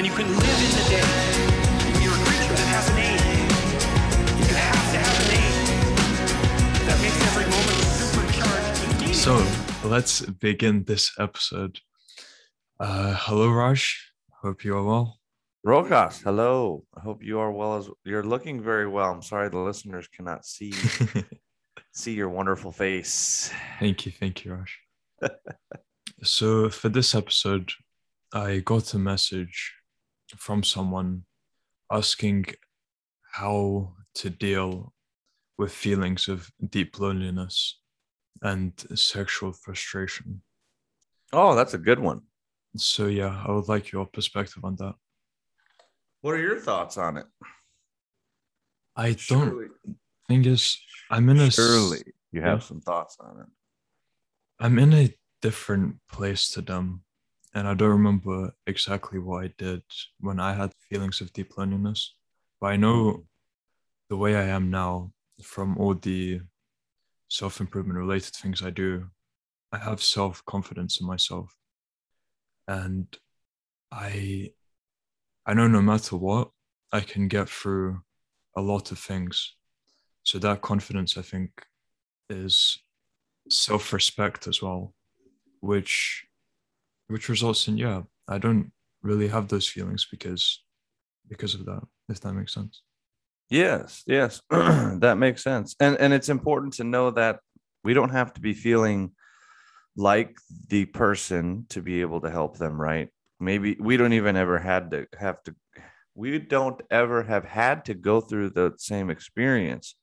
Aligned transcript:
and 0.00 0.06
you 0.06 0.14
can 0.14 0.26
live 0.28 0.40
in 0.40 0.72
the 0.78 0.86
day. 0.88 2.02
You're 2.02 2.14
a 2.14 2.24
creature 2.24 2.54
that 2.54 2.68
has 2.72 2.88
an 2.88 2.96
aim. 3.04 3.20
You 4.38 4.54
have 4.54 4.92
to 4.92 4.98
have 5.04 5.18
an 5.26 5.32
aim. 5.36 5.56
That 6.86 6.98
makes 7.02 7.20
every 7.28 7.44
moment 7.44 7.84
supercharged. 8.00 9.14
So 9.14 9.86
let's 9.86 10.22
begin 10.22 10.84
this 10.84 11.12
episode. 11.18 11.80
Uh, 12.78 13.14
hello, 13.14 13.50
Raj. 13.50 14.10
Hope 14.40 14.64
you 14.64 14.74
are 14.74 14.82
well. 14.82 15.18
Rokas, 15.66 16.22
hello. 16.22 16.86
I 16.96 17.00
hope 17.02 17.22
you 17.22 17.38
are 17.38 17.52
well 17.52 17.76
as 17.76 17.90
you're 18.02 18.24
looking 18.24 18.62
very 18.62 18.88
well. 18.88 19.12
I'm 19.12 19.20
sorry 19.20 19.50
the 19.50 19.58
listeners 19.58 20.08
cannot 20.08 20.46
see 20.46 20.72
see 21.92 22.14
your 22.14 22.30
wonderful 22.30 22.72
face. 22.72 23.52
thank 23.78 24.06
you, 24.06 24.12
thank 24.12 24.46
you, 24.46 24.54
Raj. 24.54 24.78
so 26.22 26.70
for 26.70 26.88
this 26.88 27.14
episode, 27.14 27.70
I 28.32 28.60
got 28.60 28.94
a 28.94 28.98
message 28.98 29.74
from 30.36 30.62
someone 30.62 31.24
asking 31.90 32.46
how 33.32 33.94
to 34.14 34.30
deal 34.30 34.92
with 35.58 35.72
feelings 35.72 36.28
of 36.28 36.50
deep 36.70 36.98
loneliness 36.98 37.80
and 38.42 38.72
sexual 38.94 39.52
frustration. 39.52 40.42
Oh, 41.32 41.54
that's 41.54 41.74
a 41.74 41.78
good 41.78 41.98
one. 41.98 42.22
So 42.76 43.06
yeah, 43.06 43.42
I 43.46 43.52
would 43.52 43.68
like 43.68 43.92
your 43.92 44.06
perspective 44.06 44.64
on 44.64 44.76
that. 44.76 44.94
What 46.22 46.34
are 46.34 46.40
your 46.40 46.58
thoughts 46.58 46.96
on 46.98 47.16
it? 47.16 47.26
I 48.96 49.16
don't 49.28 49.70
thing 50.28 50.44
is 50.44 50.78
I'm 51.10 51.28
in 51.28 51.38
a 51.38 51.46
s- 51.46 51.54
surely 51.54 52.02
you 52.32 52.40
have 52.42 52.60
yeah. 52.60 52.66
some 52.66 52.80
thoughts 52.80 53.16
on 53.20 53.40
it. 53.40 53.46
I'm 54.60 54.78
in 54.78 54.92
a 54.92 55.14
different 55.42 55.96
place 56.10 56.50
to 56.50 56.62
them, 56.62 57.02
and 57.54 57.66
I 57.66 57.74
don't 57.74 57.90
remember 57.90 58.52
exactly 58.66 59.18
what 59.18 59.44
I 59.44 59.52
did 59.58 59.82
when 60.20 60.38
I 60.38 60.54
had 60.54 60.72
feelings 60.88 61.20
of 61.20 61.32
deep 61.32 61.56
loneliness. 61.56 62.14
But 62.60 62.68
I 62.68 62.76
know 62.76 63.24
the 64.08 64.16
way 64.16 64.36
I 64.36 64.44
am 64.44 64.70
now 64.70 65.12
from 65.42 65.76
all 65.78 65.94
the 65.94 66.40
self 67.28 67.60
improvement 67.60 67.98
related 67.98 68.34
things 68.34 68.62
I 68.62 68.70
do. 68.70 69.08
I 69.72 69.78
have 69.78 70.02
self 70.02 70.44
confidence 70.46 71.00
in 71.00 71.06
myself, 71.06 71.54
and 72.66 73.06
I 73.92 74.52
I 75.46 75.54
know 75.54 75.68
no 75.68 75.82
matter 75.82 76.16
what 76.16 76.50
I 76.92 77.00
can 77.00 77.28
get 77.28 77.48
through 77.48 78.02
a 78.56 78.60
lot 78.60 78.92
of 78.92 78.98
things. 78.98 79.54
So 80.22 80.38
that 80.38 80.60
confidence, 80.60 81.16
I 81.16 81.22
think, 81.22 81.50
is 82.28 82.78
self-respect 83.48 84.46
as 84.46 84.62
well 84.62 84.94
which 85.60 86.26
which 87.10 87.28
results 87.28 87.68
in 87.68 87.76
yeah 87.76 88.02
i 88.28 88.38
don't 88.38 88.72
really 89.02 89.28
have 89.28 89.48
those 89.48 89.68
feelings 89.68 90.06
because 90.10 90.62
because 91.28 91.54
of 91.54 91.64
that 91.66 91.82
if 92.08 92.20
that 92.20 92.32
makes 92.32 92.54
sense 92.54 92.82
Yes, 93.50 94.04
yes. 94.06 94.40
that 94.50 95.16
makes 95.18 95.42
sense. 95.42 95.74
And 95.80 95.96
and 95.98 96.12
it's 96.12 96.28
important 96.28 96.74
to 96.74 96.84
know 96.84 97.10
that 97.10 97.40
we 97.82 97.94
don't 97.94 98.10
have 98.10 98.32
to 98.34 98.40
be 98.40 98.54
feeling 98.54 99.10
like 99.96 100.36
the 100.68 100.84
person 100.86 101.66
to 101.70 101.82
be 101.82 102.00
able 102.00 102.20
to 102.20 102.30
help 102.30 102.58
them, 102.58 102.80
right? 102.80 103.08
Maybe 103.40 103.76
we 103.80 103.96
don't 103.96 104.12
even 104.12 104.36
ever 104.36 104.58
had 104.58 104.92
to 104.92 105.06
have 105.18 105.42
to 105.44 105.54
we 106.14 106.38
don't 106.38 106.80
ever 106.90 107.24
have 107.24 107.44
had 107.44 107.84
to 107.86 107.94
go 107.94 108.20
through 108.20 108.50
the 108.50 108.74
same 108.78 109.10
experience 109.10 109.96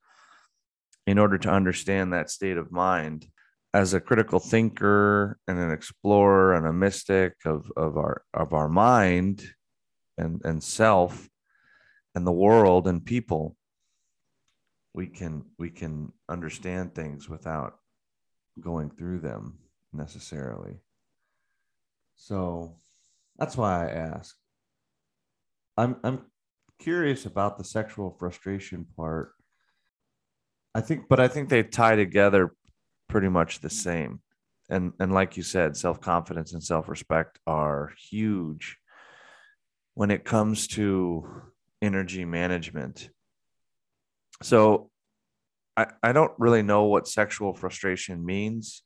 in 1.06 1.18
order 1.18 1.38
to 1.38 1.50
understand 1.50 2.12
that 2.12 2.30
state 2.30 2.58
of 2.58 2.72
mind 2.72 3.28
as 3.74 3.94
a 3.94 4.02
critical 4.02 4.40
thinker 4.40 5.38
and 5.48 5.60
an 5.60 5.72
explorer 5.72 6.54
and 6.54 6.66
a 6.66 6.74
mystic 6.74 7.34
of, 7.46 7.72
of 7.76 7.98
our 7.98 8.24
of 8.34 8.54
our 8.54 8.70
mind 8.70 9.44
and 10.18 10.42
and 10.44 10.64
self 10.64 11.30
and 12.16 12.26
the 12.26 12.32
world 12.32 12.88
and 12.88 13.06
people 13.06 13.56
we 14.98 15.06
can 15.06 15.46
we 15.60 15.70
can 15.70 16.12
understand 16.28 16.96
things 16.96 17.30
without 17.30 17.76
going 18.60 18.90
through 18.90 19.20
them 19.20 19.60
necessarily. 19.94 20.78
So 22.16 22.78
that's 23.38 23.56
why 23.56 23.86
i 23.86 23.92
ask. 23.92 24.36
I'm 25.78 25.98
i'm 26.04 26.22
curious 26.80 27.28
about 27.28 27.60
the 27.60 27.64
sexual 27.64 28.10
frustration 28.10 28.88
part. 28.98 29.34
I 30.74 30.82
think 30.82 31.08
but 31.08 31.20
i 31.20 31.28
think 31.28 31.50
they 31.50 31.62
tie 31.62 31.96
together 31.96 32.54
pretty 33.08 33.30
much 33.30 33.60
the 33.60 33.70
same 33.70 34.22
and 34.70 34.94
and 35.00 35.14
like 35.14 35.38
you 35.38 35.44
said 35.44 35.78
self-confidence 35.78 36.54
and 36.54 36.64
self-respect 36.64 37.40
are 37.48 37.94
huge 38.10 38.78
when 39.94 40.12
it 40.12 40.24
comes 40.24 40.68
to 40.68 41.28
energy 41.82 42.26
management. 42.26 43.10
So 44.44 44.92
I, 45.76 45.88
I 46.04 46.12
don't 46.12 46.34
really 46.38 46.62
know 46.62 46.86
what 46.86 47.08
sexual 47.08 47.54
frustration 47.54 48.26
means 48.26 48.84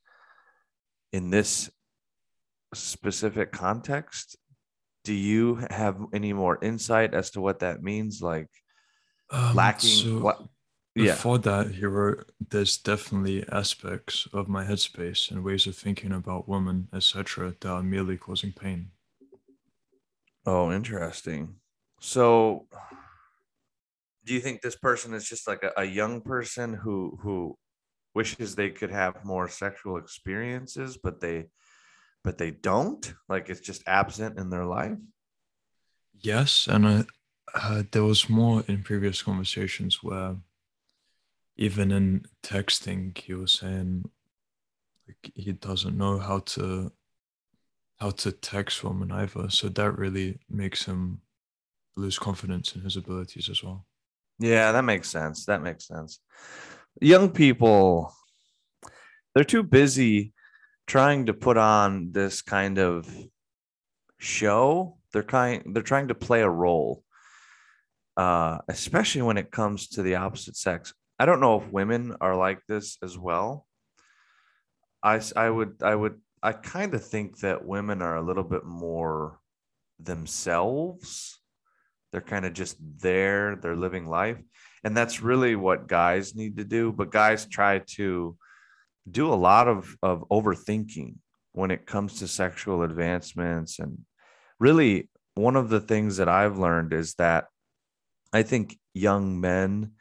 in 1.11 1.29
this 1.29 1.69
specific 2.73 3.51
context. 3.51 4.37
Do 5.03 5.13
you 5.13 5.65
have 5.69 5.97
any 6.13 6.31
more 6.31 6.59
insight 6.61 7.13
as 7.13 7.31
to 7.31 7.41
what 7.41 7.59
that 7.59 7.83
means? 7.83 8.21
Like 8.21 8.47
Um, 9.29 9.55
lacking 9.55 9.89
so 9.89 10.47
yeah. 10.95 11.13
before 11.13 11.37
that 11.37 11.71
he 11.71 11.85
wrote 11.85 12.29
there's 12.49 12.77
definitely 12.77 13.47
aspects 13.49 14.27
of 14.33 14.47
my 14.47 14.63
headspace 14.65 15.31
and 15.31 15.43
ways 15.43 15.67
of 15.67 15.75
thinking 15.75 16.11
about 16.11 16.47
women 16.49 16.87
etc 16.93 17.55
that 17.59 17.69
are 17.69 17.83
merely 17.83 18.17
causing 18.17 18.51
pain 18.51 18.91
Oh, 20.45 20.71
interesting. 20.71 21.55
So 21.99 22.67
do 24.25 24.33
you 24.33 24.39
think 24.39 24.61
this 24.61 24.75
person 24.75 25.13
is 25.13 25.27
just 25.27 25.47
like 25.47 25.63
a, 25.63 25.71
a 25.77 25.85
young 25.85 26.21
person 26.21 26.73
who 26.73 27.17
who 27.21 27.57
wishes 28.13 28.55
they 28.55 28.69
could 28.69 28.91
have 28.91 29.23
more 29.23 29.47
sexual 29.47 29.97
experiences, 29.97 30.97
but 30.97 31.21
they 31.21 31.49
but 32.23 32.37
they 32.37 32.51
don't? 32.51 33.13
Like 33.29 33.49
it's 33.49 33.61
just 33.61 33.83
absent 33.87 34.39
in 34.39 34.49
their 34.49 34.65
life? 34.65 34.97
yes 36.23 36.67
and 36.67 36.87
I, 36.87 37.05
uh, 37.55 37.83
there 37.91 38.03
was 38.03 38.29
more 38.29 38.63
in 38.67 38.83
previous 38.83 39.23
conversations 39.23 40.03
where 40.03 40.35
even 41.57 41.91
in 41.91 42.23
texting 42.43 43.17
he 43.17 43.33
was 43.33 43.53
saying 43.53 44.09
like 45.07 45.31
he 45.35 45.51
doesn't 45.51 45.97
know 45.97 46.17
how 46.19 46.39
to 46.39 46.91
how 47.99 48.09
to 48.09 48.31
text 48.31 48.83
women 48.83 49.11
either 49.11 49.49
so 49.49 49.69
that 49.69 49.97
really 49.97 50.39
makes 50.49 50.85
him 50.85 51.21
lose 51.97 52.17
confidence 52.17 52.75
in 52.75 52.81
his 52.81 52.97
abilities 52.97 53.49
as 53.49 53.63
well 53.63 53.85
Yeah, 54.39 54.71
that 54.71 54.83
makes 54.83 55.09
sense. 55.09 55.45
That 55.45 55.61
makes 55.61 55.87
sense. 55.87 56.19
Young 56.99 57.29
people, 57.29 58.11
they're 59.33 59.43
too 59.43 59.63
busy 59.63 60.33
trying 60.87 61.27
to 61.27 61.33
put 61.33 61.57
on 61.57 62.11
this 62.11 62.41
kind 62.41 62.79
of 62.79 63.07
show. 64.19 64.97
They're 65.13 65.23
kind 65.23 65.63
they're 65.75 65.83
trying 65.83 66.07
to 66.09 66.15
play 66.15 66.41
a 66.41 66.49
role. 66.49 67.03
Uh, 68.17 68.59
especially 68.67 69.21
when 69.21 69.37
it 69.37 69.51
comes 69.51 69.87
to 69.89 70.01
the 70.01 70.15
opposite 70.15 70.57
sex. 70.57 70.93
I 71.21 71.25
don't 71.25 71.39
know 71.39 71.61
if 71.61 71.71
women 71.71 72.15
are 72.19 72.35
like 72.35 72.65
this 72.67 72.97
as 73.03 73.15
well. 73.15 73.67
I, 75.03 75.21
I 75.35 75.51
would 75.51 75.83
I 75.83 75.93
would 75.93 76.19
I 76.41 76.51
kind 76.51 76.95
of 76.95 77.05
think 77.05 77.41
that 77.41 77.63
women 77.63 78.01
are 78.01 78.15
a 78.15 78.23
little 78.23 78.43
bit 78.43 78.65
more 78.65 79.39
themselves 79.99 81.39
they're 82.11 82.21
kind 82.21 82.43
of 82.43 82.53
just 82.53 82.75
there 82.97 83.55
they're 83.55 83.75
living 83.75 84.07
life 84.07 84.39
and 84.83 84.97
that's 84.97 85.21
really 85.21 85.55
what 85.55 85.87
guys 85.87 86.33
need 86.33 86.57
to 86.57 86.63
do 86.63 86.91
but 86.91 87.11
guys 87.11 87.45
try 87.45 87.77
to 87.85 88.35
do 89.09 89.31
a 89.31 89.35
lot 89.35 89.67
of 89.67 89.95
of 90.01 90.25
overthinking 90.31 91.13
when 91.51 91.69
it 91.69 91.85
comes 91.85 92.17
to 92.17 92.27
sexual 92.27 92.81
advancements 92.81 93.77
and 93.77 93.99
really 94.59 95.07
one 95.35 95.55
of 95.55 95.69
the 95.69 95.81
things 95.81 96.17
that 96.17 96.27
i've 96.27 96.57
learned 96.57 96.93
is 96.93 97.13
that 97.15 97.45
i 98.33 98.41
think 98.41 98.79
young 98.95 99.39
men 99.39 99.91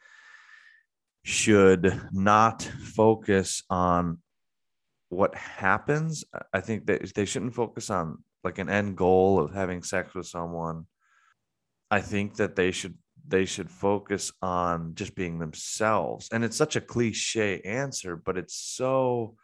should 1.23 2.01
not 2.11 2.61
focus 2.61 3.63
on 3.69 4.19
what 5.09 5.35
happens 5.35 6.23
i 6.53 6.59
think 6.59 6.85
that 6.85 7.13
they 7.13 7.25
shouldn't 7.25 7.53
focus 7.53 7.89
on 7.89 8.23
like 8.43 8.57
an 8.57 8.69
end 8.69 8.97
goal 8.97 9.39
of 9.39 9.53
having 9.53 9.83
sex 9.83 10.13
with 10.13 10.25
someone 10.25 10.85
I 11.91 11.99
think 11.99 12.37
that 12.37 12.55
they 12.55 12.71
should 12.71 12.97
they 13.27 13.45
should 13.45 13.69
focus 13.69 14.31
on 14.41 14.95
just 14.95 15.13
being 15.13 15.37
themselves. 15.37 16.29
And 16.31 16.43
it's 16.43 16.57
such 16.57 16.75
a 16.75 16.81
cliche 16.81 17.61
answer, 17.61 18.15
but 18.15 18.37
it's 18.37 18.55
so 18.55 19.35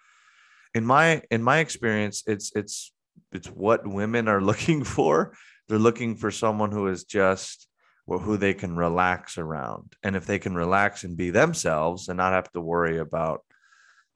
in 0.74 0.86
my 0.86 1.22
in 1.30 1.44
my 1.44 1.60
experience, 1.60 2.24
it's 2.26 2.54
it's 2.56 2.94
it's 3.34 3.50
what 3.50 3.86
women 3.86 4.30
are 4.30 4.42
looking 4.52 4.86
for. 4.86 5.34
They're 5.68 5.78
looking 5.78 6.16
for 6.16 6.32
someone 6.32 6.72
who 6.72 6.88
is 6.88 7.04
just 7.04 7.68
who 8.08 8.38
they 8.38 8.54
can 8.54 8.76
relax 8.76 9.38
around. 9.38 9.94
And 10.02 10.16
if 10.16 10.26
they 10.26 10.40
can 10.40 10.56
relax 10.56 11.04
and 11.04 11.18
be 11.18 11.30
themselves 11.30 12.08
and 12.08 12.18
not 12.18 12.32
have 12.32 12.50
to 12.54 12.62
worry 12.62 13.00
about 13.00 13.44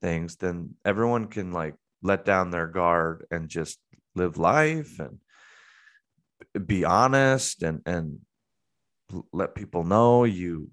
things, 0.01 0.37
then 0.37 0.75
everyone 0.85 1.27
can 1.27 1.51
like 1.51 1.75
let 2.01 2.23
down 2.23 2.51
their 2.51 2.67
guard 2.67 3.25
and 3.31 3.49
just 3.49 3.79
live 4.15 4.37
life 4.37 4.99
and 4.99 5.19
be 6.67 6.85
honest 6.85 7.63
and 7.63 7.81
and 7.85 8.19
let 9.31 9.55
people 9.55 9.83
know 9.83 10.23
you 10.23 10.69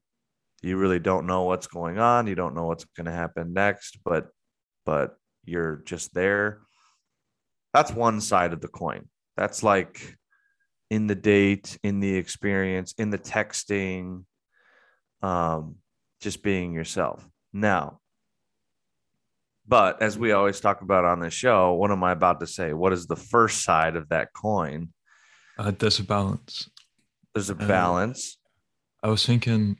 you 0.62 0.76
really 0.76 0.98
don't 0.98 1.26
know 1.26 1.44
what's 1.44 1.68
going 1.68 1.98
on. 1.98 2.26
You 2.26 2.34
don't 2.34 2.54
know 2.54 2.66
what's 2.66 2.84
going 2.84 3.06
to 3.06 3.12
happen 3.12 3.52
next 3.52 3.98
but 4.04 4.28
but 4.86 5.16
you're 5.44 5.82
just 5.84 6.14
there. 6.14 6.60
That's 7.74 7.92
one 7.92 8.20
side 8.20 8.52
of 8.52 8.60
the 8.60 8.68
coin. 8.68 9.08
That's 9.36 9.62
like 9.62 10.16
in 10.90 11.06
the 11.06 11.14
date 11.14 11.78
in 11.82 12.00
the 12.00 12.14
experience 12.16 12.94
in 12.98 13.10
the 13.10 13.18
texting 13.18 14.24
um 15.22 15.76
just 16.20 16.42
being 16.42 16.72
yourself 16.72 17.26
now 17.52 18.00
but 19.66 20.00
as 20.00 20.18
we 20.18 20.32
always 20.32 20.60
talk 20.60 20.80
about 20.80 21.04
on 21.04 21.20
this 21.20 21.34
show 21.34 21.74
what 21.74 21.90
am 21.90 22.02
i 22.04 22.12
about 22.12 22.40
to 22.40 22.46
say 22.46 22.72
what 22.72 22.92
is 22.92 23.06
the 23.06 23.16
first 23.16 23.62
side 23.64 23.96
of 23.96 24.08
that 24.08 24.28
coin 24.32 24.88
Uh, 25.58 25.72
there's 25.78 25.98
a 26.00 26.04
balance. 26.04 26.70
there's 27.34 27.50
a 27.50 27.54
Uh, 27.64 27.66
balance 27.68 28.38
I 29.02 29.08
was 29.08 29.24
thinking 29.26 29.78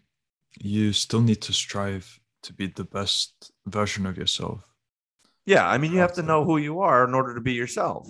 you 0.61 0.93
still 0.93 1.21
need 1.23 1.41
to 1.43 1.53
strive 1.53 2.21
to 2.43 2.53
be 2.53 2.67
the 2.69 2.85
best 2.85 3.51
version 3.67 4.07
of 4.07 4.17
yourself. 4.17 4.63
Yeah, 5.45 5.67
I 5.67 5.77
mean, 5.79 5.93
you 5.93 5.99
have 5.99 6.13
to 6.15 6.23
know 6.23 6.45
who 6.45 6.57
you 6.59 6.81
are 6.81 7.05
in 7.09 7.15
order 7.15 7.35
to 7.35 7.41
be 7.41 7.53
yourself. 7.53 8.07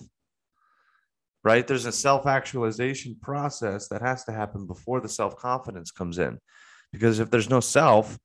Right? 1.45 1.67
There's 1.67 1.87
a 1.87 1.93
self 1.93 2.27
actualization 2.27 3.17
process 3.21 3.89
that 3.89 4.03
has 4.03 4.25
to 4.25 4.33
happen 4.33 4.67
before 4.67 5.01
the 5.01 5.09
self 5.09 5.37
confidence 5.37 5.91
comes 5.91 6.19
in. 6.19 6.39
Because 6.93 7.21
if 7.21 7.31
there's 7.31 7.51
no 7.51 7.61
self, 7.61 8.19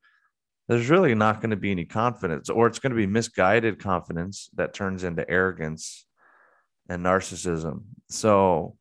there's 0.68 0.90
really 0.90 1.14
not 1.14 1.40
going 1.40 1.50
to 1.50 1.56
be 1.56 1.70
any 1.70 1.84
confidence, 1.84 2.48
or 2.48 2.66
it's 2.66 2.78
going 2.78 2.90
to 2.90 2.96
be 2.96 3.06
misguided 3.06 3.78
confidence 3.78 4.48
that 4.54 4.74
turns 4.74 5.04
into 5.04 5.28
arrogance 5.28 6.06
and 6.88 7.04
narcissism. 7.04 7.82
So 8.08 8.76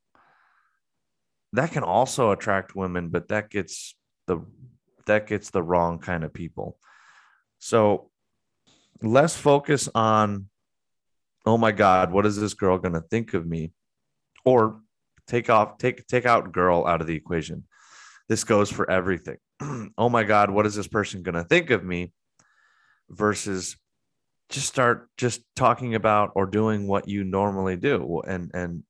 that 1.51 1.71
can 1.71 1.83
also 1.83 2.31
attract 2.31 2.75
women, 2.75 3.09
but 3.09 3.27
that 3.27 3.49
gets 3.49 3.95
the 4.27 4.39
that 5.05 5.27
gets 5.27 5.49
the 5.49 5.61
wrong 5.61 5.99
kind 5.99 6.23
of 6.23 6.33
people. 6.33 6.77
So 7.59 8.09
less 9.03 9.35
focus 9.35 9.89
on 9.93 10.47
oh 11.45 11.57
my 11.57 11.71
god 11.71 12.11
what 12.11 12.25
is 12.25 12.39
this 12.39 12.53
girl 12.53 12.77
going 12.77 12.93
to 12.93 13.01
think 13.01 13.33
of 13.33 13.45
me 13.45 13.71
or 14.45 14.81
take 15.27 15.49
off 15.49 15.77
take 15.77 16.05
take 16.07 16.25
out 16.25 16.51
girl 16.51 16.85
out 16.85 17.01
of 17.01 17.07
the 17.07 17.15
equation. 17.15 17.65
This 18.29 18.43
goes 18.43 18.71
for 18.71 18.89
everything. 18.89 19.37
Oh 19.97 20.09
my 20.09 20.23
god 20.23 20.49
what 20.49 20.65
is 20.65 20.75
this 20.75 20.87
person 20.87 21.23
going 21.23 21.35
to 21.35 21.43
think 21.43 21.69
of 21.69 21.83
me 21.83 22.11
versus 23.09 23.77
just 24.49 24.67
start 24.67 25.09
just 25.17 25.41
talking 25.55 25.95
about 25.95 26.31
or 26.35 26.45
doing 26.45 26.87
what 26.87 27.07
you 27.07 27.23
normally 27.23 27.75
do 27.75 28.21
and 28.27 28.51
and 28.53 28.83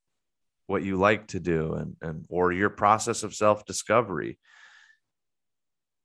what 0.66 0.82
you 0.82 0.96
like 0.96 1.28
to 1.28 1.40
do 1.40 1.74
and 1.74 1.96
and 2.00 2.24
or 2.28 2.52
your 2.52 2.70
process 2.70 3.22
of 3.22 3.34
self 3.34 3.66
discovery 3.66 4.38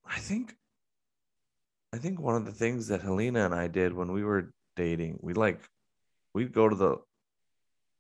i 0.06 0.20
think 0.20 0.54
I 1.92 1.98
think 1.98 2.20
one 2.20 2.36
of 2.36 2.46
the 2.46 2.52
things 2.52 2.88
that 2.88 3.02
Helena 3.02 3.46
and 3.46 3.56
I 3.56 3.68
did 3.68 3.94
when 3.94 4.12
we 4.12 4.24
were 4.24 4.54
dating, 4.76 5.18
we 5.22 5.34
like 5.34 5.60
we'd 6.34 6.54
go 6.54 6.70
to 6.70 6.76
the 6.76 6.98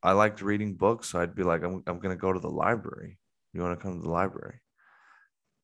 I 0.01 0.13
liked 0.13 0.41
reading 0.41 0.75
books, 0.75 1.09
so 1.09 1.19
I'd 1.19 1.35
be 1.35 1.43
like, 1.43 1.63
I'm 1.63 1.83
I'm 1.87 1.99
gonna 1.99 2.15
go 2.15 2.31
to 2.31 2.39
the 2.39 2.49
library. 2.49 3.17
You 3.53 3.61
want 3.61 3.77
to 3.77 3.83
come 3.83 3.97
to 3.97 4.03
the 4.03 4.11
library? 4.11 4.61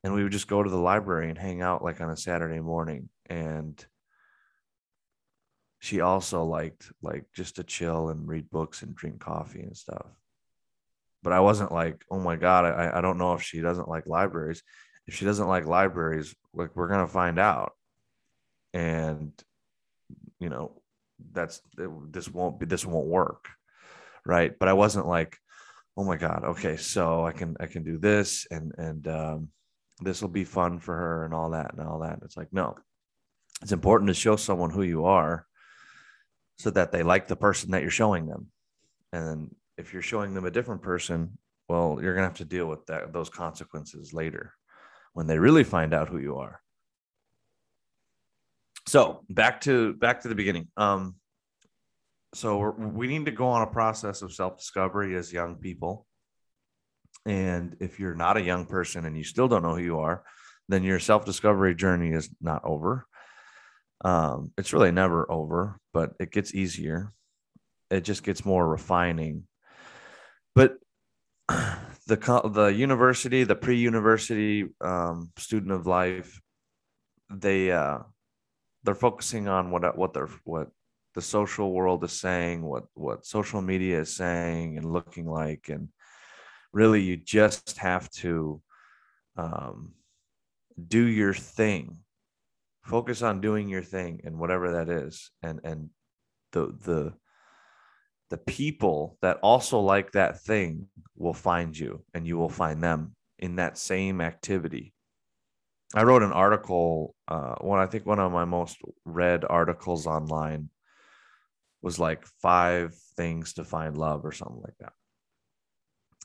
And 0.04 0.14
we 0.14 0.24
would 0.24 0.32
just 0.32 0.48
go 0.48 0.62
to 0.62 0.70
the 0.70 0.78
library 0.78 1.30
and 1.30 1.38
hang 1.38 1.62
out 1.62 1.84
like 1.84 2.02
on 2.02 2.10
a 2.10 2.18
Saturday 2.18 2.60
morning. 2.60 3.10
And 3.28 3.84
she 5.80 6.02
also 6.02 6.44
liked 6.44 6.92
like 7.02 7.26
just 7.34 7.56
to 7.56 7.64
chill 7.64 8.10
and 8.10 8.28
read 8.28 8.50
books 8.50 8.82
and 8.82 8.96
drink 8.96 9.20
coffee 9.20 9.62
and 9.62 9.76
stuff. 9.76 10.08
But 11.24 11.34
I 11.34 11.40
wasn't 11.40 11.72
like, 11.72 12.04
oh 12.12 12.20
my 12.20 12.36
God, 12.36 12.66
I, 12.66 12.98
I 12.98 13.02
don't 13.02 13.18
know 13.18 13.34
if 13.34 13.42
she 13.42 13.62
doesn't 13.62 13.88
like 13.88 14.06
libraries. 14.06 14.62
If 15.08 15.16
she 15.16 15.26
doesn't 15.26 15.48
like 15.48 15.66
libraries, 15.66 16.36
like 16.54 16.76
we're 16.76 16.88
gonna 16.88 17.08
find 17.08 17.40
out 17.40 17.74
and 18.74 19.32
you 20.40 20.50
know 20.50 20.82
that's 21.32 21.62
this 21.78 22.28
won't 22.28 22.60
be 22.60 22.66
this 22.66 22.86
won't 22.86 23.08
work 23.08 23.48
right? 24.26 24.54
But 24.60 24.70
i 24.70 24.74
wasn't 24.74 25.08
like 25.08 25.38
oh 25.98 26.04
my 26.04 26.18
god 26.18 26.44
okay 26.44 26.76
so 26.76 27.26
i 27.26 27.32
can 27.32 27.56
i 27.62 27.66
can 27.66 27.82
do 27.84 27.98
this 27.98 28.46
and 28.52 28.74
and 28.78 29.08
um, 29.08 29.50
this 30.02 30.22
will 30.22 30.30
be 30.30 30.44
fun 30.44 30.80
for 30.80 30.96
her 30.96 31.26
and 31.26 31.34
all 31.34 31.52
that 31.52 31.74
and 31.78 31.88
all 31.88 32.00
that. 32.00 32.20
It's 32.24 32.38
like 32.38 32.52
no 32.52 32.76
it's 33.62 33.72
important 33.72 34.10
to 34.10 34.14
show 34.14 34.36
someone 34.36 34.70
who 34.70 34.84
you 34.84 35.06
are 35.06 35.46
so 36.58 36.70
that 36.72 36.92
they 36.92 37.04
like 37.04 37.28
the 37.28 37.36
person 37.36 37.72
that 37.72 37.82
you're 37.82 37.92
showing 37.92 38.28
them. 38.28 38.48
And 39.14 39.56
if 39.78 39.94
you're 39.94 40.02
showing 40.02 40.34
them 40.34 40.46
a 40.46 40.52
different 40.52 40.82
person 40.82 41.38
well 41.70 42.00
you're 42.02 42.14
gonna 42.14 42.28
have 42.28 42.38
to 42.38 42.46
deal 42.46 42.68
with 42.68 42.86
that 42.88 43.12
those 43.14 43.30
consequences 43.30 44.14
later 44.14 44.54
when 45.14 45.28
they 45.28 45.40
really 45.40 45.64
find 45.64 45.94
out 45.94 46.10
who 46.10 46.18
you 46.18 46.38
are. 46.38 46.62
So 48.88 49.24
back 49.30 49.62
to 49.62 49.94
back 49.94 50.22
to 50.22 50.28
the 50.28 50.36
beginning. 50.36 50.68
Um 50.76 51.16
so 52.36 52.72
we 52.78 53.08
need 53.08 53.26
to 53.26 53.32
go 53.32 53.48
on 53.48 53.62
a 53.62 53.68
process 53.72 54.22
of 54.22 54.34
self-discovery 54.34 55.16
as 55.16 55.32
young 55.32 55.56
people. 55.56 56.06
And 57.26 57.78
if 57.80 58.00
you're 58.00 58.16
not 58.16 58.38
a 58.38 58.42
young 58.42 58.66
person 58.66 59.06
and 59.06 59.18
you 59.18 59.24
still 59.24 59.48
don't 59.48 59.64
know 59.64 59.76
who 59.76 59.84
you 59.84 60.00
are 60.00 60.24
then 60.68 60.84
your 60.84 61.00
self-discovery 61.00 61.76
journey 61.76 62.12
is 62.12 62.30
not 62.42 62.64
over. 62.66 63.06
Um 64.04 64.52
it's 64.58 64.74
really 64.74 64.92
never 64.92 65.32
over 65.32 65.80
but 65.94 66.12
it 66.20 66.32
gets 66.32 66.54
easier. 66.54 67.14
It 67.90 68.02
just 68.02 68.24
gets 68.24 68.46
more 68.46 68.68
refining. 68.68 69.44
But 70.54 70.78
the 71.48 72.42
the 72.54 72.74
university 72.76 73.44
the 73.44 73.56
pre-university 73.56 74.66
um, 74.82 75.32
student 75.38 75.72
of 75.72 75.88
life 75.88 76.40
they 77.30 77.72
uh 77.72 78.00
they're 78.84 78.96
focusing 78.96 79.48
on 79.48 79.72
what 79.72 79.98
what 79.98 80.14
they're 80.14 80.30
what 80.44 80.70
the 81.16 81.22
social 81.22 81.72
world 81.72 82.04
is 82.04 82.12
saying, 82.12 82.62
what 82.62 82.84
what 82.94 83.26
social 83.26 83.62
media 83.62 84.02
is 84.02 84.16
saying 84.16 84.78
and 84.78 84.92
looking 84.92 85.26
like, 85.26 85.70
and 85.70 85.88
really 86.74 87.02
you 87.02 87.16
just 87.16 87.78
have 87.78 88.10
to 88.12 88.62
um, 89.38 89.94
do 90.88 91.04
your 91.04 91.34
thing. 91.34 91.98
Focus 92.84 93.22
on 93.22 93.42
doing 93.42 93.70
your 93.70 93.82
thing 93.82 94.22
and 94.26 94.38
whatever 94.38 94.74
that 94.74 94.90
is, 94.90 95.32
and 95.42 95.62
and 95.64 95.90
the 96.52 96.76
the 96.84 97.14
the 98.30 98.38
people 98.38 99.18
that 99.22 99.40
also 99.42 99.80
like 99.80 100.12
that 100.12 100.42
thing 100.42 100.88
will 101.16 101.34
find 101.34 101.78
you, 101.78 102.04
and 102.14 102.28
you 102.28 102.38
will 102.38 102.50
find 102.50 102.84
them 102.84 103.16
in 103.40 103.56
that 103.56 103.78
same 103.78 104.20
activity. 104.20 104.94
I 105.94 106.04
wrote 106.04 106.24
an 106.24 106.34
article. 106.34 107.16
Uh, 107.26 107.56
one 107.62 107.80
I 107.80 107.86
think 107.86 108.06
one 108.06 108.20
of 108.20 108.34
my 108.34 108.44
most 108.44 108.78
read 109.06 109.46
articles 109.50 110.08
online 110.08 110.70
was 111.86 112.00
like 112.00 112.26
five 112.42 112.96
things 113.16 113.54
to 113.54 113.64
find 113.64 113.96
love 113.96 114.26
or 114.26 114.32
something 114.32 114.60
like 114.64 114.76
that. 114.80 114.94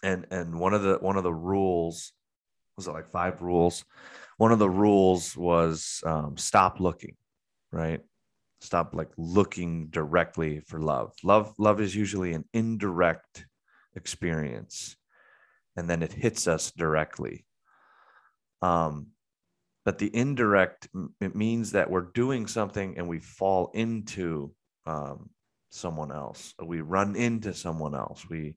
And 0.03 0.27
and 0.31 0.59
one 0.59 0.73
of 0.73 0.83
the 0.83 0.95
one 0.95 1.19
of 1.19 1.23
the 1.23 1.35
rules 1.35 2.13
was 2.79 2.89
it 2.89 2.93
like 2.93 3.11
five 3.11 3.43
rules. 3.43 3.85
One 4.39 4.53
of 4.53 4.59
the 4.59 4.71
rules 4.71 5.37
was 5.37 6.03
um, 6.07 6.39
stop 6.39 6.81
looking, 6.81 7.15
right? 7.71 8.01
Stop 8.63 8.95
like 8.95 9.11
looking 9.19 9.89
directly 9.89 10.61
for 10.61 10.81
love. 10.81 11.13
Love 11.23 11.53
love 11.59 11.79
is 11.79 11.95
usually 11.95 12.33
an 12.33 12.47
indirect 12.55 13.45
experience, 13.95 14.97
and 15.77 15.91
then 15.91 16.03
it 16.03 16.15
hits 16.15 16.49
us 16.49 16.71
directly. 16.71 17.45
Um, 18.63 19.09
but 19.85 19.99
the 19.99 20.15
indirect 20.17 20.89
it 21.21 21.37
means 21.37 21.73
that 21.73 21.91
we're 21.91 22.13
doing 22.15 22.47
something 22.47 22.97
and 22.97 23.07
we 23.07 23.19
fall 23.19 23.71
into 23.75 24.55
um, 24.87 25.29
someone 25.71 26.13
else. 26.13 26.55
We 26.63 26.81
run 26.81 27.17
into 27.17 27.55
someone 27.55 27.95
else. 27.95 28.25
We 28.29 28.57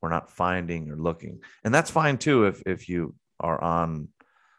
we're 0.00 0.08
not 0.08 0.30
finding 0.30 0.90
or 0.90 0.96
looking. 0.96 1.40
And 1.62 1.74
that's 1.74 1.90
fine 1.90 2.18
too 2.18 2.46
if 2.46 2.62
if 2.66 2.88
you 2.88 3.14
are 3.38 3.62
on 3.62 4.08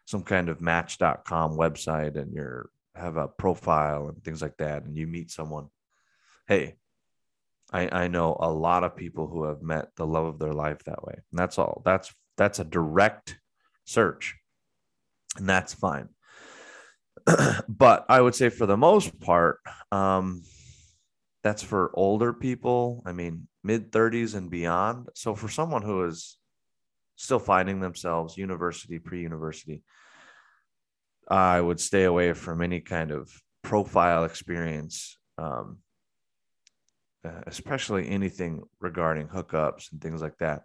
some 0.05 0.23
kind 0.23 0.49
of 0.49 0.61
match.com 0.61 1.57
website 1.57 2.15
and 2.17 2.33
you're 2.33 2.69
have 2.95 3.17
a 3.17 3.27
profile 3.27 4.09
and 4.09 4.23
things 4.23 4.41
like 4.41 4.57
that 4.57 4.83
and 4.83 4.95
you 4.95 5.07
meet 5.07 5.31
someone. 5.31 5.67
Hey 6.47 6.75
i 7.73 8.03
i 8.03 8.07
know 8.07 8.35
a 8.39 8.51
lot 8.51 8.83
of 8.83 8.97
people 8.97 9.27
who 9.27 9.45
have 9.45 9.61
met 9.61 9.95
the 9.95 10.05
love 10.05 10.25
of 10.25 10.39
their 10.39 10.53
life 10.53 10.83
that 10.83 11.03
way. 11.03 11.13
And 11.13 11.39
that's 11.39 11.57
all. 11.57 11.81
That's 11.85 12.13
that's 12.37 12.59
a 12.59 12.65
direct 12.65 13.39
search. 13.85 14.35
And 15.37 15.47
that's 15.47 15.73
fine. 15.73 16.09
but 17.67 18.05
I 18.09 18.19
would 18.19 18.35
say 18.35 18.49
for 18.49 18.65
the 18.65 18.77
most 18.77 19.19
part, 19.19 19.59
um, 19.91 20.43
that's 21.43 21.63
for 21.63 21.91
older 21.93 22.33
people. 22.33 23.03
I 23.05 23.13
mean, 23.13 23.47
mid 23.63 23.91
30s 23.91 24.35
and 24.35 24.49
beyond. 24.49 25.07
So 25.15 25.35
for 25.35 25.49
someone 25.49 25.81
who 25.81 26.03
is 26.05 26.37
still 27.15 27.39
finding 27.39 27.79
themselves 27.79 28.37
university, 28.37 28.99
pre 28.99 29.21
university, 29.21 29.83
I 31.29 31.61
would 31.61 31.79
stay 31.79 32.03
away 32.03 32.33
from 32.33 32.61
any 32.61 32.81
kind 32.81 33.11
of 33.11 33.31
profile 33.63 34.23
experience, 34.25 35.17
um, 35.37 35.77
uh, 37.25 37.41
especially 37.47 38.09
anything 38.09 38.61
regarding 38.79 39.27
hookups 39.27 39.91
and 39.91 40.01
things 40.01 40.21
like 40.21 40.37
that. 40.39 40.63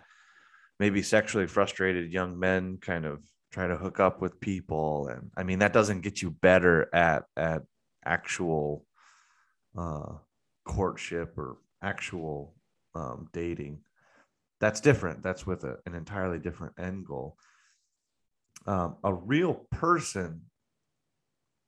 maybe 0.79 1.03
sexually 1.03 1.47
frustrated 1.47 2.13
young 2.13 2.39
men 2.39 2.79
kind 2.81 3.05
of 3.07 3.21
try 3.53 3.67
to 3.67 3.77
hook 3.77 4.01
up 4.01 4.21
with 4.21 4.41
people 4.41 5.09
and 5.09 5.31
i 5.37 5.43
mean 5.43 5.61
that 5.61 5.73
doesn't 5.73 6.03
get 6.03 6.21
you 6.21 6.31
better 6.31 6.95
at 6.95 7.25
at 7.37 7.63
actual 8.05 8.85
uh 9.79 10.13
courtship 10.67 11.39
or 11.39 11.59
actual 11.83 12.55
um, 12.95 13.29
dating 13.33 13.81
that's 14.59 14.81
different. 14.81 15.23
That's 15.23 15.47
with 15.47 15.65
a, 15.65 15.77
an 15.85 15.95
entirely 15.95 16.39
different 16.39 16.73
end 16.79 17.05
goal 17.07 17.37
um, 18.67 18.97
a 19.05 19.13
real 19.13 19.67
person 19.71 20.43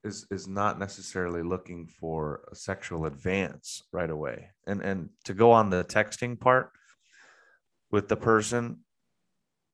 is 0.05 0.26
is 0.31 0.47
not 0.47 0.78
necessarily 0.78 1.43
looking 1.43 1.87
for 1.87 2.43
a 2.50 2.55
sexual 2.55 3.07
advance 3.07 3.83
right 3.93 4.11
away. 4.11 4.50
And 4.67 4.81
and 4.83 5.11
to 5.25 5.35
go 5.35 5.52
on 5.52 5.71
the 5.71 5.85
texting 5.85 6.38
part 6.38 6.71
with 7.90 8.09
the 8.09 8.17
person 8.17 8.81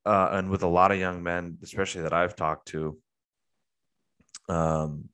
uh, 0.07 0.28
and 0.33 0.50
with 0.50 0.62
a 0.62 0.69
lot 0.69 0.93
of 0.93 0.99
young 0.99 1.23
men 1.23 1.57
especially 1.62 2.02
that 2.02 2.12
i've 2.12 2.37
talked 2.37 2.69
to 2.69 2.99
um 4.49 5.09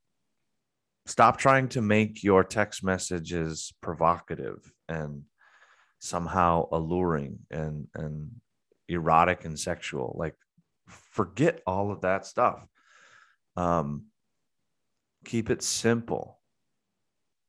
stop 1.06 1.38
trying 1.38 1.68
to 1.68 1.80
make 1.80 2.22
your 2.22 2.44
text 2.44 2.84
messages 2.84 3.72
provocative 3.80 4.72
and 4.88 5.22
somehow 5.98 6.66
alluring 6.72 7.38
and 7.50 7.86
and 7.94 8.30
erotic 8.88 9.44
and 9.44 9.58
sexual. 9.58 10.16
Like 10.18 10.34
forget 10.88 11.60
all 11.66 11.90
of 11.92 12.02
that 12.02 12.26
stuff. 12.26 12.66
Um 13.56 14.06
keep 15.24 15.50
it 15.50 15.62
simple. 15.62 16.38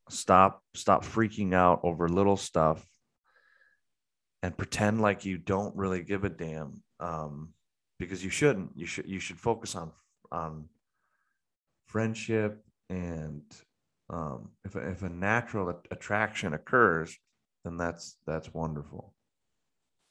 Stop 0.09 0.63
stop 0.75 1.05
freaking 1.05 1.53
out 1.53 1.81
over 1.83 2.09
little 2.09 2.37
stuff 2.37 2.85
and 4.43 4.57
pretend 4.57 5.01
like 5.01 5.25
you 5.25 5.37
don't 5.37 5.75
really 5.75 6.03
give 6.03 6.23
a 6.23 6.29
damn 6.29 6.83
um 6.99 7.53
because 7.99 8.23
you 8.23 8.29
shouldn't. 8.29 8.71
You 8.75 8.85
should 8.85 9.07
you 9.07 9.19
should 9.19 9.39
focus 9.39 9.75
on 9.75 9.91
on 10.31 10.65
friendship 11.85 12.63
and 12.91 13.43
um 14.09 14.49
if 14.65 14.75
a, 14.75 14.89
if 14.89 15.01
a 15.01 15.09
natural 15.09 15.81
attraction 15.89 16.53
occurs 16.53 17.17
then 17.63 17.77
that's 17.77 18.17
that's 18.25 18.53
wonderful. 18.53 19.13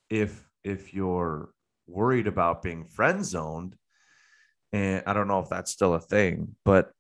If 0.09 0.49
if 0.65 0.95
you're 0.95 1.51
worried 1.87 2.27
about 2.27 2.63
being 2.63 2.85
friend 2.85 3.25
zoned 3.25 3.75
and 4.73 5.03
i 5.07 5.13
don't 5.13 5.27
know 5.27 5.41
if 5.41 5.49
that's 5.49 5.73
still 5.73 5.95
a 5.95 6.01
thing 6.01 6.55
but 6.65 6.93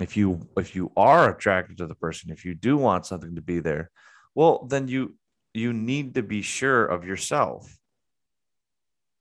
if 0.00 0.16
you 0.16 0.46
if 0.56 0.76
you 0.76 0.92
are 0.96 1.34
attracted 1.34 1.78
to 1.78 1.86
the 1.88 1.96
person 1.96 2.30
if 2.30 2.44
you 2.44 2.54
do 2.54 2.76
want 2.76 3.04
something 3.04 3.34
to 3.34 3.42
be 3.42 3.58
there 3.58 3.90
well 4.36 4.64
then 4.70 4.86
you 4.86 5.16
you 5.56 5.72
need 5.72 6.14
to 6.14 6.22
be 6.22 6.42
sure 6.42 6.84
of 6.84 7.04
yourself. 7.04 7.78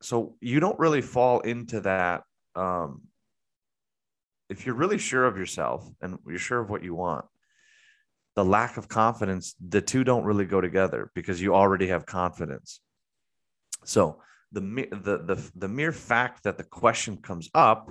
So 0.02 0.36
you 0.42 0.60
don't 0.60 0.78
really 0.78 1.02
fall 1.02 1.40
into 1.40 1.80
that 1.82 2.24
um 2.56 3.02
if 4.50 4.66
you're 4.66 4.76
really 4.76 4.98
sure 4.98 5.26
of 5.26 5.38
yourself 5.38 5.90
and 6.02 6.18
you're 6.28 6.38
sure 6.38 6.60
of 6.60 6.70
what 6.70 6.84
you 6.84 6.94
want 6.94 7.26
the 8.36 8.46
lack 8.46 8.78
of 8.78 8.88
confidence 8.88 9.56
the 9.66 9.82
two 9.82 10.04
don't 10.04 10.26
really 10.26 10.46
go 10.46 10.62
together 10.62 11.10
because 11.16 11.42
you 11.42 11.56
already 11.56 11.88
have 11.88 12.06
confidence. 12.06 12.82
So 13.86 14.22
the 14.52 14.62
the 14.92 15.36
the, 15.36 15.52
the 15.56 15.68
mere 15.68 15.92
fact 15.92 16.44
that 16.44 16.58
the 16.58 16.64
question 16.64 17.18
comes 17.18 17.50
up 17.54 17.90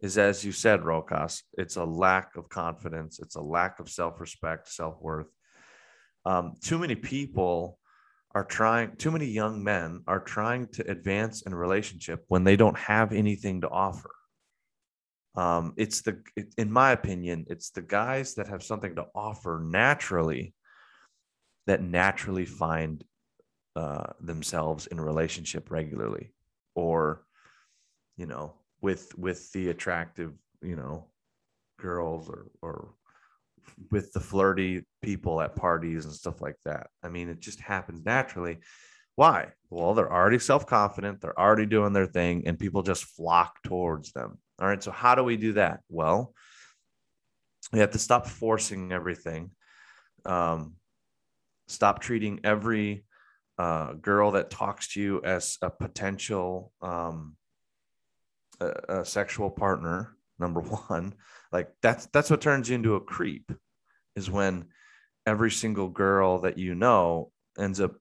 is 0.00 0.18
as 0.18 0.44
you 0.44 0.52
said 0.52 0.80
rokas 0.80 1.42
it's 1.54 1.76
a 1.76 1.84
lack 1.84 2.36
of 2.36 2.48
confidence 2.50 3.18
it's 3.18 3.36
a 3.36 3.40
lack 3.40 3.78
of 3.80 3.88
self-respect 3.88 4.68
self-worth. 4.68 5.28
Um, 6.24 6.54
too 6.60 6.78
many 6.78 6.96
people 6.96 7.78
are 8.34 8.44
trying 8.44 8.96
too 8.96 9.12
many 9.12 9.26
young 9.26 9.62
men 9.62 10.02
are 10.08 10.20
trying 10.20 10.66
to 10.72 10.90
advance 10.90 11.42
in 11.42 11.52
a 11.52 11.56
relationship 11.56 12.24
when 12.26 12.42
they 12.42 12.56
don't 12.56 12.76
have 12.76 13.12
anything 13.12 13.60
to 13.60 13.68
offer 13.68 14.10
um, 15.36 15.74
it's 15.76 16.00
the 16.00 16.22
it, 16.34 16.54
in 16.56 16.70
my 16.72 16.92
opinion 16.92 17.44
it's 17.48 17.70
the 17.70 17.82
guys 17.82 18.34
that 18.34 18.48
have 18.48 18.62
something 18.62 18.94
to 18.96 19.06
offer 19.14 19.62
naturally 19.64 20.54
that 21.66 21.82
naturally 21.82 22.44
find 22.44 23.04
uh, 23.74 24.12
themselves 24.20 24.86
in 24.86 24.98
a 24.98 25.04
relationship 25.04 25.70
regularly 25.70 26.32
or 26.74 27.24
you 28.16 28.26
know 28.26 28.54
with 28.80 29.16
with 29.18 29.50
the 29.52 29.68
attractive 29.68 30.32
you 30.62 30.76
know 30.76 31.06
girls 31.78 32.28
or 32.28 32.46
or 32.62 32.94
with 33.90 34.12
the 34.12 34.20
flirty 34.20 34.84
people 35.02 35.40
at 35.40 35.56
parties 35.56 36.04
and 36.04 36.14
stuff 36.14 36.40
like 36.40 36.56
that. 36.64 36.86
I 37.02 37.08
mean 37.08 37.28
it 37.28 37.40
just 37.40 37.60
happens 37.60 38.04
naturally. 38.04 38.58
Why? 39.16 39.48
Well 39.70 39.92
they're 39.94 40.12
already 40.12 40.38
self-confident 40.38 41.20
they're 41.20 41.38
already 41.38 41.66
doing 41.66 41.92
their 41.92 42.06
thing 42.06 42.46
and 42.46 42.58
people 42.58 42.82
just 42.82 43.04
flock 43.04 43.62
towards 43.64 44.12
them 44.12 44.38
all 44.60 44.68
right 44.68 44.82
so 44.82 44.90
how 44.90 45.14
do 45.14 45.22
we 45.22 45.36
do 45.36 45.54
that? 45.54 45.80
Well 45.88 46.34
we 47.72 47.80
have 47.80 47.90
to 47.92 47.98
stop 47.98 48.26
forcing 48.26 48.92
everything. 48.92 49.50
Um, 50.24 50.74
stop 51.68 52.00
treating 52.00 52.40
every 52.44 53.04
uh, 53.58 53.94
girl 53.94 54.32
that 54.32 54.50
talks 54.50 54.88
to 54.92 55.00
you 55.00 55.22
as 55.24 55.58
a 55.62 55.70
potential 55.70 56.72
um, 56.82 57.36
a, 58.60 59.00
a 59.00 59.04
sexual 59.04 59.50
partner 59.50 60.16
number 60.38 60.60
one. 60.88 61.14
Like 61.52 61.70
that's 61.82 62.06
that's 62.06 62.30
what 62.30 62.40
turns 62.40 62.68
you 62.68 62.74
into 62.74 62.94
a 62.94 63.00
creep 63.00 63.50
is 64.14 64.30
when 64.30 64.66
every 65.26 65.50
single 65.50 65.88
girl 65.88 66.40
that 66.40 66.58
you 66.58 66.74
know 66.74 67.32
ends 67.58 67.80
up 67.80 67.94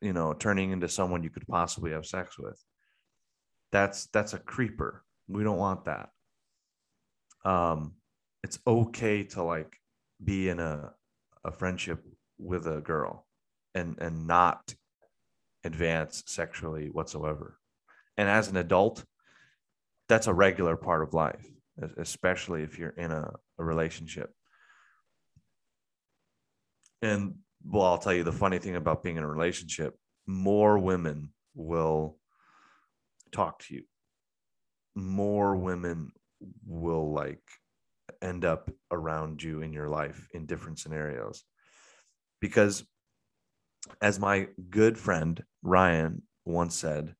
you 0.00 0.12
know 0.12 0.32
turning 0.32 0.70
into 0.70 0.88
someone 0.88 1.22
you 1.22 1.30
could 1.30 1.46
possibly 1.48 1.92
have 1.92 2.06
sex 2.06 2.38
with. 2.38 2.62
That's 3.72 4.06
that's 4.06 4.32
a 4.32 4.38
creeper 4.38 5.02
we 5.28 5.42
don't 5.44 5.58
want 5.58 5.84
that. 5.84 6.10
Um 7.44 7.94
it's 8.42 8.58
okay 8.66 9.24
to 9.24 9.42
like 9.42 9.76
be 10.22 10.48
in 10.48 10.60
a 10.60 10.92
a 11.44 11.50
friendship 11.50 12.04
with 12.38 12.66
a 12.66 12.80
girl 12.80 13.26
and 13.74 13.96
and 14.00 14.26
not 14.26 14.74
advance 15.64 16.22
sexually 16.26 16.88
whatsoever. 16.88 17.58
And 18.16 18.28
as 18.28 18.48
an 18.48 18.56
adult 18.56 19.04
that's 20.08 20.28
a 20.28 20.34
regular 20.34 20.76
part 20.76 21.02
of 21.02 21.14
life 21.14 21.46
especially 21.98 22.62
if 22.62 22.78
you're 22.78 22.96
in 22.96 23.12
a, 23.12 23.30
a 23.58 23.64
relationship. 23.64 24.32
And 27.02 27.36
well 27.68 27.84
i'll 27.84 27.98
tell 27.98 28.14
you 28.14 28.22
the 28.22 28.32
funny 28.32 28.58
thing 28.58 28.76
about 28.76 29.02
being 29.02 29.16
in 29.16 29.24
a 29.24 29.28
relationship 29.28 29.94
more 30.26 30.78
women 30.78 31.30
will 31.54 32.18
talk 33.32 33.58
to 33.60 33.74
you 33.74 33.82
more 34.96 35.54
women 35.54 36.10
will 36.66 37.12
like 37.12 37.42
end 38.22 38.44
up 38.44 38.70
around 38.90 39.42
you 39.42 39.60
in 39.60 39.72
your 39.72 39.88
life 39.88 40.26
in 40.32 40.46
different 40.46 40.78
scenarios. 40.78 41.44
Because 42.40 42.84
as 44.00 44.18
my 44.18 44.48
good 44.68 44.98
friend 44.98 45.44
ryan 45.62 46.22
once 46.44 46.74
said 46.74 47.14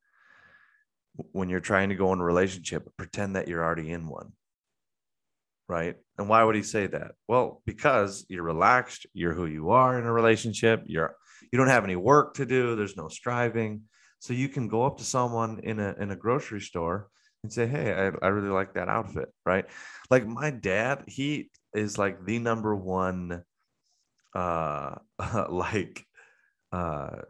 when 1.30 1.48
you're 1.48 1.60
trying 1.60 1.90
to 1.90 1.94
go 1.94 2.12
in 2.12 2.18
a 2.18 2.24
relationship 2.24 2.88
pretend 2.96 3.36
that 3.36 3.46
you're 3.46 3.64
already 3.64 3.92
in 3.92 4.08
one. 4.08 4.32
Right? 5.68 5.96
And 6.18 6.28
why 6.28 6.44
would 6.44 6.56
he 6.56 6.62
say 6.62 6.86
that? 6.86 7.12
Well 7.28 7.62
because 7.66 8.24
you're 8.28 8.42
relaxed 8.42 9.06
you're 9.12 9.34
who 9.34 9.46
you 9.46 9.70
are 9.70 9.98
in 9.98 10.06
a 10.06 10.12
relationship 10.12 10.82
you're 10.86 11.14
you 11.52 11.58
don't 11.58 11.68
have 11.68 11.84
any 11.84 11.96
work 11.96 12.34
to 12.34 12.46
do 12.46 12.74
there's 12.74 12.96
no 12.96 13.08
striving. 13.08 13.82
So 14.18 14.32
you 14.32 14.48
can 14.48 14.66
go 14.66 14.84
up 14.84 14.98
to 14.98 15.04
someone 15.04 15.60
in 15.62 15.78
a 15.78 15.94
in 16.00 16.10
a 16.10 16.16
grocery 16.16 16.60
store 16.60 17.08
and 17.46 17.52
say 17.52 17.66
hey 17.66 17.92
i, 17.92 18.26
I 18.26 18.28
really 18.28 18.48
like 18.48 18.74
that 18.74 18.88
outfit 18.88 19.28
right? 19.44 19.66
Like 20.10 20.26
my 20.26 20.50
dad 20.50 21.04
he 21.06 21.50
is 21.72 21.98
like 21.98 22.24
the 22.24 22.38
number 22.38 22.74
one 22.74 23.44
uh 24.34 24.96
like 25.48 26.04
uh 26.72 27.22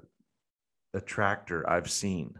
attractor 0.94 1.68
i've 1.68 1.90
seen 1.90 2.34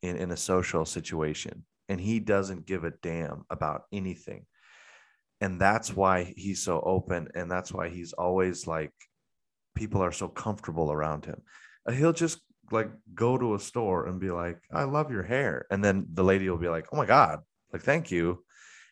in 0.00 0.16
in 0.16 0.30
a 0.30 0.36
social 0.36 0.84
situation 0.86 1.64
and 1.88 2.00
he 2.00 2.20
doesn't 2.20 2.66
give 2.66 2.84
a 2.84 2.92
damn 3.02 3.44
about 3.50 3.82
anything. 3.92 4.46
And 5.42 5.60
that's 5.60 5.94
why 5.94 6.32
he's 6.36 6.62
so 6.62 6.80
open 6.80 7.28
and 7.34 7.50
that's 7.50 7.72
why 7.72 7.90
he's 7.90 8.14
always 8.14 8.66
like 8.66 8.92
people 9.74 10.02
are 10.02 10.12
so 10.12 10.28
comfortable 10.28 10.90
around 10.90 11.26
him. 11.26 11.42
Uh, 11.86 11.92
he'll 11.92 12.12
just 12.12 12.40
like 12.72 12.90
go 13.14 13.38
to 13.38 13.54
a 13.54 13.58
store 13.58 14.06
and 14.06 14.20
be 14.20 14.30
like 14.30 14.58
i 14.72 14.84
love 14.84 15.10
your 15.10 15.22
hair. 15.22 15.66
And 15.70 15.84
then 15.84 16.06
the 16.12 16.24
lady 16.24 16.48
will 16.48 16.58
be 16.58 16.68
like 16.68 16.86
oh 16.92 16.96
my 16.96 17.06
god 17.06 17.40
like 17.72 17.82
thank 17.82 18.10
you. 18.10 18.44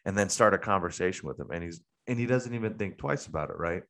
And 0.05 0.17
then 0.17 0.31
start 0.31 0.55
a 0.55 0.59
conversation 0.59 1.29
with 1.29 1.39
him 1.39 1.49
and 1.53 1.63
he's 1.63 1.81
and 2.07 2.19
he 2.19 2.27
doesn't 2.27 2.55
even 2.55 2.75
think 2.75 2.99
twice 2.99 3.27
about 3.27 3.51
it 3.51 3.59
right? 3.59 3.83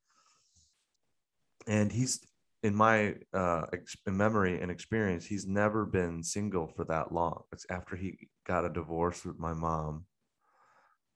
And 1.66 1.92
he's 1.92 2.20
in 2.62 2.74
my 2.74 3.14
uh 3.32 3.66
memory 4.06 4.60
and 4.60 4.70
experience 4.70 5.24
he's 5.24 5.46
never 5.46 5.86
been 5.86 6.22
single 6.22 6.68
for 6.68 6.84
that 6.84 7.12
long. 7.12 7.42
It's 7.52 7.66
after 7.70 7.96
he 7.96 8.28
got 8.46 8.64
a 8.64 8.68
divorce 8.68 9.24
with 9.24 9.38
my 9.38 9.54
mom. 9.54 10.04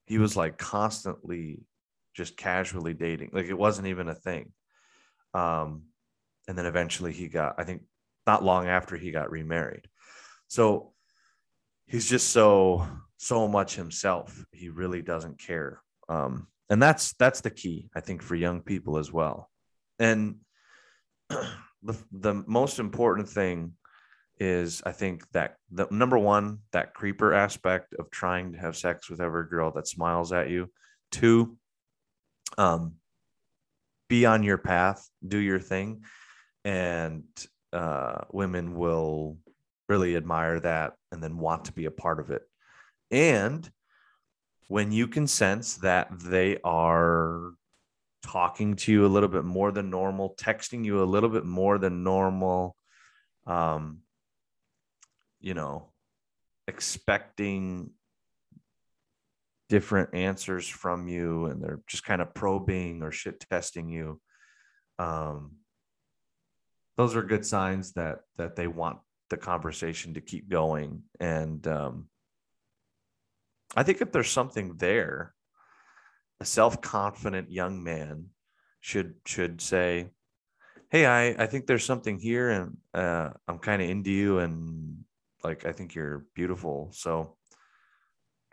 He 0.07 0.19
was 0.19 0.37
like 0.37 0.59
constantly 0.59 1.61
just 2.15 2.37
casually 2.37 2.95
dating. 2.95 3.31
Like 3.33 3.47
it 3.47 3.59
wasn't 3.59 3.89
even 3.89 4.09
a 4.09 4.15
thing. 4.15 4.53
Um 5.35 5.85
and 6.49 6.59
then 6.59 6.67
eventually 6.67 7.13
he 7.13 7.29
got 7.29 7.55
i 7.59 7.65
think 7.65 7.83
not 8.27 8.45
long 8.45 8.69
after 8.69 8.97
he 8.97 9.11
got 9.11 9.31
remarried 9.31 9.87
so 10.49 10.93
he's 11.87 12.09
just 12.09 12.31
so 12.31 12.87
so 13.17 13.49
much 13.49 13.75
himself. 13.75 14.45
He 14.53 14.69
really 14.69 15.03
doesn't 15.03 15.39
care. 15.39 15.81
Um, 16.09 16.49
and 16.69 16.83
that's 16.83 17.15
that's 17.15 17.41
the 17.41 17.51
key, 17.51 17.89
I 17.95 18.01
think, 18.01 18.23
for 18.23 18.35
young 18.35 18.61
people 18.61 18.99
as 18.99 19.13
well. 19.13 19.51
And 19.99 20.37
the 21.29 21.97
the 22.13 22.45
most 22.47 22.79
important 22.79 23.29
thing 23.29 23.73
is 24.41 24.83
I 24.85 24.93
think 24.93 25.31
that 25.33 25.57
the 25.71 25.87
number 25.91 26.19
one, 26.19 26.59
that 26.73 26.95
creeper 26.95 27.33
aspect 27.33 27.95
of 27.95 28.11
trying 28.11 28.53
to 28.53 28.59
have 28.59 28.77
sex 28.77 29.09
with 29.09 29.21
every 29.21 29.47
girl 29.49 29.71
that 29.73 29.87
smiles 29.87 30.33
at 30.33 30.51
you. 30.51 30.71
Two, 31.13 31.57
um, 32.59 32.95
be 34.09 34.27
on 34.27 34.43
your 34.43 34.59
path, 34.59 35.09
do 35.27 35.39
your 35.39 35.61
thing, 35.61 36.03
and 36.65 37.25
uh, 37.75 38.25
women 38.33 38.75
will 38.75 39.37
really 39.89 40.17
admire 40.17 40.61
that 40.61 40.95
and 41.13 41.23
then 41.23 41.37
want 41.37 41.67
to 41.67 41.73
be 41.73 41.85
a 41.85 41.91
part 41.91 42.21
of 42.21 42.31
it. 42.31 42.43
And 43.11 43.71
when 44.69 44.93
you 44.93 45.09
can 45.09 45.27
sense 45.27 45.77
that 45.79 46.09
they 46.19 46.59
are 46.65 47.51
talking 48.23 48.77
to 48.77 48.93
you 48.93 49.05
a 49.05 49.09
little 49.09 49.29
bit 49.29 49.45
more 49.45 49.71
than 49.71 49.91
normal, 49.91 50.35
texting 50.39 50.85
you 50.85 51.03
a 51.03 51.05
little 51.05 51.29
bit 51.29 51.45
more 51.45 51.79
than 51.79 52.03
normal, 52.03 52.77
um, 53.47 53.99
you 55.41 55.53
know, 55.53 55.91
expecting 56.67 57.91
different 59.69 60.15
answers 60.15 60.67
from 60.67 61.09
you 61.09 61.47
and 61.47 61.63
they're 61.63 61.81
just 61.87 62.05
kind 62.05 62.23
of 62.23 62.33
probing 62.33 63.03
or 63.03 63.11
shit 63.11 63.45
testing 63.51 63.89
you. 63.89 64.21
Um, 64.99 65.57
those 66.97 67.17
are 67.17 67.23
good 67.23 67.45
signs 67.45 67.93
that 67.93 68.21
that 68.37 68.57
they 68.57 68.67
want 68.67 68.99
the 69.31 69.37
conversation 69.37 70.15
to 70.15 70.21
keep 70.21 70.49
going. 70.49 71.03
And 71.19 71.67
um, 71.67 72.09
i 73.77 73.83
think 73.83 74.01
if 74.01 74.13
there's 74.13 74.31
something 74.31 74.77
there 74.77 75.35
a 76.41 76.45
self-confident 76.45 77.51
young 77.51 77.83
man 77.83 78.27
should 78.81 79.15
should 79.27 79.61
say 79.61 80.09
hey 80.91 81.07
i 81.07 81.43
i 81.43 81.47
think 81.47 81.67
there's 81.67 81.85
something 81.85 82.19
here 82.19 82.51
and 82.51 82.77
uh, 82.93 83.31
i'm 83.49 83.59
kind 83.59 83.83
of 83.83 83.89
into 83.89 84.11
you 84.11 84.39
and 84.39 85.05
like 85.43 85.67
i 85.67 85.73
think 85.73 85.95
you're 85.95 86.27
beautiful. 86.35 86.91
So 86.93 87.37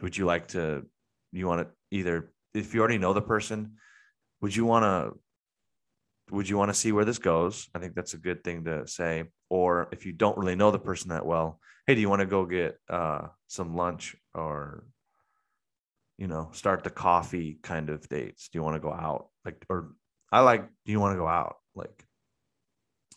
would 0.02 0.18
you 0.18 0.26
like 0.26 0.48
to 0.50 0.86
you 1.32 1.48
want 1.48 1.68
to 1.68 1.74
either 1.92 2.32
if 2.54 2.74
you 2.74 2.80
already 2.80 2.98
know 2.98 3.14
the 3.14 3.22
person 3.22 3.74
would 4.42 4.56
you 4.56 4.66
want 4.66 4.84
to 4.84 5.18
would 6.32 6.50
you 6.50 6.58
want 6.58 6.70
to 6.70 6.80
see 6.80 6.92
where 6.92 7.06
this 7.06 7.20
goes? 7.20 7.70
I 7.76 7.80
think 7.80 7.94
that's 7.94 8.14
a 8.14 8.18
good 8.18 8.44
thing 8.44 8.64
to 8.66 8.88
say. 8.88 9.26
Or 9.50 9.90
if 9.92 10.06
you 10.06 10.14
don't 10.14 10.38
really 10.38 10.56
know 10.56 10.72
the 10.72 10.80
person 10.80 11.10
that 11.10 11.26
well 11.26 11.60
hey 11.88 11.96
do 11.96 12.02
you 12.02 12.10
want 12.10 12.22
to 12.22 12.26
go 12.26 12.46
get 12.46 12.78
uh, 12.90 13.28
some 13.48 13.76
lunch 13.76 14.16
or 14.34 14.86
you 16.18 16.28
know 16.28 16.50
start 16.54 16.84
the 16.84 16.90
coffee 16.90 17.60
kind 17.62 17.90
of 17.90 18.08
dates? 18.08 18.50
Do 18.50 18.60
you 18.60 18.64
want 18.64 18.76
to 18.76 18.88
go 18.88 18.94
out? 18.94 19.28
Like 19.46 19.66
or 19.70 19.92
i 20.32 20.40
like 20.40 20.66
do 20.86 20.92
you 20.92 21.00
want 21.00 21.14
to 21.14 21.20
go 21.20 21.28
out? 21.28 21.58
Like 21.76 22.06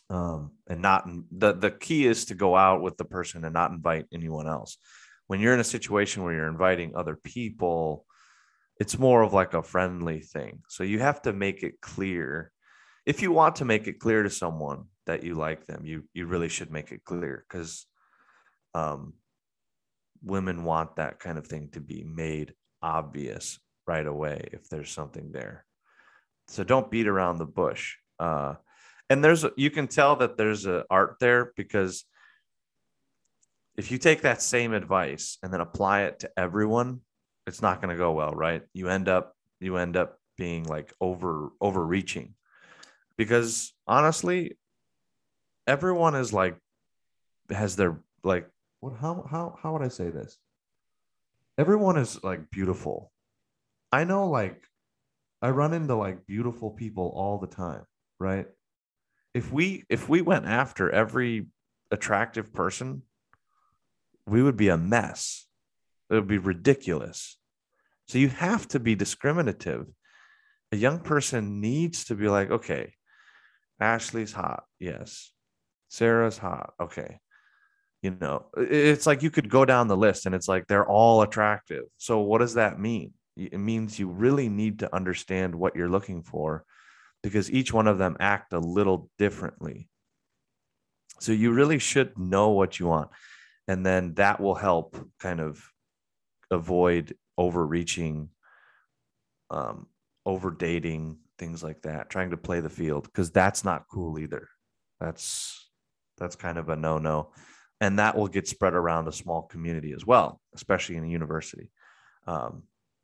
um 0.09 0.51
and 0.67 0.81
not 0.81 1.07
the 1.31 1.53
the 1.53 1.71
key 1.71 2.05
is 2.05 2.25
to 2.25 2.35
go 2.35 2.55
out 2.55 2.81
with 2.81 2.97
the 2.97 3.05
person 3.05 3.43
and 3.45 3.53
not 3.53 3.71
invite 3.71 4.05
anyone 4.13 4.47
else. 4.47 4.77
When 5.27 5.39
you're 5.39 5.53
in 5.53 5.59
a 5.59 5.63
situation 5.63 6.23
where 6.23 6.33
you're 6.33 6.47
inviting 6.47 6.95
other 6.95 7.15
people 7.15 8.05
it's 8.77 8.99
more 8.99 9.21
of 9.21 9.31
like 9.31 9.53
a 9.53 9.63
friendly 9.63 10.19
thing. 10.19 10.61
So 10.67 10.83
you 10.83 10.99
have 10.99 11.21
to 11.21 11.31
make 11.31 11.63
it 11.63 11.79
clear 11.81 12.51
if 13.05 13.21
you 13.21 13.31
want 13.31 13.57
to 13.57 13.65
make 13.65 13.87
it 13.87 13.99
clear 13.99 14.23
to 14.23 14.29
someone 14.29 14.85
that 15.05 15.23
you 15.23 15.35
like 15.35 15.65
them, 15.65 15.85
you 15.85 16.03
you 16.13 16.25
really 16.25 16.49
should 16.49 16.71
make 16.71 16.91
it 16.91 17.03
clear 17.03 17.45
because 17.47 17.85
um, 18.73 19.13
women 20.23 20.63
want 20.63 20.95
that 20.95 21.19
kind 21.19 21.37
of 21.37 21.47
thing 21.47 21.69
to 21.73 21.79
be 21.79 22.03
made 22.03 22.53
obvious 22.81 23.59
right 23.87 24.05
away 24.05 24.49
if 24.51 24.67
there's 24.69 24.89
something 24.89 25.31
there. 25.31 25.65
So 26.47 26.63
don't 26.63 26.91
beat 26.91 27.07
around 27.07 27.37
the 27.37 27.45
bush. 27.45 27.95
Uh, 28.19 28.55
and 29.09 29.23
there's 29.23 29.45
you 29.55 29.69
can 29.69 29.87
tell 29.87 30.15
that 30.17 30.37
there's 30.37 30.65
an 30.65 30.83
art 30.89 31.17
there 31.19 31.53
because 31.55 32.05
if 33.77 33.91
you 33.91 33.97
take 33.97 34.21
that 34.21 34.41
same 34.41 34.73
advice 34.73 35.37
and 35.43 35.53
then 35.53 35.61
apply 35.61 36.03
it 36.03 36.19
to 36.19 36.31
everyone, 36.37 37.01
it's 37.45 37.61
not 37.61 37.81
going 37.81 37.93
to 37.93 37.97
go 37.97 38.13
well, 38.13 38.31
right? 38.31 38.63
You 38.73 38.89
end 38.89 39.07
up 39.07 39.35
you 39.59 39.77
end 39.77 39.95
up 39.95 40.17
being 40.37 40.63
like 40.63 40.91
over 40.99 41.49
overreaching 41.61 42.33
because 43.17 43.73
honestly 43.87 44.57
everyone 45.67 46.15
is 46.15 46.33
like 46.33 46.57
has 47.49 47.75
their 47.75 47.99
like 48.23 48.49
what 48.79 48.93
how 48.99 49.25
how 49.29 49.57
how 49.61 49.73
would 49.73 49.81
I 49.81 49.89
say 49.89 50.09
this? 50.09 50.37
Everyone 51.57 51.97
is 51.97 52.23
like 52.23 52.49
beautiful. 52.49 53.11
I 53.91 54.03
know 54.03 54.29
like 54.29 54.61
I 55.41 55.49
run 55.49 55.73
into 55.73 55.95
like 55.95 56.25
beautiful 56.25 56.71
people 56.71 57.11
all 57.15 57.37
the 57.37 57.47
time, 57.47 57.85
right? 58.19 58.47
If 59.33 59.51
we 59.51 59.83
if 59.89 60.09
we 60.09 60.21
went 60.21 60.45
after 60.45 60.89
every 60.89 61.47
attractive 61.91 62.53
person, 62.53 63.03
we 64.25 64.41
would 64.41 64.57
be 64.57 64.69
a 64.69 64.77
mess. 64.77 65.45
It 66.09 66.15
would 66.15 66.27
be 66.27 66.37
ridiculous. 66.37 67.37
So 68.07 68.17
you 68.17 68.29
have 68.29 68.67
to 68.69 68.79
be 68.79 68.95
discriminative. 68.95 69.87
A 70.71 70.77
young 70.77 70.99
person 70.99 71.61
needs 71.61 72.05
to 72.05 72.15
be 72.15 72.27
like, 72.27 72.51
okay, 72.51 72.94
Ashley's 73.79 74.31
hot. 74.31 74.63
Yes. 74.79 75.31
Sarah's 75.89 76.37
hot. 76.37 76.73
Okay. 76.79 77.19
You 78.01 78.15
know, 78.19 78.45
it's 78.55 79.07
like 79.07 79.23
you 79.23 79.31
could 79.31 79.49
go 79.49 79.65
down 79.65 79.87
the 79.87 79.97
list 79.97 80.25
and 80.25 80.35
it's 80.35 80.47
like 80.47 80.67
they're 80.67 80.87
all 80.87 81.21
attractive. 81.21 81.85
So 81.97 82.19
what 82.19 82.39
does 82.39 82.53
that 82.53 82.79
mean? 82.79 83.13
It 83.35 83.57
means 83.57 83.99
you 83.99 84.09
really 84.09 84.47
need 84.47 84.79
to 84.79 84.95
understand 84.95 85.55
what 85.55 85.75
you're 85.75 85.89
looking 85.89 86.21
for 86.21 86.63
because 87.23 87.51
each 87.51 87.73
one 87.73 87.87
of 87.87 87.97
them 87.97 88.15
act 88.19 88.53
a 88.53 88.59
little 88.59 89.09
differently. 89.17 89.89
So 91.19 91.31
you 91.31 91.51
really 91.51 91.79
should 91.79 92.17
know 92.17 92.49
what 92.49 92.79
you 92.79 92.87
want. 92.87 93.09
And 93.67 93.83
then 93.85 94.13
that 94.15 94.39
will 94.39 94.55
help 94.55 94.95
kind 95.19 95.39
of 95.39 95.67
avoid 96.51 97.15
overreaching, 97.37 98.29
um, 99.49 99.87
over 100.25 100.51
dating, 100.51 101.17
things 101.37 101.63
like 101.63 101.81
that, 101.83 102.09
trying 102.09 102.31
to 102.31 102.37
play 102.37 102.59
the 102.59 102.69
field 102.69 103.03
because 103.03 103.31
that's 103.31 103.63
not 103.63 103.87
cool 103.91 104.19
either. 104.19 104.47
That's 104.99 105.69
that's 106.17 106.35
kind 106.35 106.57
of 106.57 106.69
a 106.69 106.75
no-no. 106.75 107.31
And 107.81 107.99
that 107.99 108.15
will 108.15 108.27
get 108.27 108.47
spread 108.47 108.73
around 108.73 109.07
a 109.07 109.11
small 109.11 109.43
community 109.43 109.91
as 109.91 110.05
well, 110.05 110.39
especially 110.55 110.95
in 110.95 111.03
a 111.03 111.09
university. 111.09 111.71
Um, 112.25 112.63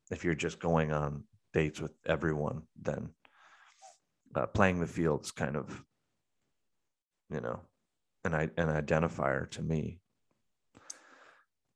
if 0.09 0.23
you're 0.23 0.33
just 0.33 0.59
going 0.59 0.93
on 0.93 1.25
dates 1.53 1.81
with 1.81 1.91
everyone, 2.05 2.63
then 2.81 3.09
uh, 4.33 4.45
playing 4.45 4.79
the 4.79 4.87
field 4.87 5.25
is 5.25 5.31
kind 5.31 5.57
of, 5.57 5.83
you 7.29 7.41
know, 7.41 7.59
an, 8.23 8.33
an 8.33 8.49
identifier 8.55 9.49
to 9.51 9.61
me. 9.61 9.99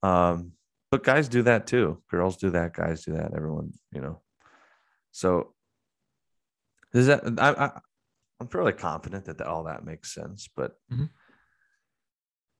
Um, 0.02 0.54
but 0.89 1.04
guys 1.04 1.28
do 1.28 1.41
that 1.44 1.68
too. 1.68 2.02
Girls 2.10 2.38
do 2.38 2.52
that. 2.52 2.74
Guys 2.74 3.04
do 3.04 3.13
that. 3.13 3.34
Everyone, 3.36 3.74
you 3.91 4.00
know. 4.00 4.22
So 5.12 5.55
does 6.95 7.08
that 7.08 7.23
I, 7.39 7.65
I 7.65 7.79
I'm 8.39 8.47
fairly 8.47 8.73
confident 8.73 9.25
that 9.25 9.41
all 9.41 9.65
that 9.65 9.86
makes 9.86 10.13
sense, 10.13 10.49
but 10.55 10.77
Mhm. 10.91 11.10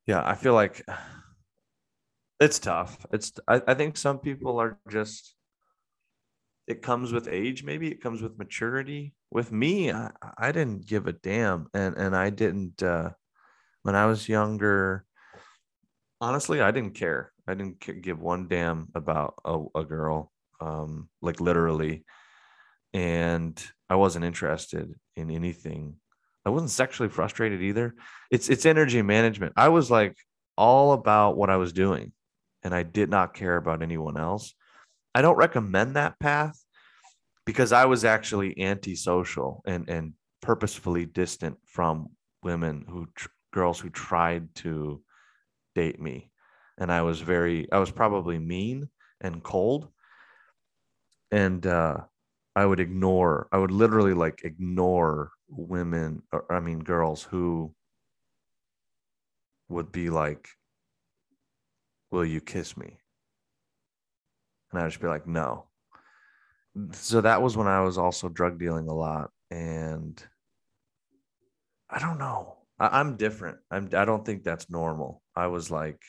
yeah, 0.06 0.22
I 0.26 0.36
feel 0.36 0.54
like 0.54 0.84
it's 2.40 2.60
tough. 2.60 3.06
It's 3.12 3.32
I, 3.48 3.62
I 3.68 3.74
think 3.74 3.98
some 3.98 4.20
people 4.20 4.60
are 4.60 4.78
just 4.90 5.36
it 6.68 6.82
comes 6.82 7.12
with 7.14 7.28
age, 7.28 7.64
maybe 7.64 7.92
it 7.92 8.02
comes 8.02 8.22
with 8.22 8.38
maturity. 8.40 9.14
With 9.32 9.52
me, 9.52 9.92
I, 9.92 10.12
I 10.38 10.52
didn't 10.52 10.88
give 10.88 11.08
a 11.08 11.14
damn 11.14 11.68
and 11.74 11.96
and 11.98 12.16
I 12.16 12.30
didn't 12.30 12.82
uh 12.82 13.12
when 13.84 13.96
I 13.96 14.06
was 14.08 14.30
younger 14.30 15.06
honestly, 16.22 16.62
I 16.62 16.72
didn't 16.72 16.96
care. 16.96 17.32
I 17.48 17.54
didn't 17.54 17.80
give 18.02 18.20
one 18.20 18.48
damn 18.48 18.88
about 18.96 19.36
a, 19.46 19.64
a 19.76 19.84
girl 19.84 20.32
um 20.62 21.10
like 21.22 21.42
literally 21.42 22.06
and 22.94 23.62
I 23.90 23.96
wasn't 23.96 24.26
interested 24.26 24.94
in 25.16 25.30
anything. 25.30 25.96
I 26.46 26.50
wasn't 26.50 26.72
sexually 26.72 27.10
frustrated 27.10 27.62
either. 27.62 27.96
It's 28.32 28.50
it's 28.50 28.66
energy 28.66 29.02
management. 29.02 29.54
I 29.56 29.70
was 29.70 29.90
like 29.90 30.16
all 30.58 30.94
about 30.94 31.38
what 31.38 31.50
I 31.50 31.58
was 31.58 31.74
doing 31.74 32.14
and 32.64 32.74
I 32.74 32.84
did 32.84 33.10
not 33.10 33.34
care 33.34 33.58
about 33.58 33.82
anyone 33.82 34.18
else. 34.18 34.54
I 35.14 35.22
don't 35.22 35.38
recommend 35.38 35.96
that 35.96 36.20
path 36.20 36.58
because 37.46 37.72
I 37.72 37.86
was 37.86 38.06
actually 38.06 38.60
antisocial 38.60 39.62
and 39.66 39.90
and 39.90 40.14
purposefully 40.42 41.06
distant 41.06 41.58
from 41.66 42.10
women 42.44 42.86
who 42.88 43.08
tr- 43.16 43.30
girls 43.52 43.80
who 43.80 43.90
tried 43.90 44.54
to 44.56 45.02
date 45.74 46.00
me 46.00 46.32
and 46.78 46.92
I 46.92 47.02
was 47.02 47.20
very 47.22 47.72
I 47.72 47.80
was 47.80 47.92
probably 47.92 48.38
mean 48.40 48.90
and 49.22 49.42
cold 49.42 49.88
and 51.32 51.66
uh 51.66 51.98
I 52.56 52.66
would 52.66 52.80
ignore, 52.80 53.48
I 53.52 53.58
would 53.58 53.72
literally 53.72 54.14
like 54.14 54.44
ignore 54.44 55.32
women, 55.50 56.24
or 56.32 56.52
I 56.52 56.60
mean, 56.60 56.80
girls 56.80 57.24
who 57.24 57.74
would 59.70 59.92
be 59.92 60.10
like 60.10 60.50
Will 62.12 62.26
you 62.26 62.42
kiss 62.42 62.78
me? 62.78 62.98
And 64.72 64.82
I'd 64.82 64.90
just 64.90 65.02
be 65.02 65.08
like, 65.08 65.28
No. 65.28 65.68
So 66.92 67.22
that 67.22 67.42
was 67.42 67.56
when 67.56 67.68
I 67.68 67.82
was 67.82 67.98
also 67.98 68.30
drug 68.30 68.60
dealing 68.60 68.88
a 68.88 68.94
lot. 68.94 69.32
And 69.50 70.22
I 71.90 72.00
don't 72.00 72.18
know. 72.18 72.58
I, 72.80 73.00
I'm 73.00 73.16
different. 73.18 73.60
I'm, 73.72 73.90
I 73.94 74.06
don't 74.06 74.26
think 74.26 74.44
that's 74.44 74.70
normal. 74.70 75.22
I 75.36 75.48
was 75.48 75.72
like 75.72 76.02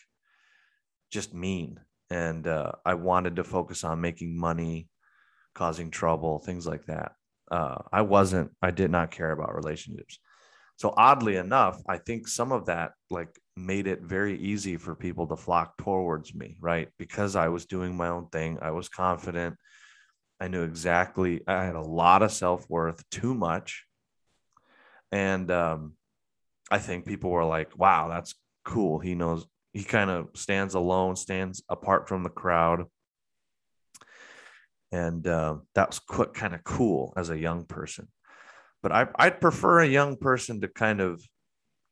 just 1.10 1.34
mean. 1.34 1.80
And 2.10 2.46
uh, 2.46 2.72
I 2.84 2.94
wanted 2.94 3.36
to 3.36 3.44
focus 3.44 3.82
on 3.82 4.00
making 4.00 4.38
money, 4.38 4.88
causing 5.56 5.90
trouble, 5.90 6.38
things 6.38 6.66
like 6.66 6.86
that. 6.86 7.12
Uh, 7.50 7.78
I 7.92 8.02
wasn't, 8.02 8.52
I 8.62 8.70
did 8.70 8.90
not 8.90 9.10
care 9.10 9.32
about 9.32 9.56
relationships. 9.56 10.20
So 10.76 10.92
oddly 10.96 11.36
enough, 11.36 11.80
I 11.88 11.98
think 11.98 12.28
some 12.28 12.52
of 12.52 12.66
that 12.66 12.92
like 13.10 13.40
made 13.56 13.86
it 13.86 14.02
very 14.02 14.38
easy 14.38 14.76
for 14.76 14.94
people 14.94 15.26
to 15.28 15.36
flock 15.36 15.78
towards 15.78 16.34
me, 16.34 16.58
right? 16.60 16.88
Because 16.98 17.34
I 17.34 17.48
was 17.48 17.64
doing 17.64 17.96
my 17.96 18.08
own 18.08 18.28
thing. 18.28 18.58
I 18.60 18.72
was 18.72 18.88
confident. 18.88 19.56
I 20.38 20.48
knew 20.48 20.62
exactly, 20.64 21.40
I 21.46 21.64
had 21.64 21.76
a 21.76 21.80
lot 21.80 22.22
of 22.22 22.30
self 22.30 22.68
worth, 22.68 23.02
too 23.10 23.34
much. 23.34 23.86
And 25.10 25.50
um, 25.50 25.94
I 26.70 26.78
think 26.78 27.06
people 27.06 27.30
were 27.30 27.44
like, 27.44 27.78
wow, 27.78 28.08
that's 28.08 28.34
cool. 28.64 28.98
He 28.98 29.14
knows, 29.14 29.46
he 29.72 29.82
kind 29.82 30.10
of 30.10 30.28
stands 30.34 30.74
alone, 30.74 31.16
stands 31.16 31.62
apart 31.70 32.06
from 32.06 32.22
the 32.22 32.28
crowd. 32.28 32.84
And 34.92 35.26
uh, 35.26 35.56
that 35.74 35.88
was 35.88 35.98
qu- 35.98 36.26
kind 36.26 36.54
of 36.54 36.64
cool 36.64 37.12
as 37.16 37.30
a 37.30 37.38
young 37.38 37.64
person. 37.64 38.08
But 38.82 38.92
I, 38.92 39.08
I'd 39.16 39.40
prefer 39.40 39.80
a 39.80 39.86
young 39.86 40.16
person 40.16 40.60
to 40.60 40.68
kind 40.68 41.00
of 41.00 41.22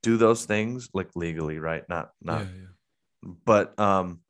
do 0.03 0.17
those 0.17 0.45
things 0.45 0.91
like 0.95 1.11
legally, 1.15 1.59
right? 1.59 1.83
Not, 1.89 2.11
not, 2.23 2.43
yeah, 2.43 2.53
yeah. 3.25 3.33
but 3.45 3.79
um, 3.81 4.21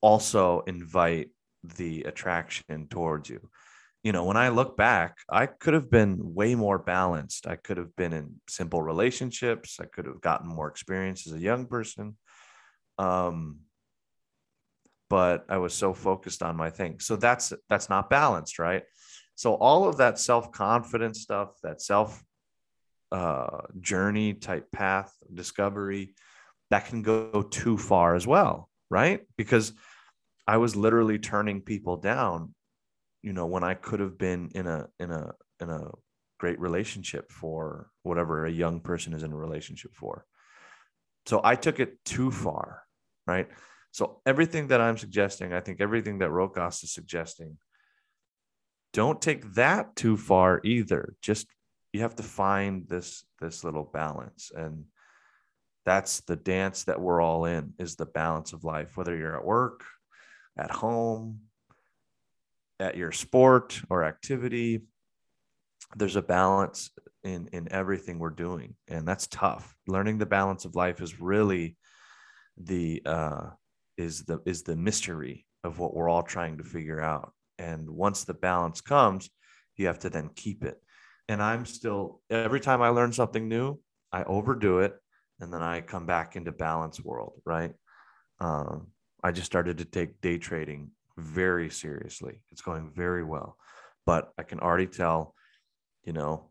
also 0.00 0.60
invite 0.66 1.30
the 1.62 2.04
attraction 2.04 2.86
towards 2.88 3.28
you. 3.28 3.50
You 4.02 4.12
know, 4.12 4.24
when 4.24 4.38
I 4.38 4.48
look 4.48 4.78
back, 4.78 5.18
I 5.28 5.44
could 5.44 5.74
have 5.74 5.90
been 5.90 6.34
way 6.34 6.54
more 6.54 6.78
balanced. 6.78 7.46
I 7.46 7.56
could 7.56 7.76
have 7.76 7.94
been 7.96 8.14
in 8.14 8.40
simple 8.48 8.80
relationships. 8.80 9.78
I 9.78 9.84
could 9.84 10.06
have 10.06 10.22
gotten 10.22 10.48
more 10.48 10.68
experience 10.68 11.26
as 11.26 11.34
a 11.34 11.38
young 11.38 11.66
person. 11.66 12.16
Um, 12.98 13.58
but 15.10 15.44
I 15.48 15.58
was 15.58 15.74
so 15.74 15.92
focused 15.92 16.42
on 16.42 16.56
my 16.56 16.70
thing. 16.70 17.00
So 17.00 17.16
that's 17.16 17.52
that's 17.68 17.90
not 17.90 18.08
balanced, 18.08 18.58
right? 18.58 18.84
So 19.34 19.54
all 19.54 19.88
of 19.88 19.98
that 19.98 20.18
self-confidence 20.18 21.20
stuff, 21.20 21.56
that 21.62 21.82
self 21.82 22.22
uh, 23.12 23.62
journey 23.80 24.34
type 24.34 24.70
path 24.70 25.12
discovery, 25.34 26.14
that 26.70 26.86
can 26.86 27.02
go 27.02 27.42
too 27.42 27.76
far 27.76 28.14
as 28.14 28.26
well, 28.26 28.70
right? 28.88 29.26
Because 29.36 29.72
I 30.46 30.58
was 30.58 30.76
literally 30.76 31.18
turning 31.18 31.60
people 31.60 31.96
down, 31.96 32.54
you 33.22 33.32
know, 33.32 33.46
when 33.46 33.64
I 33.64 33.74
could 33.74 34.00
have 34.00 34.16
been 34.16 34.50
in 34.54 34.66
a 34.68 34.88
in 35.00 35.10
a 35.10 35.32
in 35.58 35.70
a 35.70 35.90
great 36.38 36.60
relationship 36.60 37.32
for 37.32 37.90
whatever 38.04 38.46
a 38.46 38.50
young 38.50 38.80
person 38.80 39.12
is 39.12 39.24
in 39.24 39.32
a 39.32 39.36
relationship 39.36 39.94
for. 39.94 40.24
So 41.26 41.40
I 41.42 41.56
took 41.56 41.80
it 41.80 42.02
too 42.04 42.30
far, 42.30 42.82
right? 43.26 43.48
So 43.92 44.20
everything 44.24 44.68
that 44.68 44.80
I'm 44.80 44.96
suggesting, 44.96 45.52
I 45.52 45.60
think 45.60 45.80
everything 45.80 46.18
that 46.18 46.30
Rokas 46.30 46.84
is 46.84 46.92
suggesting, 46.92 47.58
don't 48.92 49.20
take 49.20 49.54
that 49.54 49.96
too 49.96 50.16
far 50.16 50.60
either. 50.64 51.14
Just 51.22 51.46
you 51.92 52.00
have 52.00 52.16
to 52.16 52.22
find 52.22 52.88
this 52.88 53.24
this 53.40 53.64
little 53.64 53.84
balance. 53.84 54.50
And 54.54 54.84
that's 55.84 56.20
the 56.20 56.36
dance 56.36 56.84
that 56.84 57.00
we're 57.00 57.20
all 57.20 57.46
in 57.46 57.74
is 57.78 57.96
the 57.96 58.06
balance 58.06 58.52
of 58.52 58.64
life. 58.64 58.96
Whether 58.96 59.16
you're 59.16 59.36
at 59.36 59.44
work 59.44 59.84
at 60.56 60.70
home 60.70 61.40
at 62.78 62.96
your 62.96 63.12
sport 63.12 63.80
or 63.88 64.04
activity 64.04 64.82
there's 65.96 66.16
a 66.16 66.22
balance 66.22 66.90
in 67.24 67.48
in 67.52 67.70
everything 67.72 68.18
we're 68.18 68.30
doing. 68.30 68.76
And 68.88 69.06
that's 69.06 69.26
tough. 69.26 69.74
Learning 69.86 70.18
the 70.18 70.26
balance 70.26 70.64
of 70.64 70.76
life 70.76 71.00
is 71.00 71.20
really 71.20 71.76
the 72.56 73.02
uh 73.04 73.50
is 74.00 74.24
the 74.24 74.40
is 74.46 74.62
the 74.62 74.76
mystery 74.76 75.46
of 75.62 75.78
what 75.78 75.94
we're 75.94 76.08
all 76.08 76.22
trying 76.22 76.56
to 76.58 76.64
figure 76.64 77.00
out. 77.00 77.32
And 77.58 77.88
once 77.90 78.24
the 78.24 78.34
balance 78.34 78.80
comes 78.80 79.30
you 79.76 79.86
have 79.86 79.98
to 80.00 80.10
then 80.10 80.30
keep 80.36 80.62
it. 80.62 80.78
And 81.28 81.42
i'm 81.42 81.64
still 81.64 82.20
every 82.28 82.60
time 82.60 82.82
i 82.82 82.88
learn 82.88 83.12
something 83.12 83.48
new 83.48 83.78
i 84.12 84.24
overdo 84.24 84.80
it 84.80 84.94
and 85.38 85.52
then 85.52 85.62
i 85.62 85.80
come 85.80 86.04
back 86.04 86.36
into 86.36 86.52
balance 86.52 87.00
world 87.00 87.34
right? 87.44 87.72
Um, 88.40 88.88
i 89.22 89.30
just 89.30 89.46
started 89.46 89.78
to 89.78 89.84
take 89.84 90.20
day 90.20 90.38
trading 90.38 90.90
very 91.16 91.70
seriously. 91.70 92.42
It's 92.50 92.62
going 92.62 92.90
very 92.94 93.24
well. 93.24 93.56
But 94.06 94.32
i 94.38 94.42
can 94.42 94.60
already 94.60 94.86
tell 94.86 95.34
you 96.04 96.12
know 96.12 96.50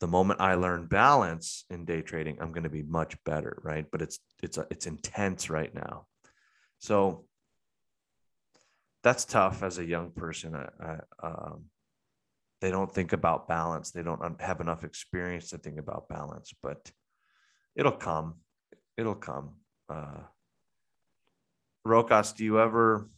the 0.00 0.06
moment 0.06 0.40
i 0.40 0.54
learn 0.54 0.86
balance 0.86 1.64
in 1.70 1.84
day 1.84 2.02
trading 2.02 2.36
i'm 2.40 2.52
going 2.52 2.68
to 2.70 2.76
be 2.78 2.82
much 2.82 3.12
better 3.24 3.60
right? 3.64 3.86
But 3.90 4.00
it's 4.00 4.18
it's 4.42 4.58
it's 4.70 4.86
intense 4.86 5.50
right 5.50 5.74
now 5.74 6.06
so 6.84 7.24
that's 9.02 9.24
tough 9.24 9.62
as 9.62 9.78
a 9.78 9.84
young 9.86 10.10
person. 10.10 10.54
I, 10.54 10.68
I, 10.84 11.26
um, 11.26 11.64
they 12.60 12.70
don't 12.70 12.92
think 12.92 13.14
about 13.14 13.48
balance. 13.48 13.90
They 13.90 14.02
don't 14.02 14.38
have 14.38 14.60
enough 14.60 14.84
experience 14.84 15.48
to 15.50 15.58
think 15.58 15.78
about 15.78 16.10
balance 16.10 16.52
but 16.62 16.92
it'll 17.74 17.92
come. 18.10 18.34
It'll 18.98 19.14
come. 19.14 19.54
Uh 19.88 20.24
rokas 21.86 22.34
do 22.36 22.44
you 22.44 22.60
ever 22.60 23.08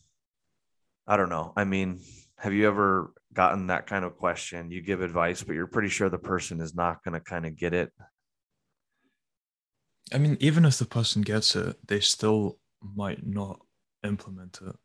i 1.09 1.16
don't 1.16 1.29
know. 1.29 1.52
I 1.57 1.64
mean 1.64 2.00
have 2.38 2.52
you 2.52 2.68
ever 2.68 3.14
gotten 3.33 3.66
that 3.66 3.88
kind 3.88 4.05
of 4.05 4.16
question? 4.16 4.70
You 4.70 4.81
give 4.81 5.00
advice 5.02 5.42
but 5.42 5.57
you're 5.57 5.66
pretty 5.66 5.88
sure 5.88 6.09
the 6.09 6.18
person 6.18 6.61
is 6.61 6.76
not 6.76 7.02
going 7.02 7.14
to 7.14 7.20
kind 7.20 7.46
of 7.46 7.57
get 7.57 7.74
it? 7.74 7.92
I 10.14 10.18
mean, 10.18 10.37
even 10.38 10.64
if 10.64 10.79
the 10.79 10.85
person 10.85 11.22
gets 11.22 11.57
it, 11.57 11.76
they 11.88 11.98
still 11.98 12.59
might 12.94 13.27
not 13.27 13.61
implement 14.05 14.61
it. 14.66 14.77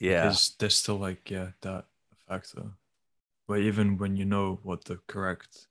yeah 0.00 0.22
Because 0.22 0.54
there's 0.58 0.76
still 0.76 0.96
like, 0.96 1.30
yeah, 1.30 1.48
that 1.62 1.86
factor. 2.28 2.72
But 3.48 3.60
even 3.60 3.98
when 3.98 4.16
you 4.16 4.24
know 4.24 4.60
what 4.62 4.84
the 4.84 4.98
correct 5.06 5.66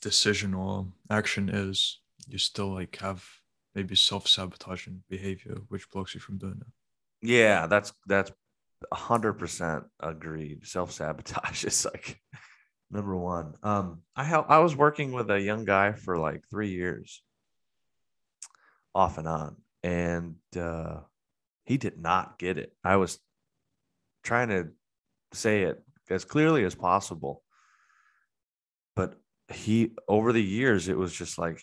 decision 0.00 0.54
or 0.54 0.86
action 1.10 1.48
is, 1.48 2.00
you 2.28 2.38
still 2.38 2.72
like 2.74 2.96
have 2.96 3.24
maybe 3.74 3.94
self-sabotaging 3.94 5.02
behavior 5.08 5.56
which 5.68 5.88
blocks 5.90 6.14
you 6.14 6.20
from 6.20 6.38
doing 6.38 6.60
it. 6.60 6.66
Yeah, 7.22 7.66
that's 7.66 7.92
that's 8.06 8.30
a 8.92 8.94
hundred 8.94 9.34
percent 9.34 9.84
agreed. 10.00 10.66
Self 10.66 10.92
sabotage 10.92 11.64
is 11.70 11.84
like 11.84 12.20
number 12.90 13.16
one. 13.16 13.54
Um, 13.62 14.02
I 14.14 14.24
help. 14.24 14.46
I 14.50 14.58
was 14.58 14.76
working 14.76 15.12
with 15.12 15.30
a 15.30 15.40
young 15.40 15.64
guy 15.64 15.92
for 15.92 16.18
like 16.18 16.42
three 16.50 16.70
years, 16.70 17.22
off 18.94 19.18
and 19.18 19.28
on, 19.28 19.56
and 19.88 20.34
uh, 20.54 21.00
he 21.64 21.78
did 21.78 21.98
not 21.98 22.38
get 22.38 22.58
it. 22.58 22.74
I 22.84 22.96
was 22.96 23.18
trying 24.22 24.48
to 24.48 24.68
say 25.32 25.62
it 25.62 25.82
as 26.10 26.26
clearly 26.26 26.64
as 26.64 26.74
possible, 26.74 27.42
but 28.94 29.14
he 29.48 29.92
over 30.06 30.34
the 30.34 30.42
years 30.42 30.88
it 30.88 30.98
was 30.98 31.14
just 31.14 31.38
like, 31.38 31.62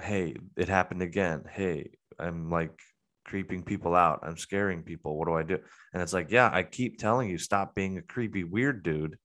hey, 0.00 0.34
it 0.56 0.68
happened 0.68 1.02
again. 1.02 1.44
Hey, 1.48 1.90
I'm 2.18 2.50
like 2.50 2.76
creeping 3.24 3.62
people 3.62 3.94
out. 3.94 4.20
I'm 4.24 4.36
scaring 4.36 4.82
people. 4.82 5.16
What 5.16 5.28
do 5.28 5.34
I 5.34 5.44
do? 5.44 5.58
And 5.92 6.02
it's 6.02 6.12
like, 6.12 6.32
yeah, 6.32 6.50
I 6.52 6.64
keep 6.64 6.98
telling 6.98 7.30
you, 7.30 7.38
stop 7.38 7.76
being 7.76 7.96
a 7.96 8.02
creepy, 8.02 8.42
weird 8.42 8.82
dude 8.82 9.16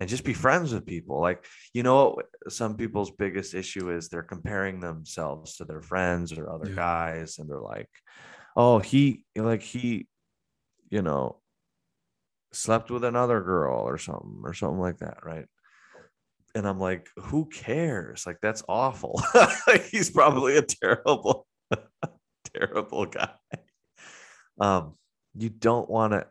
and 0.00 0.08
just 0.08 0.24
be 0.24 0.32
friends 0.34 0.72
with 0.72 0.86
people. 0.86 1.20
Like, 1.20 1.44
you 1.74 1.82
know, 1.82 2.18
some 2.48 2.76
people's 2.76 3.10
biggest 3.10 3.54
issue 3.54 3.90
is 3.90 4.08
they're 4.08 4.22
comparing 4.22 4.80
themselves 4.80 5.56
to 5.56 5.64
their 5.64 5.82
friends 5.82 6.32
or 6.32 6.50
other 6.50 6.68
Yeah. 6.68 6.76
guys. 6.76 7.38
And 7.38 7.48
they're 7.50 7.60
like, 7.60 7.90
oh, 8.56 8.78
he, 8.78 9.24
like, 9.36 9.62
he, 9.62 10.06
you 10.90 11.02
know, 11.02 11.40
slept 12.52 12.90
with 12.90 13.04
another 13.04 13.40
girl 13.42 13.80
or 13.80 13.98
something 13.98 14.40
or 14.44 14.54
something 14.54 14.80
like 14.80 14.98
that. 14.98 15.18
Right. 15.24 15.46
And 16.54 16.66
I'm 16.66 16.78
like, 16.78 17.08
who 17.16 17.46
cares? 17.46 18.26
Like, 18.26 18.38
that's 18.40 18.62
awful. 18.68 19.20
He's 19.90 20.10
probably 20.10 20.56
a 20.56 20.62
terrible, 20.62 21.46
terrible 22.54 23.06
guy. 23.06 23.30
Um, 24.60 24.94
you 25.36 25.50
don't 25.50 25.88
want 25.90 26.14
to 26.14 26.26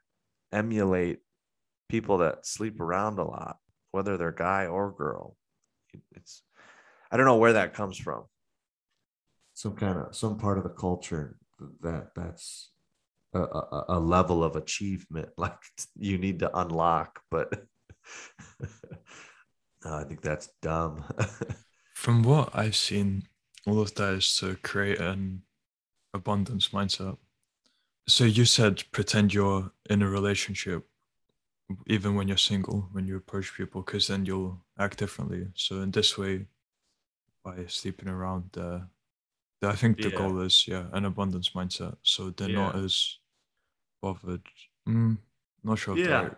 emulate 0.51 1.19
people 1.89 2.19
that 2.19 2.45
sleep 2.45 2.79
around 2.79 3.19
a 3.19 3.23
lot, 3.23 3.57
whether 3.91 4.17
they're 4.17 4.31
guy 4.31 4.65
or 4.65 4.91
girl. 4.91 5.35
It's 6.15 6.43
I 7.11 7.17
don't 7.17 7.25
know 7.25 7.37
where 7.37 7.53
that 7.53 7.73
comes 7.73 7.97
from. 7.97 8.23
Some 9.53 9.75
kind 9.75 9.97
of 9.97 10.15
some 10.15 10.37
part 10.37 10.57
of 10.57 10.63
the 10.63 10.69
culture 10.69 11.37
that 11.81 12.09
that's 12.15 12.71
a, 13.33 13.39
a, 13.39 13.85
a 13.89 13.99
level 13.99 14.43
of 14.43 14.55
achievement 14.55 15.29
like 15.37 15.57
you 15.95 16.17
need 16.17 16.39
to 16.39 16.57
unlock, 16.57 17.21
but 17.31 17.51
no, 18.61 19.93
I 19.93 20.03
think 20.03 20.21
that's 20.21 20.49
dumb. 20.61 21.03
From 21.93 22.23
what 22.23 22.51
I've 22.53 22.75
seen, 22.75 23.23
all 23.65 23.81
of 23.81 23.95
that 23.95 24.13
is 24.13 24.37
to 24.37 24.55
create 24.57 24.99
an 24.99 25.41
abundance 26.13 26.69
mindset. 26.69 27.17
So 28.07 28.23
you 28.23 28.45
said 28.45 28.83
pretend 28.91 29.33
you're 29.33 29.71
in 29.89 30.01
a 30.01 30.07
relationship, 30.07 30.85
even 31.87 32.15
when 32.15 32.27
you're 32.27 32.37
single, 32.37 32.89
when 32.91 33.07
you 33.07 33.17
approach 33.17 33.55
people, 33.55 33.81
because 33.81 34.07
then 34.07 34.25
you'll 34.25 34.59
act 34.79 34.97
differently. 34.97 35.47
So 35.55 35.81
in 35.81 35.91
this 35.91 36.17
way, 36.17 36.47
by 37.43 37.65
sleeping 37.67 38.09
around, 38.09 38.57
uh, 38.57 38.79
I 39.63 39.75
think 39.75 39.97
the 40.01 40.09
Yeah. 40.09 40.17
goal 40.17 40.41
is 40.41 40.67
yeah 40.67 40.85
an 40.93 41.05
abundance 41.05 41.49
mindset. 41.49 41.97
So 42.03 42.29
they're 42.29 42.49
not 42.49 42.75
as 42.75 43.17
bothered. 44.01 44.41
Mm, 44.87 45.17
not 45.63 45.79
sure 45.79 45.93
of 45.95 45.99
the 45.99 46.09
Yeah. 46.09 46.29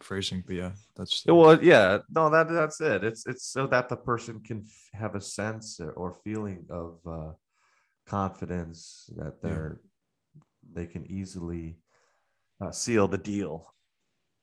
phrasing, 0.00 0.42
but 0.46 0.56
yeah, 0.56 0.72
that's 0.96 1.24
Yeah, 1.26 1.32
Well, 1.34 1.64
yeah, 1.64 1.98
no, 2.10 2.30
that 2.30 2.48
that's 2.48 2.80
it. 2.80 3.04
It's 3.04 3.26
it's 3.26 3.46
so 3.46 3.66
that 3.68 3.88
the 3.88 3.96
person 3.96 4.40
can 4.40 4.64
f- 4.66 5.00
have 5.00 5.14
a 5.14 5.20
sense 5.20 5.80
or, 5.80 5.92
or 5.92 6.12
feeling 6.12 6.66
of 6.70 6.98
uh, 7.06 7.32
confidence 8.06 9.10
that 9.16 9.40
they're 9.40 9.80
they 10.72 10.86
can 10.86 11.06
easily 11.10 11.78
uh, 12.60 12.72
seal 12.72 13.08
the 13.08 13.18
deal 13.18 13.73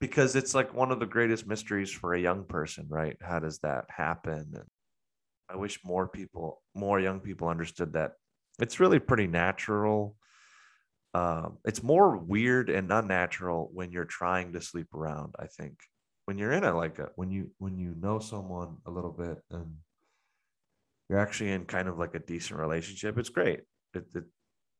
because 0.02 0.36
it's 0.36 0.56
like 0.56 0.74
one 0.74 0.92
of 0.92 1.00
the 1.00 1.06
greatest 1.06 1.46
mysteries 1.48 1.92
for 1.92 2.16
a 2.16 2.20
young 2.20 2.44
person, 2.44 2.88
right? 2.90 3.16
How 3.22 3.38
does 3.38 3.60
that 3.60 3.86
happen? 3.88 4.52
And 4.56 4.66
I 5.48 5.58
wish 5.58 5.80
more 5.86 6.08
people, 6.08 6.64
more 6.74 7.00
young 7.00 7.20
people, 7.20 7.48
understood 7.48 7.94
that 7.94 8.14
it's 8.60 8.80
really 8.80 8.98
pretty 8.98 9.28
natural. 9.28 10.16
Um, 11.14 11.60
it's 11.66 11.84
more 11.84 12.18
weird 12.18 12.72
and 12.72 12.92
unnatural 12.92 13.70
when 13.74 13.92
you're 13.92 14.06
trying 14.06 14.54
to 14.54 14.62
sleep 14.62 14.88
around. 14.96 15.36
I 15.38 15.46
think 15.46 15.76
when 16.26 16.40
you're 16.40 16.54
in 16.54 16.64
a 16.64 16.76
like 16.76 16.98
a 16.98 17.10
when 17.16 17.30
you 17.30 17.52
when 17.60 17.78
you 17.78 17.94
know 18.02 18.18
someone 18.18 18.78
a 18.88 18.92
little 18.92 19.12
bit 19.12 19.38
and 19.52 19.76
you're 21.10 21.20
actually 21.20 21.52
in 21.52 21.66
kind 21.66 21.88
of 21.88 22.00
like 22.00 22.16
a 22.16 22.20
decent 22.20 22.60
relationship, 22.60 23.20
it's 23.20 23.30
great. 23.30 23.62
It, 23.94 24.06
it 24.16 24.24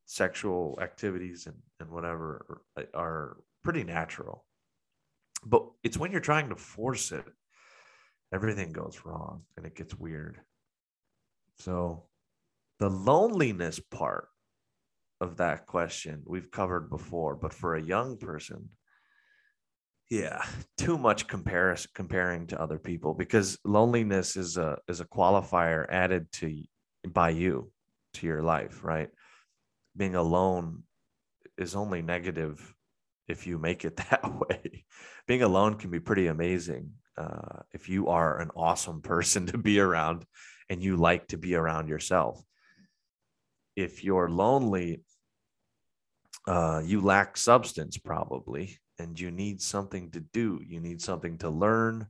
sexual 0.06 0.78
activities 0.82 1.46
and 1.46 1.56
and 1.78 1.90
whatever 1.90 2.64
are, 2.76 2.86
are 2.94 3.36
pretty 3.62 3.84
natural, 3.84 4.44
but 5.44 5.64
it's 5.82 5.96
when 5.96 6.12
you're 6.12 6.20
trying 6.20 6.48
to 6.50 6.56
force 6.56 7.12
it, 7.12 7.24
everything 8.32 8.72
goes 8.72 9.00
wrong 9.04 9.42
and 9.56 9.66
it 9.66 9.74
gets 9.74 9.94
weird. 9.94 10.40
So 11.58 12.04
the 12.78 12.88
loneliness 12.88 13.78
part 13.78 14.28
of 15.20 15.36
that 15.36 15.66
question 15.66 16.22
we've 16.26 16.50
covered 16.50 16.90
before, 16.90 17.36
but 17.36 17.54
for 17.54 17.74
a 17.74 17.82
young 17.82 18.16
person, 18.16 18.70
yeah, 20.10 20.42
too 20.76 20.98
much 20.98 21.28
comparison 21.28 21.90
comparing 21.94 22.46
to 22.48 22.60
other 22.60 22.78
people 22.78 23.14
because 23.14 23.58
loneliness 23.64 24.36
is 24.36 24.56
a 24.56 24.78
is 24.88 25.00
a 25.00 25.06
qualifier 25.06 25.86
added 25.88 26.30
to 26.32 26.62
by 27.08 27.30
you 27.30 27.70
to 28.14 28.26
your 28.26 28.42
life, 28.42 28.84
right? 28.84 29.08
Being 29.96 30.14
alone 30.14 30.82
is 31.56 31.74
only 31.74 32.02
negative 32.02 32.74
if 33.28 33.46
you 33.46 33.58
make 33.58 33.84
it 33.84 33.96
that 34.10 34.48
way. 34.48 34.84
Being 35.26 35.42
alone 35.42 35.74
can 35.74 35.90
be 35.90 36.00
pretty 36.00 36.26
amazing 36.26 36.92
uh, 37.16 37.60
if 37.72 37.88
you 37.88 38.08
are 38.08 38.38
an 38.40 38.50
awesome 38.56 39.02
person 39.02 39.46
to 39.48 39.58
be 39.58 39.80
around 39.80 40.24
and 40.68 40.82
you 40.82 40.96
like 40.96 41.28
to 41.28 41.36
be 41.36 41.54
around 41.54 41.88
yourself. 41.88 42.42
If 43.76 44.04
you're 44.04 44.28
lonely, 44.28 45.02
uh, 46.46 46.82
you 46.84 47.00
lack 47.00 47.36
substance 47.36 47.96
probably, 47.98 48.78
and 48.98 49.18
you 49.18 49.30
need 49.30 49.62
something 49.62 50.10
to 50.10 50.20
do. 50.20 50.60
You 50.64 50.80
need 50.80 51.00
something 51.00 51.38
to 51.38 51.50
learn. 51.50 52.06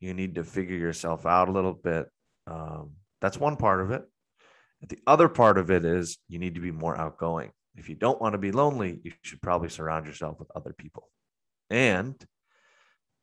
You 0.00 0.14
need 0.14 0.36
to 0.36 0.44
figure 0.44 0.76
yourself 0.76 1.26
out 1.26 1.48
a 1.48 1.52
little 1.52 1.74
bit. 1.74 2.06
Um, 2.46 2.92
that's 3.20 3.38
one 3.38 3.56
part 3.56 3.80
of 3.80 3.90
it. 3.90 4.02
The 4.88 4.98
other 5.06 5.28
part 5.28 5.58
of 5.58 5.70
it 5.70 5.84
is 5.84 6.18
you 6.28 6.38
need 6.38 6.54
to 6.54 6.60
be 6.60 6.70
more 6.70 6.96
outgoing. 6.96 7.50
If 7.78 7.88
you 7.88 7.94
don't 7.94 8.20
want 8.20 8.32
to 8.32 8.38
be 8.38 8.52
lonely, 8.52 9.00
you 9.04 9.12
should 9.22 9.40
probably 9.40 9.68
surround 9.68 10.06
yourself 10.06 10.38
with 10.38 10.50
other 10.54 10.74
people. 10.76 11.08
And 11.70 12.14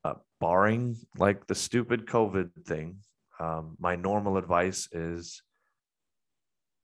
uh, 0.04 0.14
barring 0.40 0.98
like 1.18 1.48
the 1.48 1.56
stupid 1.56 2.06
COVID 2.06 2.66
thing, 2.66 2.98
um, 3.40 3.76
my 3.80 3.96
normal 3.96 4.38
advice 4.38 4.88
is 4.92 5.42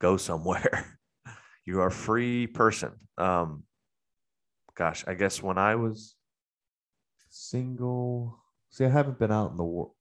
go 0.01 0.17
somewhere. 0.17 0.99
you 1.65 1.79
are 1.79 1.88
a 1.88 1.91
free 1.91 2.47
person. 2.47 2.91
Um, 3.17 3.63
gosh, 4.75 5.05
I 5.07 5.13
guess 5.13 5.41
when 5.41 5.57
I 5.57 5.75
was 5.75 6.15
single, 7.29 8.38
see, 8.69 8.86
I 8.86 8.89
haven't 8.89 9.19
been 9.19 9.31
out 9.31 9.51
in 9.51 9.57
the 9.57 9.63
world. 9.63 9.93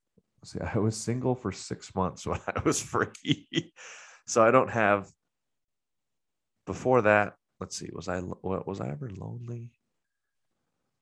See, 0.44 0.58
I 0.58 0.78
was 0.78 0.96
single 0.96 1.34
for 1.34 1.52
six 1.52 1.94
months 1.94 2.26
when 2.26 2.40
I 2.48 2.60
was 2.64 2.82
free. 2.82 3.72
so 4.26 4.42
I 4.42 4.50
don't 4.50 4.70
have, 4.70 5.08
before 6.66 7.02
that, 7.02 7.34
let's 7.60 7.76
see, 7.76 7.90
was 7.92 8.08
I, 8.08 8.20
what, 8.20 8.66
was 8.66 8.80
I 8.80 8.88
ever 8.88 9.10
lonely? 9.10 9.70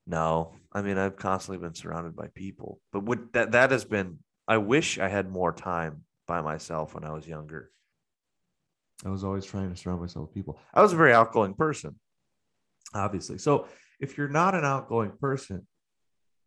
No, 0.07 0.55
I 0.73 0.83
mean, 0.83 0.99
I've 0.99 1.17
constantly 1.17 1.63
been 1.65 1.75
surrounded 1.75 2.17
by 2.17 2.29
people, 2.29 2.81
but 2.93 3.05
would 3.05 3.33
that, 3.35 3.53
that 3.53 3.71
has 3.71 3.85
been, 3.85 4.19
I 4.47 4.57
wish 4.57 4.99
I 4.99 5.09
had 5.09 5.31
more 5.31 5.53
time 5.53 6.05
by 6.27 6.41
myself 6.41 6.95
when 6.95 7.05
I 7.05 7.13
was 7.13 7.29
younger. 7.29 7.71
I 9.05 9.11
was 9.11 9.23
always 9.23 9.45
trying 9.45 9.71
to 9.71 9.77
surround 9.77 10.01
myself 10.01 10.29
with 10.29 10.35
people. 10.35 10.59
I 10.75 10.83
was 10.83 10.93
a 10.93 10.97
very 10.97 11.13
outgoing 11.13 11.55
person, 11.55 11.97
obviously. 12.95 13.39
So 13.39 13.69
if 14.01 14.17
you're 14.17 14.29
not 14.29 14.55
an 14.55 14.65
outgoing 14.65 15.13
person 15.21 15.67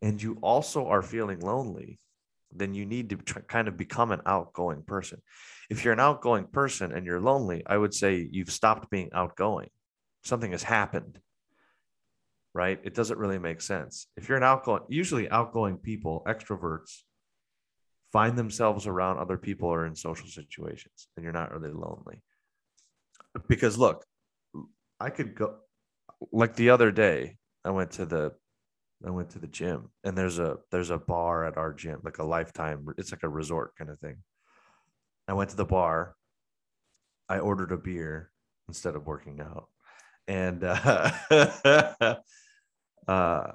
and 0.01 0.21
you 0.21 0.37
also 0.41 0.87
are 0.87 1.01
feeling 1.01 1.39
lonely, 1.39 1.99
then 2.51 2.73
you 2.73 2.85
need 2.85 3.09
to 3.11 3.17
kind 3.17 3.67
of 3.67 3.77
become 3.77 4.11
an 4.11 4.21
outgoing 4.25 4.81
person. 4.81 5.21
If 5.69 5.85
you're 5.85 5.93
an 5.93 5.99
outgoing 5.99 6.47
person 6.47 6.91
and 6.91 7.05
you're 7.05 7.21
lonely, 7.21 7.63
I 7.65 7.77
would 7.77 7.93
say 7.93 8.27
you've 8.29 8.51
stopped 8.51 8.89
being 8.89 9.09
outgoing. 9.13 9.69
Something 10.23 10.51
has 10.51 10.63
happened, 10.63 11.19
right? 12.53 12.79
It 12.83 12.93
doesn't 12.93 13.17
really 13.17 13.39
make 13.39 13.61
sense. 13.61 14.07
If 14.15 14.29
you're 14.29 14.37
an 14.37 14.43
outgoing, 14.43 14.83
usually 14.87 15.29
outgoing 15.29 15.77
people, 15.77 16.23
extroverts, 16.27 17.01
find 18.11 18.37
themselves 18.37 18.87
around 18.87 19.17
other 19.17 19.37
people 19.37 19.69
or 19.69 19.85
in 19.85 19.95
social 19.95 20.27
situations, 20.27 21.07
and 21.15 21.23
you're 21.23 21.33
not 21.33 21.51
really 21.51 21.73
lonely. 21.73 22.21
Because 23.47 23.77
look, 23.77 24.05
I 24.99 25.09
could 25.09 25.35
go 25.35 25.55
like 26.31 26.55
the 26.55 26.69
other 26.69 26.91
day, 26.91 27.37
I 27.65 27.71
went 27.71 27.91
to 27.91 28.05
the 28.05 28.33
I 29.05 29.09
went 29.09 29.31
to 29.31 29.39
the 29.39 29.47
gym 29.47 29.89
and 30.03 30.15
there's 30.15 30.37
a 30.37 30.57
there's 30.69 30.91
a 30.91 30.97
bar 30.97 31.45
at 31.45 31.57
our 31.57 31.73
gym, 31.73 32.01
like 32.03 32.19
a 32.19 32.23
lifetime, 32.23 32.85
it's 32.97 33.11
like 33.11 33.23
a 33.23 33.29
resort 33.29 33.75
kind 33.77 33.89
of 33.89 33.99
thing. 33.99 34.17
I 35.27 35.33
went 35.33 35.49
to 35.51 35.55
the 35.55 35.65
bar, 35.65 36.15
I 37.29 37.39
ordered 37.39 37.71
a 37.71 37.77
beer 37.77 38.31
instead 38.67 38.95
of 38.95 39.07
working 39.07 39.39
out. 39.39 39.69
And 40.31 40.63
uh, 40.63 41.11
uh 43.07 43.51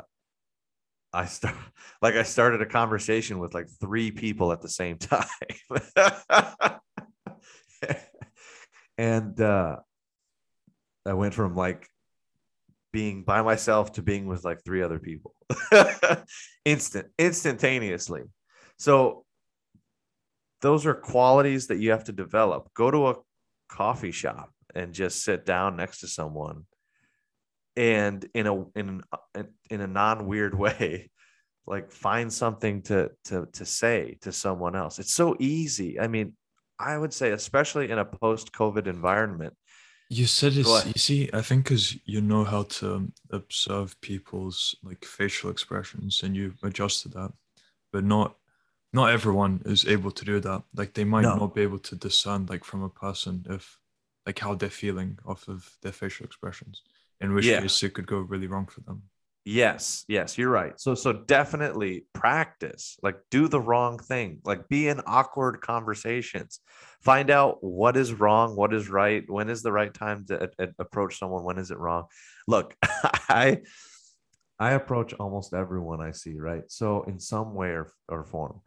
I 1.10 1.24
start 1.24 1.54
like 2.02 2.16
I 2.16 2.22
started 2.22 2.60
a 2.60 2.66
conversation 2.66 3.38
with 3.38 3.54
like 3.54 3.66
three 3.80 4.10
people 4.10 4.52
at 4.52 4.60
the 4.60 4.68
same 4.68 4.98
time. 4.98 5.24
and 8.98 9.40
uh 9.40 9.76
I 11.06 11.14
went 11.14 11.32
from 11.32 11.56
like 11.56 11.88
being 12.92 13.22
by 13.22 13.40
myself 13.40 13.92
to 13.92 14.02
being 14.02 14.26
with 14.26 14.44
like 14.44 14.62
three 14.62 14.82
other 14.82 14.98
people. 14.98 15.34
Instant 16.66 17.06
instantaneously. 17.18 18.24
So 18.78 19.24
those 20.60 20.84
are 20.84 20.92
qualities 20.92 21.68
that 21.68 21.78
you 21.78 21.92
have 21.92 22.04
to 22.04 22.12
develop. 22.12 22.68
Go 22.74 22.90
to 22.90 23.06
a 23.06 23.14
coffee 23.70 24.12
shop 24.12 24.52
and 24.76 24.92
just 24.92 25.24
sit 25.24 25.44
down 25.46 25.76
next 25.76 26.00
to 26.00 26.08
someone 26.08 26.64
and 27.76 28.28
in 28.34 28.46
a 28.46 28.54
in 28.78 29.02
uh, 29.12 29.42
in 29.70 29.80
a 29.80 29.86
non 29.86 30.26
weird 30.26 30.54
way 30.64 31.10
like 31.66 31.90
find 31.90 32.32
something 32.32 32.82
to 32.82 33.10
to 33.24 33.46
to 33.52 33.64
say 33.64 34.16
to 34.20 34.30
someone 34.32 34.76
else 34.76 34.98
it's 34.98 35.14
so 35.14 35.36
easy 35.38 35.98
i 36.00 36.06
mean 36.06 36.32
i 36.78 36.96
would 36.96 37.12
say 37.12 37.30
especially 37.32 37.90
in 37.90 37.98
a 37.98 38.04
post 38.04 38.52
covid 38.52 38.86
environment 38.86 39.54
You 40.08 40.26
said 40.26 40.52
it's 40.56 40.70
ahead. 40.70 40.94
easy. 40.94 41.20
I 41.34 41.42
think 41.42 41.64
because 41.64 41.98
you 42.06 42.20
know 42.20 42.44
how 42.44 42.62
to 42.78 42.88
observe 43.30 43.88
people's 44.00 44.76
like 44.88 45.04
facial 45.04 45.50
expressions 45.50 46.22
and 46.22 46.36
you 46.36 46.54
adjust 46.62 47.02
to 47.02 47.08
that, 47.18 47.32
but 47.92 48.04
not 48.04 48.36
not 48.92 49.10
everyone 49.10 49.62
is 49.64 49.84
able 49.94 50.12
to 50.12 50.24
do 50.24 50.38
that. 50.40 50.62
Like 50.78 50.92
they 50.94 51.04
might 51.04 51.26
No. 51.26 51.34
not 51.36 51.54
be 51.54 51.62
able 51.66 51.80
to 51.88 51.96
discern 51.96 52.46
like 52.46 52.64
from 52.64 52.82
a 52.84 52.88
person 53.04 53.44
if 53.50 53.64
like 54.26 54.38
how 54.38 54.54
they're 54.54 54.68
feeling 54.70 55.18
off 55.24 55.48
of 55.48 55.70
their 55.82 55.92
facial 55.92 56.26
expressions. 56.26 56.82
In 57.20 57.32
which 57.32 57.46
Yeah. 57.46 57.60
case 57.62 57.82
it 57.82 57.94
could 57.94 58.06
go 58.06 58.18
really 58.18 58.46
wrong 58.46 58.66
for 58.66 58.82
them. 58.82 59.02
Yes, 59.48 60.04
yes, 60.08 60.36
you're 60.36 60.50
right. 60.50 60.78
So 60.78 60.94
so 60.96 61.12
definitely 61.12 62.06
practice. 62.12 62.98
Like 63.02 63.16
do 63.30 63.46
the 63.48 63.60
wrong 63.60 63.98
thing. 63.98 64.40
Like 64.44 64.68
be 64.68 64.88
in 64.88 65.00
awkward 65.06 65.60
conversations. 65.60 66.60
Find 67.00 67.30
out 67.30 67.62
what 67.62 67.96
is 67.96 68.12
wrong, 68.12 68.56
what 68.56 68.74
is 68.74 68.88
right, 68.90 69.24
when 69.30 69.48
is 69.48 69.62
the 69.62 69.70
right 69.72 69.94
time 69.94 70.26
to 70.26 70.44
a- 70.44 70.64
a- 70.64 70.74
approach 70.80 71.18
someone, 71.20 71.44
when 71.44 71.58
is 71.58 71.70
it 71.70 71.78
wrong. 71.78 72.06
Look, 72.48 72.74
I 72.82 73.62
I 74.58 74.72
approach 74.72 75.14
almost 75.14 75.54
everyone 75.54 76.00
I 76.00 76.10
see, 76.10 76.34
right? 76.38 76.64
So 76.68 77.04
in 77.04 77.20
some 77.20 77.54
way 77.54 77.68
or, 77.68 77.92
or 78.08 78.24
form. 78.24 78.60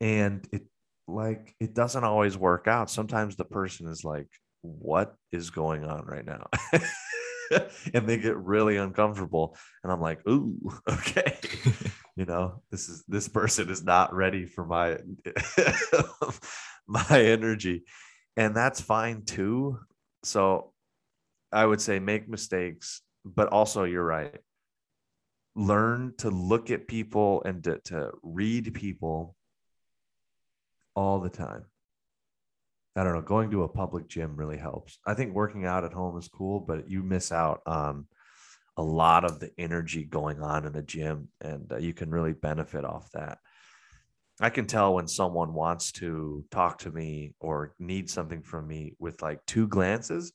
And 0.00 0.46
it 0.52 0.62
like 1.08 1.54
it 1.60 1.74
doesn't 1.74 2.04
always 2.04 2.36
work 2.38 2.68
out. 2.68 2.88
Sometimes 2.88 3.36
the 3.36 3.44
person 3.44 3.88
is 3.88 4.04
like 4.04 4.28
what 4.64 5.14
is 5.30 5.50
going 5.50 5.84
on 5.84 6.06
right 6.06 6.24
now? 6.24 6.46
and 7.94 8.06
they 8.06 8.16
get 8.16 8.36
really 8.36 8.76
uncomfortable. 8.76 9.56
And 9.82 9.92
I'm 9.92 10.00
like, 10.00 10.26
ooh, 10.26 10.56
okay. 10.88 11.38
you 12.16 12.24
know, 12.24 12.62
this 12.70 12.88
is 12.88 13.04
this 13.06 13.28
person 13.28 13.68
is 13.68 13.84
not 13.84 14.14
ready 14.14 14.46
for 14.46 14.64
my 14.64 14.98
my 16.86 17.06
energy. 17.10 17.84
And 18.36 18.56
that's 18.56 18.80
fine 18.80 19.22
too. 19.24 19.78
So 20.22 20.72
I 21.52 21.66
would 21.66 21.80
say 21.80 21.98
make 21.98 22.28
mistakes, 22.28 23.02
but 23.24 23.48
also 23.48 23.84
you're 23.84 24.04
right. 24.04 24.34
Learn 25.54 26.14
to 26.18 26.30
look 26.30 26.70
at 26.70 26.88
people 26.88 27.42
and 27.44 27.62
to, 27.64 27.78
to 27.84 28.10
read 28.22 28.74
people 28.74 29.36
all 30.96 31.20
the 31.20 31.30
time. 31.30 31.66
I 32.96 33.02
don't 33.02 33.14
know, 33.14 33.22
going 33.22 33.50
to 33.50 33.64
a 33.64 33.68
public 33.68 34.08
gym 34.08 34.36
really 34.36 34.56
helps. 34.56 34.98
I 35.04 35.14
think 35.14 35.34
working 35.34 35.66
out 35.66 35.84
at 35.84 35.92
home 35.92 36.16
is 36.16 36.28
cool, 36.28 36.60
but 36.60 36.88
you 36.88 37.02
miss 37.02 37.32
out 37.32 37.60
on 37.66 38.06
a 38.76 38.82
lot 38.82 39.24
of 39.24 39.40
the 39.40 39.50
energy 39.58 40.04
going 40.04 40.40
on 40.40 40.66
in 40.66 40.76
a 40.76 40.82
gym 40.82 41.28
and 41.40 41.70
uh, 41.72 41.78
you 41.78 41.92
can 41.92 42.10
really 42.10 42.32
benefit 42.32 42.84
off 42.84 43.10
that. 43.12 43.38
I 44.40 44.50
can 44.50 44.66
tell 44.66 44.94
when 44.94 45.06
someone 45.06 45.54
wants 45.54 45.92
to 45.92 46.44
talk 46.50 46.78
to 46.78 46.90
me 46.90 47.34
or 47.38 47.74
need 47.78 48.10
something 48.10 48.42
from 48.42 48.66
me 48.66 48.94
with 48.98 49.22
like 49.22 49.44
two 49.46 49.68
glances. 49.68 50.32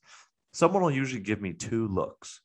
Someone 0.54 0.82
will 0.82 0.92
usually 0.92 1.22
give 1.22 1.42
me 1.42 1.54
two 1.54 1.88
looks. 1.88 2.42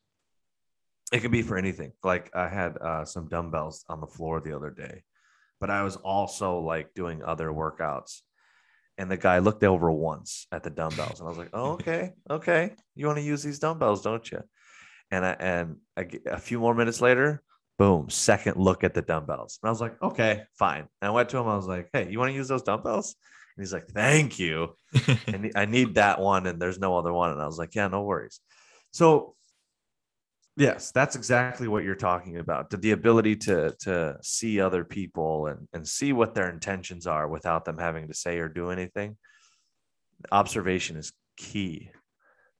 It 1.12 1.20
can 1.20 1.30
be 1.30 1.42
for 1.42 1.56
anything. 1.56 1.92
Like 2.02 2.34
I 2.34 2.48
had 2.48 2.76
uh, 2.78 3.04
some 3.04 3.28
dumbbells 3.28 3.84
on 3.88 4.00
the 4.00 4.06
floor 4.06 4.40
the 4.40 4.54
other 4.54 4.70
day, 4.70 5.04
but 5.60 5.70
I 5.70 5.84
was 5.84 5.96
also 5.96 6.58
like 6.58 6.92
doing 6.94 7.22
other 7.22 7.50
workouts 7.50 8.22
and 8.98 9.10
the 9.10 9.16
guy 9.16 9.38
looked 9.38 9.64
over 9.64 9.90
once 9.90 10.46
at 10.52 10.62
the 10.62 10.70
dumbbells 10.70 11.20
and 11.20 11.26
i 11.26 11.30
was 11.30 11.38
like 11.38 11.50
oh, 11.52 11.72
okay 11.72 12.12
okay. 12.30 12.74
You 12.94 13.06
want 13.06 13.18
to 13.18 13.24
use 13.24 13.42
these 13.42 13.58
dumbbells 13.58 14.02
don't 14.02 14.30
you 14.30 14.42
and 15.10 15.24
i 15.24 15.32
and 15.32 15.76
I, 15.96 16.08
a 16.26 16.38
few 16.38 16.58
more 16.58 16.74
minutes 16.74 17.00
later 17.00 17.42
boom 17.78 18.08
second 18.08 18.56
look 18.56 18.84
at 18.84 18.94
the 18.94 19.02
dumbbells. 19.02 19.58
And 19.62 19.68
i 19.68 19.72
was 19.72 19.80
like 19.80 20.00
okay 20.02 20.44
fine. 20.58 20.86
And 21.00 21.08
i 21.08 21.10
went 21.10 21.28
to 21.30 21.38
him 21.38 21.48
i 21.48 21.56
was 21.56 21.66
like 21.66 21.88
hey 21.92 22.08
you 22.10 22.18
want 22.18 22.30
to 22.30 22.36
use 22.36 22.48
those 22.48 22.62
dumbbells? 22.62 23.16
And 23.56 23.64
he's 23.64 23.72
like 23.72 23.88
thank 23.88 24.38
you. 24.38 24.76
And 25.26 25.52
i 25.54 25.64
need 25.64 25.96
that 25.96 26.20
one 26.20 26.46
and 26.46 26.60
there's 26.60 26.78
no 26.78 26.96
other 26.96 27.12
one. 27.12 27.30
And 27.30 27.40
i 27.40 27.46
was 27.46 27.58
like 27.58 27.74
yeah 27.74 27.88
no 27.88 28.02
worries. 28.02 28.40
So 28.92 29.34
Yes, 30.56 30.92
that's 30.92 31.16
exactly 31.16 31.66
what 31.66 31.82
you're 31.82 31.96
talking 31.96 32.38
about. 32.38 32.70
The, 32.70 32.92
ability 32.92 33.36
to 33.36 33.74
to 33.80 34.16
see 34.22 34.60
other 34.60 34.84
people 34.84 35.48
and, 35.48 35.66
and 35.72 35.86
see 35.86 36.12
what 36.12 36.34
their 36.34 36.48
intentions 36.48 37.08
are 37.08 37.26
without 37.26 37.64
them 37.64 37.78
having 37.78 38.06
to 38.06 38.14
say 38.14 38.38
or 38.38 38.48
do 38.48 38.70
anything. 38.70 39.16
Observation 40.30 40.96
is 40.96 41.12
key 41.36 41.90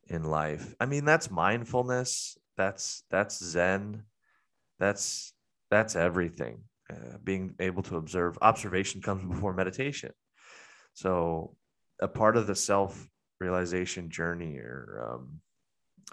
in 0.09 0.25
life. 0.25 0.75
I 0.81 0.87
mean, 0.87 1.05
that's 1.05 1.31
mindfulness. 1.31 2.37
That's 2.57 3.05
that's 3.11 3.43
Zen. 3.43 4.03
That's 4.81 5.33
that's 5.71 5.95
everything. 5.95 6.65
Uh, 6.91 7.19
being 7.23 7.55
able 7.61 7.83
to 7.85 7.97
observe. 7.97 8.37
Observation 8.43 9.03
comes 9.03 9.25
before 9.33 9.55
meditation. 9.55 10.11
So, 10.95 11.55
a 12.01 12.09
part 12.09 12.37
of 12.37 12.49
the 12.49 12.57
self 12.57 13.09
realization 13.41 14.11
journey, 14.11 14.59
or 14.59 15.15
um, 15.15 15.41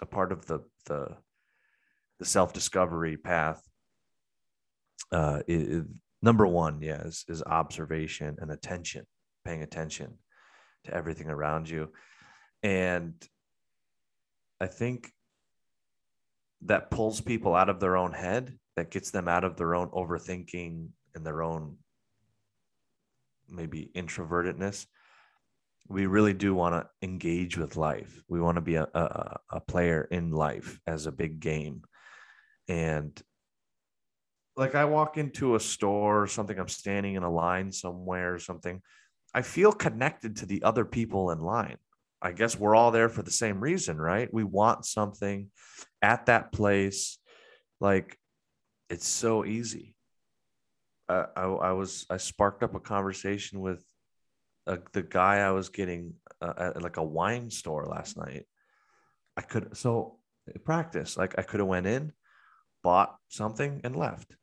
a 0.00 0.06
part 0.06 0.30
of 0.30 0.46
the 0.46 0.60
the 0.86 1.16
the 2.22 2.28
self 2.28 2.52
discovery 2.52 3.16
path 3.16 3.60
uh, 5.10 5.40
is, 5.48 5.82
number 6.22 6.46
one, 6.46 6.80
yes, 6.80 7.24
is, 7.28 7.40
is 7.40 7.42
observation 7.42 8.36
and 8.38 8.52
attention, 8.52 9.04
paying 9.44 9.64
attention 9.64 10.18
to 10.84 10.94
everything 10.94 11.28
around 11.28 11.68
you. 11.68 11.90
And 12.62 13.14
I 14.60 14.68
think 14.68 15.10
that 16.66 16.92
pulls 16.92 17.20
people 17.20 17.56
out 17.56 17.68
of 17.68 17.80
their 17.80 17.96
own 17.96 18.12
head, 18.12 18.56
that 18.76 18.92
gets 18.92 19.10
them 19.10 19.26
out 19.26 19.42
of 19.42 19.56
their 19.56 19.74
own 19.74 19.88
overthinking 19.88 20.90
and 21.16 21.26
their 21.26 21.42
own 21.42 21.76
maybe 23.48 23.90
introvertedness. 23.96 24.86
We 25.88 26.06
really 26.06 26.34
do 26.34 26.54
want 26.54 26.76
to 26.76 26.88
engage 27.04 27.58
with 27.58 27.76
life. 27.76 28.22
We 28.28 28.40
want 28.40 28.58
to 28.58 28.62
be 28.62 28.76
a, 28.76 28.86
a, 28.94 29.40
a 29.54 29.60
player 29.60 30.06
in 30.12 30.30
life 30.30 30.78
as 30.86 31.06
a 31.06 31.12
big 31.12 31.40
game 31.40 31.82
and 32.68 33.20
like 34.56 34.74
I 34.74 34.84
walk 34.84 35.16
into 35.16 35.54
a 35.54 35.60
store 35.60 36.22
or 36.22 36.26
something, 36.26 36.58
I'm 36.58 36.68
standing 36.68 37.14
in 37.14 37.22
a 37.22 37.30
line 37.30 37.72
somewhere 37.72 38.34
or 38.34 38.38
something, 38.38 38.82
I 39.34 39.42
feel 39.42 39.72
connected 39.72 40.36
to 40.36 40.46
the 40.46 40.62
other 40.62 40.84
people 40.84 41.30
in 41.30 41.40
line. 41.40 41.78
I 42.20 42.32
guess 42.32 42.58
we're 42.58 42.76
all 42.76 42.90
there 42.90 43.08
for 43.08 43.22
the 43.22 43.30
same 43.30 43.60
reason, 43.60 43.98
right? 43.98 44.32
We 44.32 44.44
want 44.44 44.84
something 44.84 45.50
at 46.02 46.26
that 46.26 46.52
place. 46.52 47.18
Like 47.80 48.18
it's 48.90 49.08
so 49.08 49.44
easy. 49.44 49.94
I, 51.08 51.26
I, 51.36 51.72
was, 51.72 52.06
I 52.08 52.18
sparked 52.18 52.62
up 52.62 52.74
a 52.74 52.80
conversation 52.80 53.60
with 53.60 53.84
the 54.66 55.02
guy 55.02 55.38
I 55.38 55.50
was 55.50 55.68
getting 55.68 56.14
uh, 56.40 56.52
at 56.56 56.82
like 56.82 56.96
a 56.96 57.02
wine 57.02 57.50
store 57.50 57.86
last 57.86 58.16
night. 58.16 58.44
I 59.36 59.42
could, 59.42 59.76
so 59.76 60.18
practice, 60.64 61.16
like 61.16 61.38
I 61.38 61.42
could 61.42 61.60
have 61.60 61.68
went 61.68 61.86
in, 61.86 62.12
bought 62.82 63.16
something 63.28 63.80
and 63.84 63.96
left. 63.96 64.36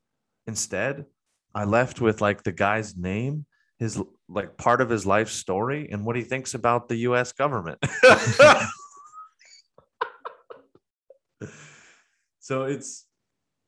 Instead, 0.47 1.05
I 1.53 1.65
left 1.65 2.01
with 2.01 2.21
like 2.21 2.43
the 2.43 2.51
guy's 2.51 2.95
name, 2.95 3.45
his 3.77 4.01
like 4.27 4.57
part 4.57 4.81
of 4.81 4.89
his 4.89 5.05
life 5.05 5.29
story, 5.29 5.89
and 5.91 6.05
what 6.05 6.15
he 6.15 6.23
thinks 6.23 6.53
about 6.53 6.87
the 6.87 6.97
US 6.97 7.31
government. 7.31 7.79
so 12.39 12.63
it's 12.63 13.05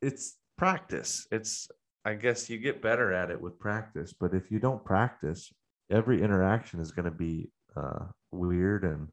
it's 0.01 0.37
practice. 0.57 1.27
It's 1.31 1.67
I 2.03 2.13
guess 2.15 2.49
you 2.49 2.57
get 2.57 2.81
better 2.81 3.13
at 3.13 3.29
it 3.29 3.39
with 3.39 3.59
practice, 3.59 4.13
but 4.13 4.33
if 4.33 4.49
you 4.49 4.59
don't 4.59 4.83
practice, 4.83 5.53
every 5.91 6.23
interaction 6.23 6.79
is 6.79 6.91
going 6.91 7.05
to 7.05 7.11
be 7.11 7.51
uh, 7.75 8.05
weird 8.31 8.83
and 8.83 9.09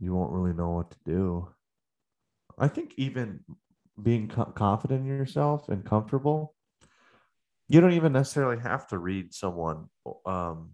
you 0.00 0.14
won't 0.14 0.32
really 0.32 0.54
know 0.54 0.70
what 0.70 0.90
to 0.90 0.96
do. 1.04 1.48
I 2.58 2.68
think 2.68 2.94
even 2.96 3.40
being 4.00 4.28
co- 4.28 4.44
confident 4.44 5.00
in 5.02 5.06
yourself 5.06 5.68
and 5.68 5.84
comfortable, 5.84 6.54
you 7.68 7.80
don't 7.80 7.92
even 7.92 8.12
necessarily 8.12 8.60
have 8.60 8.86
to 8.88 8.98
read 8.98 9.32
someone. 9.32 9.88
Um, 10.26 10.72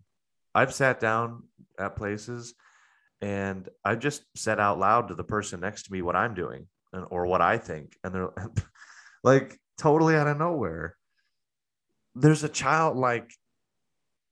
I've 0.54 0.74
sat 0.74 1.00
down 1.00 1.44
at 1.78 1.96
places 1.96 2.54
and 3.20 3.68
I 3.84 3.94
just 3.94 4.24
said 4.34 4.58
out 4.58 4.78
loud 4.78 5.08
to 5.08 5.14
the 5.14 5.24
person 5.24 5.60
next 5.60 5.84
to 5.84 5.92
me 5.92 6.02
what 6.02 6.16
I'm 6.16 6.34
doing 6.34 6.66
and, 6.92 7.06
or 7.10 7.26
what 7.26 7.40
I 7.40 7.58
think. 7.58 7.96
And 8.02 8.14
they're 8.14 8.32
like 9.24 9.58
totally 9.78 10.16
out 10.16 10.26
of 10.26 10.38
nowhere. 10.38 10.96
There's 12.14 12.42
a 12.42 12.48
childlike 12.48 13.32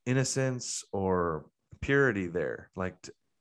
innocence 0.06 0.84
or 0.92 1.46
purity 1.80 2.26
there. 2.26 2.70
Like, 2.74 2.96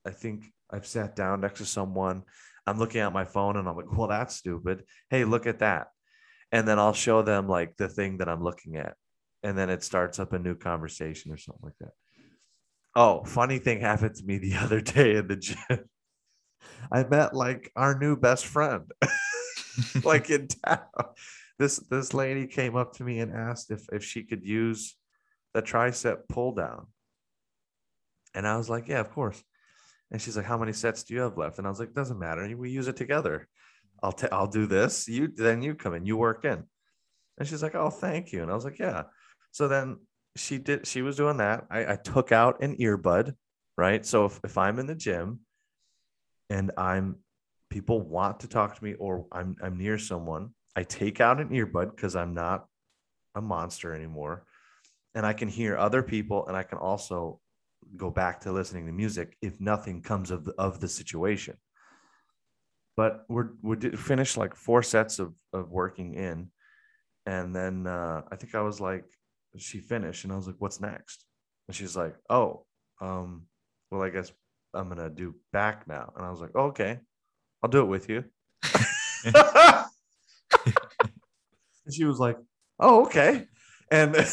I 0.05 0.11
think 0.11 0.45
I've 0.69 0.85
sat 0.85 1.15
down 1.15 1.41
next 1.41 1.59
to 1.59 1.65
someone 1.65 2.23
I'm 2.67 2.77
looking 2.77 3.01
at 3.01 3.13
my 3.13 3.23
phone 3.23 3.55
and 3.55 3.67
I'm 3.67 3.77
like, 3.77 3.91
well, 3.97 4.09
that's 4.09 4.35
stupid. 4.35 4.83
Hey, 5.09 5.23
look 5.23 5.47
at 5.47 5.59
that. 5.59 5.87
And 6.51 6.67
then 6.67 6.79
I'll 6.79 6.93
show 6.93 7.21
them 7.21 7.47
like 7.47 7.77
the 7.77 7.87
thing 7.87 8.17
that 8.17 8.27
I'm 8.27 8.43
looking 8.43 8.75
at. 8.75 8.95
And 9.41 9.57
then 9.57 9.69
it 9.69 9.83
starts 9.83 10.19
up 10.19 10.33
a 10.33 10.39
new 10.39 10.55
conversation 10.55 11.31
or 11.31 11.37
something 11.37 11.63
like 11.63 11.77
that. 11.79 11.93
Oh, 12.93 13.23
funny 13.23 13.59
thing 13.59 13.79
happened 13.79 14.15
to 14.15 14.25
me 14.25 14.37
the 14.37 14.55
other 14.59 14.81
day 14.81 15.15
in 15.15 15.27
the 15.27 15.37
gym. 15.37 15.89
I 16.91 17.03
met 17.03 17.33
like 17.33 17.71
our 17.75 17.97
new 17.97 18.17
best 18.17 18.45
friend, 18.45 18.91
like 20.03 20.29
in 20.29 20.47
town. 20.47 20.79
This 21.59 21.77
this 21.89 22.13
lady 22.13 22.47
came 22.47 22.75
up 22.75 22.93
to 22.93 23.03
me 23.03 23.19
and 23.19 23.33
asked 23.33 23.71
if 23.71 23.85
if 23.91 24.03
she 24.03 24.23
could 24.23 24.43
use 24.43 24.95
the 25.53 25.61
tricep 25.61 26.27
pull 26.29 26.53
down. 26.53 26.87
And 28.33 28.47
I 28.47 28.57
was 28.57 28.69
like, 28.69 28.87
yeah, 28.87 28.99
of 28.99 29.11
course. 29.11 29.41
And 30.11 30.21
she's 30.21 30.37
like, 30.37 30.45
"How 30.45 30.57
many 30.57 30.73
sets 30.73 31.03
do 31.03 31.13
you 31.13 31.21
have 31.21 31.37
left?" 31.37 31.57
And 31.57 31.67
I 31.67 31.69
was 31.69 31.79
like, 31.79 31.93
"Doesn't 31.93 32.19
matter. 32.19 32.55
We 32.55 32.69
use 32.69 32.87
it 32.87 32.95
together. 32.95 33.47
I'll 34.01 34.11
t- 34.13 34.29
I'll 34.31 34.47
do 34.47 34.65
this. 34.65 35.07
You 35.07 35.27
then 35.27 35.61
you 35.61 35.75
come 35.75 35.93
in. 35.93 36.05
You 36.05 36.17
work 36.17 36.45
in." 36.45 36.63
And 37.37 37.47
she's 37.47 37.63
like, 37.63 37.75
"Oh, 37.75 37.89
thank 37.89 38.31
you." 38.31 38.41
And 38.41 38.51
I 38.51 38.55
was 38.55 38.65
like, 38.65 38.79
"Yeah." 38.79 39.03
So 39.51 39.67
then 39.67 39.97
she 40.35 40.57
did. 40.57 40.87
She 40.87 41.01
was 41.01 41.17
doing 41.17 41.37
that. 41.37 41.65
I, 41.69 41.93
I 41.93 41.95
took 41.95 42.31
out 42.31 42.61
an 42.61 42.77
earbud, 42.77 43.33
right? 43.77 44.05
So 44.05 44.25
if, 44.25 44.39
if 44.43 44.57
I'm 44.57 44.79
in 44.79 44.87
the 44.87 44.95
gym, 44.95 45.41
and 46.49 46.71
I'm 46.77 47.17
people 47.69 48.01
want 48.01 48.39
to 48.41 48.47
talk 48.47 48.77
to 48.77 48.83
me, 48.83 48.93
or 48.93 49.25
I'm 49.31 49.55
I'm 49.61 49.77
near 49.77 49.97
someone, 49.97 50.51
I 50.75 50.83
take 50.83 51.19
out 51.19 51.41
an 51.41 51.49
earbud 51.49 51.95
because 51.95 52.15
I'm 52.15 52.33
not 52.33 52.65
a 53.35 53.41
monster 53.41 53.93
anymore, 53.93 54.45
and 55.15 55.25
I 55.25 55.33
can 55.33 55.47
hear 55.47 55.77
other 55.77 56.03
people, 56.03 56.47
and 56.47 56.55
I 56.55 56.63
can 56.63 56.77
also 56.77 57.39
go 57.95 58.09
back 58.09 58.41
to 58.41 58.51
listening 58.51 58.85
to 58.85 58.91
music 58.91 59.37
if 59.41 59.59
nothing 59.59 60.01
comes 60.01 60.31
of 60.31 60.45
the, 60.45 60.53
of 60.57 60.79
the 60.79 60.87
situation. 60.87 61.57
But 62.95 63.25
we're 63.29 63.49
we 63.61 63.75
did 63.75 63.99
finish 63.99 64.37
like 64.37 64.55
four 64.55 64.81
sets 64.81 65.19
of 65.19 65.33
of 65.53 65.71
working 65.71 66.15
in, 66.15 66.49
and 67.25 67.55
then 67.55 67.85
uh, 67.85 68.23
I 68.31 68.35
think 68.35 68.55
I 68.55 68.61
was 68.61 68.81
like, 68.81 69.05
she 69.57 69.79
finished, 69.79 70.23
and 70.23 70.33
I 70.33 70.35
was 70.35 70.47
like, 70.47 70.55
what's 70.59 70.81
next? 70.81 71.25
And 71.67 71.75
she's 71.75 71.95
like, 71.95 72.15
oh, 72.29 72.65
um, 72.99 73.43
well, 73.91 74.01
I 74.01 74.09
guess 74.09 74.31
I'm 74.73 74.89
gonna 74.89 75.09
do 75.09 75.35
back 75.53 75.87
now. 75.87 76.11
And 76.15 76.25
I 76.25 76.31
was 76.31 76.41
like, 76.41 76.51
oh, 76.55 76.67
okay, 76.67 76.99
I'll 77.61 77.69
do 77.69 77.81
it 77.81 77.85
with 77.85 78.09
you. 78.09 78.23
and 79.25 79.35
she 81.91 82.03
was 82.03 82.19
like, 82.19 82.37
"Oh, 82.79 83.05
okay," 83.05 83.45
and 83.91 84.15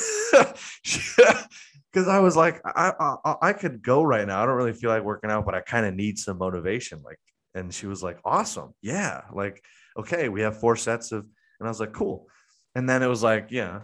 because 1.95 2.09
I 2.09 2.19
was 2.19 2.37
like, 2.37 2.61
I, 2.65 2.93
I 2.99 3.35
I 3.41 3.53
could 3.53 3.81
go 3.83 4.03
right 4.03 4.27
now. 4.27 4.43
I 4.43 4.47
don't 4.47 4.57
really 4.57 4.73
feel 4.73 4.91
like 4.91 5.05
working 5.05 5.31
out, 5.31 5.47
but 5.47 5.55
I 5.55 5.61
kind 5.61 5.87
of 5.87 5.95
need 5.95 6.19
some 6.19 6.39
motivation. 6.39 7.03
Like, 7.05 7.19
and 7.55 7.73
she 7.73 7.87
was 7.87 8.03
like, 8.03 8.19
"Awesome, 8.25 8.75
yeah." 8.83 9.23
Like, 9.33 9.63
okay, 9.97 10.29
we 10.29 10.41
have 10.41 10.59
four 10.59 10.75
sets 10.75 11.13
of, 11.13 11.23
and 11.23 11.67
I 11.67 11.71
was 11.71 11.79
like, 11.79 11.93
"Cool," 11.93 12.27
and 12.75 12.89
then 12.89 13.03
it 13.05 13.07
was 13.07 13.23
like, 13.23 13.49
yeah, 13.51 13.83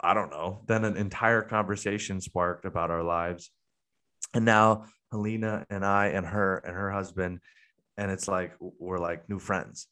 I 0.00 0.14
don't 0.14 0.30
know. 0.30 0.62
Then 0.66 0.84
an 0.84 0.96
entire 0.96 1.42
conversation 1.42 2.20
sparked 2.20 2.64
about 2.64 2.90
our 2.90 3.04
lives, 3.04 3.52
and 4.34 4.44
now 4.44 4.86
Helena 5.12 5.64
and 5.70 5.86
I 5.86 6.08
and 6.08 6.26
her 6.26 6.56
and 6.58 6.74
her 6.74 6.90
husband, 6.90 7.38
and 7.96 8.10
it's 8.10 8.26
like 8.26 8.54
we're 8.58 8.98
like 8.98 9.28
new 9.28 9.38
friends 9.38 9.86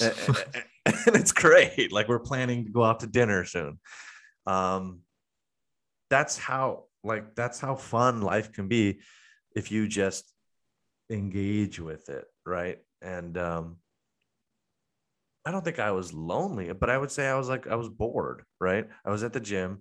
and, 0.00 0.14
and 0.86 1.16
it's 1.16 1.32
great. 1.32 1.92
Like 1.92 2.08
we're 2.08 2.18
planning 2.18 2.66
to 2.66 2.70
go 2.70 2.84
out 2.84 3.00
to 3.00 3.06
dinner 3.06 3.44
soon. 3.44 3.78
Um, 4.46 5.00
that's 6.10 6.36
how 6.36 6.84
like 7.02 7.34
that's 7.34 7.60
how 7.60 7.76
fun 7.76 8.20
life 8.20 8.52
can 8.52 8.68
be 8.68 9.00
if 9.56 9.72
you 9.72 9.88
just 9.88 10.32
engage 11.08 11.80
with 11.80 12.08
it, 12.08 12.24
right? 12.44 12.78
And 13.00 13.38
um, 13.38 13.76
I 15.46 15.50
don't 15.50 15.64
think 15.64 15.78
I 15.78 15.92
was 15.92 16.12
lonely, 16.12 16.72
but 16.72 16.90
I 16.90 16.98
would 16.98 17.10
say 17.10 17.26
I 17.26 17.36
was 17.36 17.48
like 17.48 17.66
I 17.66 17.76
was 17.76 17.88
bored, 17.88 18.44
right? 18.60 18.86
I 19.04 19.10
was 19.10 19.22
at 19.22 19.32
the 19.32 19.40
gym. 19.40 19.80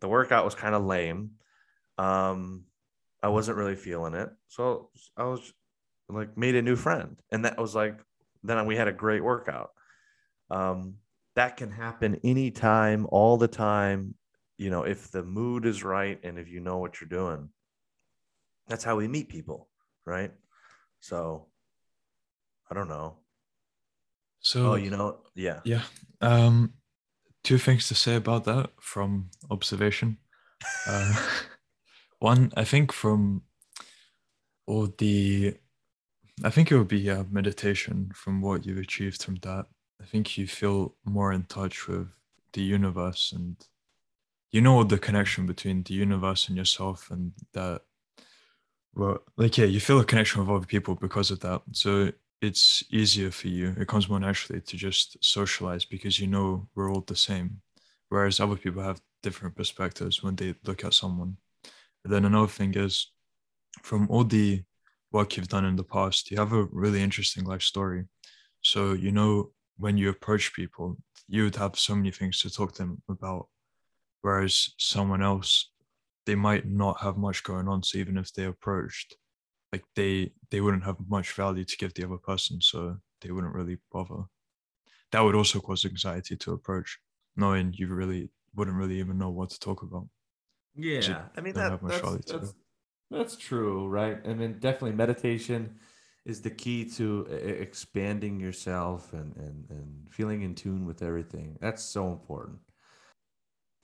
The 0.00 0.08
workout 0.08 0.44
was 0.44 0.54
kind 0.54 0.74
of 0.74 0.84
lame. 0.84 1.32
Um, 1.98 2.64
I 3.22 3.28
wasn't 3.28 3.58
really 3.58 3.76
feeling 3.76 4.14
it, 4.14 4.30
so 4.48 4.88
I 5.16 5.24
was 5.24 5.52
like 6.08 6.36
made 6.38 6.54
a 6.54 6.62
new 6.62 6.76
friend, 6.76 7.16
and 7.30 7.44
that 7.44 7.58
was 7.58 7.74
like 7.74 8.00
then 8.42 8.64
we 8.64 8.76
had 8.76 8.88
a 8.88 8.92
great 8.92 9.22
workout. 9.22 9.70
Um, 10.50 10.94
that 11.36 11.56
can 11.58 11.70
happen 11.70 12.18
anytime, 12.24 13.06
all 13.10 13.36
the 13.36 13.48
time. 13.48 14.14
You 14.60 14.68
know, 14.68 14.82
if 14.82 15.10
the 15.10 15.22
mood 15.22 15.64
is 15.64 15.82
right 15.82 16.20
and 16.22 16.38
if 16.38 16.50
you 16.50 16.60
know 16.60 16.76
what 16.76 17.00
you're 17.00 17.08
doing, 17.08 17.48
that's 18.68 18.84
how 18.84 18.94
we 18.94 19.08
meet 19.08 19.30
people, 19.30 19.70
right? 20.04 20.32
So, 21.00 21.46
I 22.70 22.74
don't 22.74 22.90
know. 22.90 23.16
so 24.40 24.72
Oh, 24.72 24.74
you 24.74 24.90
know, 24.90 25.20
yeah. 25.34 25.60
yeah. 25.64 25.84
Um, 26.20 26.74
two 27.42 27.56
things 27.56 27.88
to 27.88 27.94
say 27.94 28.16
about 28.16 28.44
that 28.44 28.68
from 28.82 29.30
observation. 29.50 30.18
Uh, 30.86 31.14
one, 32.18 32.52
I 32.54 32.64
think 32.64 32.92
from 32.92 33.44
all 34.66 34.88
the, 34.98 35.54
I 36.44 36.50
think 36.50 36.70
it 36.70 36.76
would 36.76 36.86
be 36.86 37.08
a 37.08 37.24
meditation 37.30 38.12
from 38.14 38.42
what 38.42 38.66
you've 38.66 38.76
achieved 38.76 39.24
from 39.24 39.36
that. 39.36 39.64
I 40.02 40.04
think 40.04 40.36
you 40.36 40.46
feel 40.46 40.96
more 41.06 41.32
in 41.32 41.44
touch 41.44 41.88
with 41.88 42.08
the 42.52 42.60
universe 42.60 43.32
and 43.34 43.56
you 44.50 44.60
know 44.60 44.82
the 44.84 44.98
connection 44.98 45.46
between 45.46 45.82
the 45.82 45.94
universe 45.94 46.48
and 46.48 46.56
yourself 46.56 47.10
and 47.10 47.32
that 47.52 47.82
well 48.94 49.18
like 49.36 49.56
yeah 49.56 49.64
you 49.64 49.80
feel 49.80 50.00
a 50.00 50.04
connection 50.04 50.40
with 50.40 50.50
other 50.50 50.66
people 50.66 50.94
because 50.94 51.30
of 51.30 51.40
that. 51.40 51.62
So 51.72 52.12
it's 52.40 52.82
easier 52.90 53.30
for 53.30 53.48
you. 53.48 53.74
It 53.78 53.86
comes 53.86 54.08
more 54.08 54.18
naturally 54.20 54.62
to 54.62 54.76
just 54.76 55.16
socialize 55.22 55.84
because 55.84 56.18
you 56.18 56.26
know 56.26 56.68
we're 56.74 56.90
all 56.90 57.02
the 57.02 57.16
same. 57.16 57.60
Whereas 58.08 58.40
other 58.40 58.56
people 58.56 58.82
have 58.82 59.00
different 59.22 59.54
perspectives 59.54 60.22
when 60.22 60.36
they 60.36 60.54
look 60.64 60.84
at 60.84 60.94
someone. 60.94 61.36
And 62.04 62.12
then 62.12 62.24
another 62.24 62.48
thing 62.48 62.74
is 62.74 63.12
from 63.82 64.08
all 64.10 64.24
the 64.24 64.62
work 65.12 65.36
you've 65.36 65.48
done 65.48 65.64
in 65.64 65.76
the 65.76 65.84
past 65.84 66.30
you 66.30 66.36
have 66.38 66.52
a 66.52 66.64
really 66.72 67.02
interesting 67.02 67.44
life 67.44 67.62
story. 67.62 68.04
So 68.62 68.94
you 68.94 69.12
know 69.12 69.50
when 69.76 69.96
you 69.96 70.08
approach 70.08 70.52
people 70.54 70.96
you 71.28 71.44
would 71.44 71.56
have 71.56 71.78
so 71.78 71.94
many 71.94 72.10
things 72.10 72.40
to 72.40 72.50
talk 72.50 72.72
to 72.72 72.82
them 72.82 73.02
about 73.08 73.48
whereas 74.22 74.74
someone 74.78 75.22
else 75.22 75.72
they 76.26 76.34
might 76.34 76.66
not 76.66 77.00
have 77.00 77.16
much 77.16 77.42
going 77.44 77.68
on 77.68 77.82
so 77.82 77.98
even 77.98 78.18
if 78.18 78.32
they 78.34 78.44
approached 78.44 79.16
like 79.72 79.84
they 79.96 80.32
they 80.50 80.60
wouldn't 80.60 80.84
have 80.84 80.96
much 81.08 81.32
value 81.34 81.64
to 81.64 81.76
give 81.78 81.94
the 81.94 82.04
other 82.04 82.18
person 82.18 82.60
so 82.60 82.98
they 83.22 83.30
wouldn't 83.32 83.54
really 83.54 83.78
bother 83.92 84.24
that 85.12 85.20
would 85.20 85.34
also 85.34 85.60
cause 85.60 85.84
anxiety 85.84 86.36
to 86.36 86.52
approach 86.52 86.98
knowing 87.36 87.72
you 87.74 87.88
really 87.88 88.30
wouldn't 88.54 88.76
really 88.76 88.98
even 88.98 89.18
know 89.18 89.30
what 89.30 89.50
to 89.50 89.58
talk 89.60 89.82
about 89.82 90.08
Yeah, 90.74 91.28
I 91.36 91.40
mean 91.40 91.54
that, 91.56 91.80
that's, 91.86 92.16
that's, 92.26 92.54
that's 93.10 93.36
true, 93.36 93.88
right? 93.88 94.20
I 94.26 94.34
mean, 94.34 94.58
definitely 94.58 94.92
meditation 94.92 95.80
is 96.24 96.42
the 96.42 96.50
key 96.50 96.88
to 96.90 97.26
expanding 97.26 98.40
yourself 98.40 99.12
and, 99.12 99.36
and 99.36 99.70
and 99.70 100.12
feeling 100.14 100.42
in 100.42 100.54
tune 100.54 100.86
with 100.86 101.02
everything. 101.02 101.58
That's 101.60 101.82
so 101.82 102.12
important. 102.12 102.60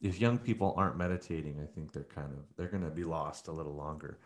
If 0.00 0.20
young 0.20 0.38
people 0.38 0.74
aren't 0.76 0.96
meditating, 0.96 1.58
I 1.62 1.66
think 1.66 1.92
they're 1.92 2.04
kind 2.04 2.32
of 2.32 2.44
they're 2.56 2.68
going 2.68 2.84
to 2.84 2.90
be 2.90 3.04
lost 3.04 3.48
a 3.48 3.52
little 3.52 3.74
longer. 3.74 4.18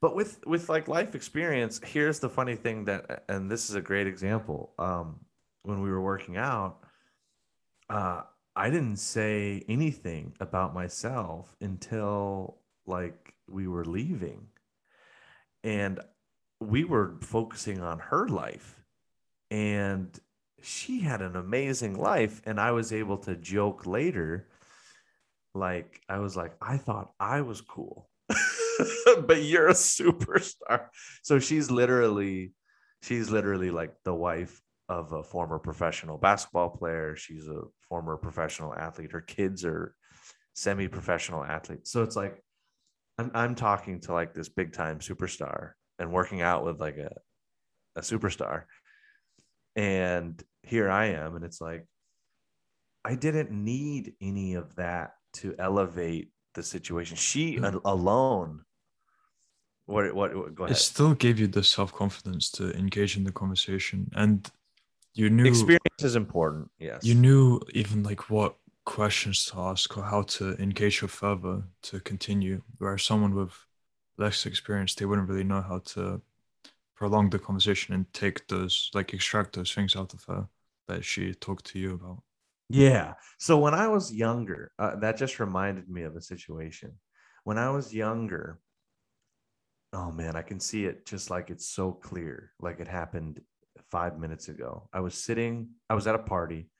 But 0.00 0.14
with 0.14 0.44
with 0.46 0.68
like 0.68 0.88
life 0.88 1.14
experience, 1.14 1.80
here's 1.84 2.18
the 2.18 2.28
funny 2.28 2.56
thing 2.56 2.84
that, 2.86 3.24
and 3.28 3.50
this 3.50 3.70
is 3.70 3.76
a 3.76 3.80
great 3.80 4.06
example. 4.06 4.72
Um, 4.78 5.20
when 5.62 5.80
we 5.80 5.90
were 5.90 6.02
working 6.02 6.36
out, 6.36 6.80
uh, 7.88 8.22
I 8.54 8.70
didn't 8.70 8.98
say 8.98 9.64
anything 9.68 10.34
about 10.40 10.74
myself 10.74 11.56
until 11.60 12.58
like 12.86 13.34
we 13.48 13.66
were 13.66 13.84
leaving, 13.84 14.48
and 15.62 16.00
we 16.60 16.84
were 16.84 17.16
focusing 17.20 17.80
on 17.80 17.98
her 17.98 18.28
life, 18.28 18.84
and 19.50 20.18
she 20.60 21.00
had 21.00 21.22
an 21.22 21.36
amazing 21.36 21.94
life, 21.94 22.42
and 22.44 22.60
I 22.60 22.72
was 22.72 22.92
able 22.92 23.18
to 23.18 23.36
joke 23.36 23.86
later, 23.86 24.48
like 25.54 26.00
I 26.08 26.18
was 26.18 26.36
like, 26.36 26.54
I 26.60 26.76
thought 26.76 27.12
I 27.18 27.42
was 27.42 27.60
cool. 27.60 28.08
but 29.26 29.42
you're 29.42 29.68
a 29.68 29.74
superstar. 29.74 30.88
So 31.22 31.38
she's 31.38 31.70
literally, 31.70 32.52
she's 33.02 33.30
literally 33.30 33.70
like 33.70 33.94
the 34.04 34.14
wife 34.14 34.60
of 34.88 35.12
a 35.12 35.22
former 35.22 35.58
professional 35.58 36.18
basketball 36.18 36.70
player. 36.70 37.16
She's 37.16 37.48
a 37.48 37.62
former 37.88 38.16
professional 38.16 38.74
athlete. 38.74 39.12
Her 39.12 39.20
kids 39.20 39.64
are 39.64 39.94
semi-professional 40.54 41.44
athletes. 41.44 41.90
So 41.90 42.02
it's 42.02 42.16
like 42.16 42.42
I'm 43.18 43.30
I'm 43.34 43.54
talking 43.54 44.00
to 44.02 44.12
like 44.12 44.34
this 44.34 44.48
big 44.48 44.72
time 44.72 44.98
superstar 44.98 45.72
and 45.98 46.12
working 46.12 46.42
out 46.42 46.64
with 46.64 46.80
like 46.80 46.96
a 46.96 47.12
a 47.96 48.00
superstar. 48.00 48.64
And 49.76 50.42
here 50.62 50.90
I 50.90 51.06
am, 51.06 51.36
and 51.36 51.44
it's 51.44 51.60
like 51.60 51.86
I 53.04 53.14
didn't 53.14 53.50
need 53.50 54.14
any 54.20 54.54
of 54.54 54.74
that 54.76 55.12
to 55.34 55.54
elevate 55.58 56.30
the 56.54 56.62
situation. 56.62 57.16
She 57.16 57.56
Mm. 57.56 57.64
al- 57.74 57.80
alone. 57.84 58.64
What, 59.86 60.14
what? 60.14 60.34
What? 60.34 60.54
Go 60.54 60.64
ahead. 60.64 60.76
it 60.76 60.80
still 60.80 61.14
gave 61.14 61.38
you 61.38 61.46
the 61.46 61.62
self-confidence 61.62 62.50
to 62.52 62.70
engage 62.72 63.16
in 63.16 63.24
the 63.24 63.32
conversation 63.32 64.10
and 64.14 64.50
you 65.14 65.28
knew 65.30 65.44
Experience 65.46 66.02
is 66.02 66.16
important. 66.16 66.70
Yes. 66.78 67.04
you 67.04 67.14
knew 67.14 67.60
even 67.74 68.02
like 68.02 68.30
what 68.30 68.56
questions 68.84 69.46
to 69.46 69.58
ask 69.60 69.96
or 69.96 70.02
how 70.04 70.22
to 70.22 70.54
engage 70.60 71.00
her 71.00 71.08
further 71.08 71.62
to 71.82 72.00
continue 72.00 72.62
whereas 72.78 73.02
someone 73.02 73.34
with 73.34 73.52
less 74.18 74.44
experience 74.46 74.94
they 74.94 75.06
wouldn't 75.06 75.28
really 75.28 75.44
know 75.44 75.62
how 75.62 75.78
to 75.78 76.20
prolong 76.94 77.30
the 77.30 77.38
conversation 77.38 77.94
and 77.94 78.12
take 78.12 78.46
those 78.48 78.90
like 78.94 79.12
extract 79.14 79.54
those 79.54 79.72
things 79.72 79.96
out 79.96 80.12
of 80.14 80.22
her 80.24 80.46
that 80.88 81.04
she 81.04 81.32
talked 81.34 81.64
to 81.64 81.78
you 81.78 81.94
about 81.94 82.22
Yeah. 82.68 83.14
So 83.38 83.58
when 83.58 83.74
I 83.74 83.88
was 83.88 84.12
younger, 84.12 84.72
uh, 84.78 84.96
that 84.96 85.16
just 85.16 85.38
reminded 85.38 85.88
me 85.88 86.02
of 86.02 86.16
a 86.16 86.22
situation. 86.22 86.92
When 87.44 87.58
I 87.58 87.70
was 87.70 87.94
younger, 87.94 88.58
oh 89.92 90.10
man, 90.10 90.34
I 90.34 90.42
can 90.42 90.60
see 90.60 90.86
it 90.86 91.06
just 91.06 91.30
like 91.30 91.50
it's 91.50 91.68
so 91.68 91.92
clear, 91.92 92.52
like 92.58 92.80
it 92.80 92.88
happened 92.88 93.40
five 93.90 94.18
minutes 94.18 94.48
ago. 94.48 94.88
I 94.92 95.00
was 95.00 95.14
sitting, 95.14 95.68
I 95.90 95.94
was 95.94 96.06
at 96.06 96.14
a 96.14 96.18
party, 96.18 96.70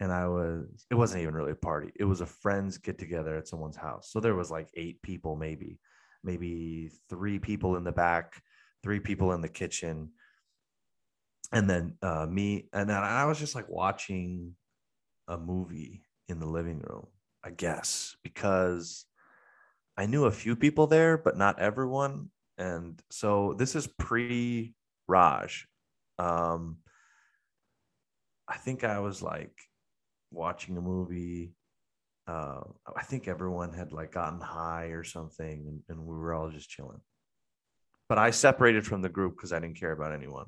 and 0.00 0.10
I 0.10 0.26
was, 0.26 0.86
it 0.90 0.94
wasn't 0.94 1.22
even 1.22 1.34
really 1.34 1.52
a 1.52 1.56
party. 1.56 1.92
It 1.94 2.04
was 2.04 2.22
a 2.22 2.26
friends 2.26 2.78
get 2.78 2.98
together 2.98 3.36
at 3.36 3.46
someone's 3.46 3.76
house. 3.76 4.10
So 4.10 4.20
there 4.20 4.34
was 4.34 4.50
like 4.50 4.70
eight 4.74 5.02
people, 5.02 5.36
maybe, 5.36 5.78
maybe 6.24 6.90
three 7.10 7.38
people 7.38 7.76
in 7.76 7.84
the 7.84 7.92
back, 7.92 8.42
three 8.82 9.00
people 9.00 9.32
in 9.32 9.42
the 9.42 9.48
kitchen. 9.48 10.12
And 11.52 11.68
then 11.68 11.98
uh, 12.00 12.26
me, 12.26 12.68
and 12.72 12.88
then 12.88 12.96
I 12.96 13.26
was 13.26 13.38
just 13.38 13.54
like 13.54 13.68
watching 13.68 14.54
a 15.30 15.38
movie 15.38 16.02
in 16.28 16.40
the 16.40 16.46
living 16.46 16.80
room, 16.80 17.06
I 17.42 17.50
guess, 17.50 18.16
because 18.22 19.06
I 19.96 20.06
knew 20.06 20.24
a 20.24 20.30
few 20.32 20.56
people 20.56 20.86
there, 20.86 21.16
but 21.16 21.38
not 21.38 21.60
everyone. 21.60 22.30
And 22.58 23.00
so 23.10 23.54
this 23.56 23.74
is 23.74 23.86
pre 23.86 24.74
Raj. 25.08 25.66
Um, 26.18 26.78
I 28.46 28.56
think 28.56 28.84
I 28.84 28.98
was 28.98 29.22
like 29.22 29.56
watching 30.30 30.76
a 30.76 30.82
movie. 30.82 31.54
Uh, 32.26 32.60
I 32.96 33.02
think 33.04 33.28
everyone 33.28 33.72
had 33.72 33.92
like 33.92 34.12
gotten 34.12 34.40
high 34.40 34.86
or 34.86 35.04
something, 35.04 35.64
and, 35.66 35.80
and 35.88 36.06
we 36.06 36.16
were 36.16 36.34
all 36.34 36.50
just 36.50 36.68
chilling. 36.68 37.00
But 38.08 38.18
I 38.18 38.32
separated 38.32 38.84
from 38.84 39.02
the 39.02 39.08
group 39.08 39.36
because 39.36 39.52
I 39.52 39.60
didn't 39.60 39.78
care 39.78 39.92
about 39.92 40.12
anyone. 40.12 40.46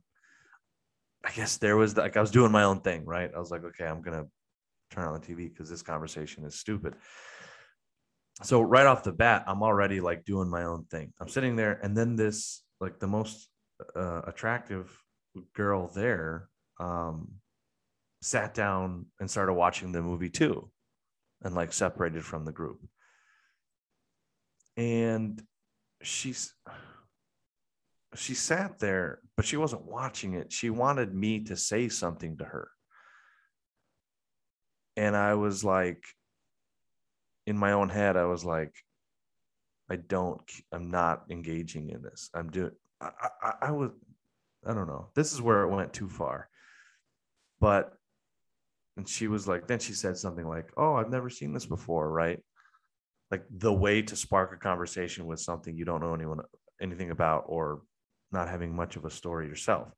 I 1.25 1.31
guess 1.31 1.59
there 1.59 1.77
was 1.77 1.97
like 1.97 2.17
I 2.17 2.21
was 2.21 2.33
doing 2.33 2.51
my 2.51 2.65
own 2.65 2.81
thing, 2.81 3.05
right? 3.05 3.31
I 3.35 3.39
was 3.39 3.53
like, 3.53 3.65
okay, 3.65 3.87
I'm 3.87 4.03
gonna 4.03 4.27
turn 4.93 5.05
on 5.05 5.15
the 5.15 5.27
TV 5.27 5.51
because 5.51 5.69
this 5.69 5.83
conversation 5.83 6.45
is 6.45 6.59
stupid. 6.59 6.95
So 8.43 8.61
right 8.63 8.87
off 8.87 9.03
the 9.03 9.13
bat, 9.13 9.45
I'm 9.47 9.63
already 9.63 10.01
like 10.01 10.25
doing 10.25 10.49
my 10.49 10.65
own 10.65 10.85
thing. 10.85 11.13
I'm 11.21 11.29
sitting 11.29 11.57
there, 11.57 11.79
and 11.83 11.97
then 11.97 12.17
this 12.17 12.63
like 12.81 12.99
the 12.99 13.07
most 13.07 13.49
uh, 13.97 14.23
attractive 14.27 14.97
girl 15.55 15.89
there 15.89 16.49
um, 16.81 17.33
sat 18.21 18.55
down 18.55 19.07
and 19.21 19.31
started 19.31 19.55
watching 19.55 19.93
the 19.93 20.03
movie 20.03 20.31
too, 20.31 20.71
and 21.43 21.55
like 21.55 21.73
separated 21.73 22.25
from 22.25 22.45
the 22.45 22.53
group. 22.53 22.81
And 24.77 25.43
she's 26.03 26.55
she 28.15 28.35
sat 28.35 28.79
there, 28.79 29.21
but 29.37 29.47
she 29.47 29.57
wasn't 29.57 29.85
watching 29.85 30.35
it. 30.35 30.53
She 30.53 30.71
wanted 30.71 31.15
me 31.15 31.45
to 31.45 31.57
say 31.57 31.89
something 31.89 32.37
to 32.39 32.45
her. 32.45 32.71
And 34.97 35.17
I 35.17 35.35
was 35.35 35.65
like, 35.65 36.05
in 37.47 37.57
my 37.57 37.73
own 37.73 37.89
head, 37.89 38.17
I 38.17 38.25
was 38.25 38.45
like, 38.45 38.75
I 39.91 39.97
don't, 39.97 40.41
I'm 40.73 40.91
not 40.91 41.25
engaging 41.31 41.91
in 41.91 42.03
this. 42.03 42.31
I'm 42.35 42.51
doing, 42.51 42.71
I, 43.01 43.11
I, 43.43 43.53
I 43.63 43.71
was, 43.73 43.91
I 44.67 44.75
don't 44.75 44.87
know. 44.87 45.09
This 45.15 45.33
is 45.33 45.43
where 45.43 45.63
it 45.63 45.71
went 45.71 45.93
too 45.93 46.09
far. 46.09 46.49
But, 47.61 47.93
and 48.97 49.09
she 49.09 49.27
was 49.29 49.49
like, 49.49 49.67
then 49.67 49.79
she 49.79 49.93
said 49.93 50.17
something 50.17 50.47
like, 50.47 50.71
Oh, 50.77 50.95
I've 50.95 51.11
never 51.11 51.31
seen 51.31 51.53
this 51.53 51.67
before, 51.67 52.11
right? 52.11 52.39
Like 53.31 53.45
the 53.51 53.73
way 53.73 54.03
to 54.03 54.15
spark 54.15 54.53
a 54.53 54.59
conversation 54.59 55.27
with 55.27 55.41
something 55.41 55.77
you 55.77 55.87
don't 55.87 56.03
know 56.03 56.15
anyone 56.15 56.41
anything 56.83 57.11
about 57.11 57.45
or 57.47 57.81
not 58.31 58.49
having 58.49 58.75
much 58.75 58.97
of 58.97 59.05
a 59.05 59.11
story 59.11 59.47
yourself. 59.47 59.89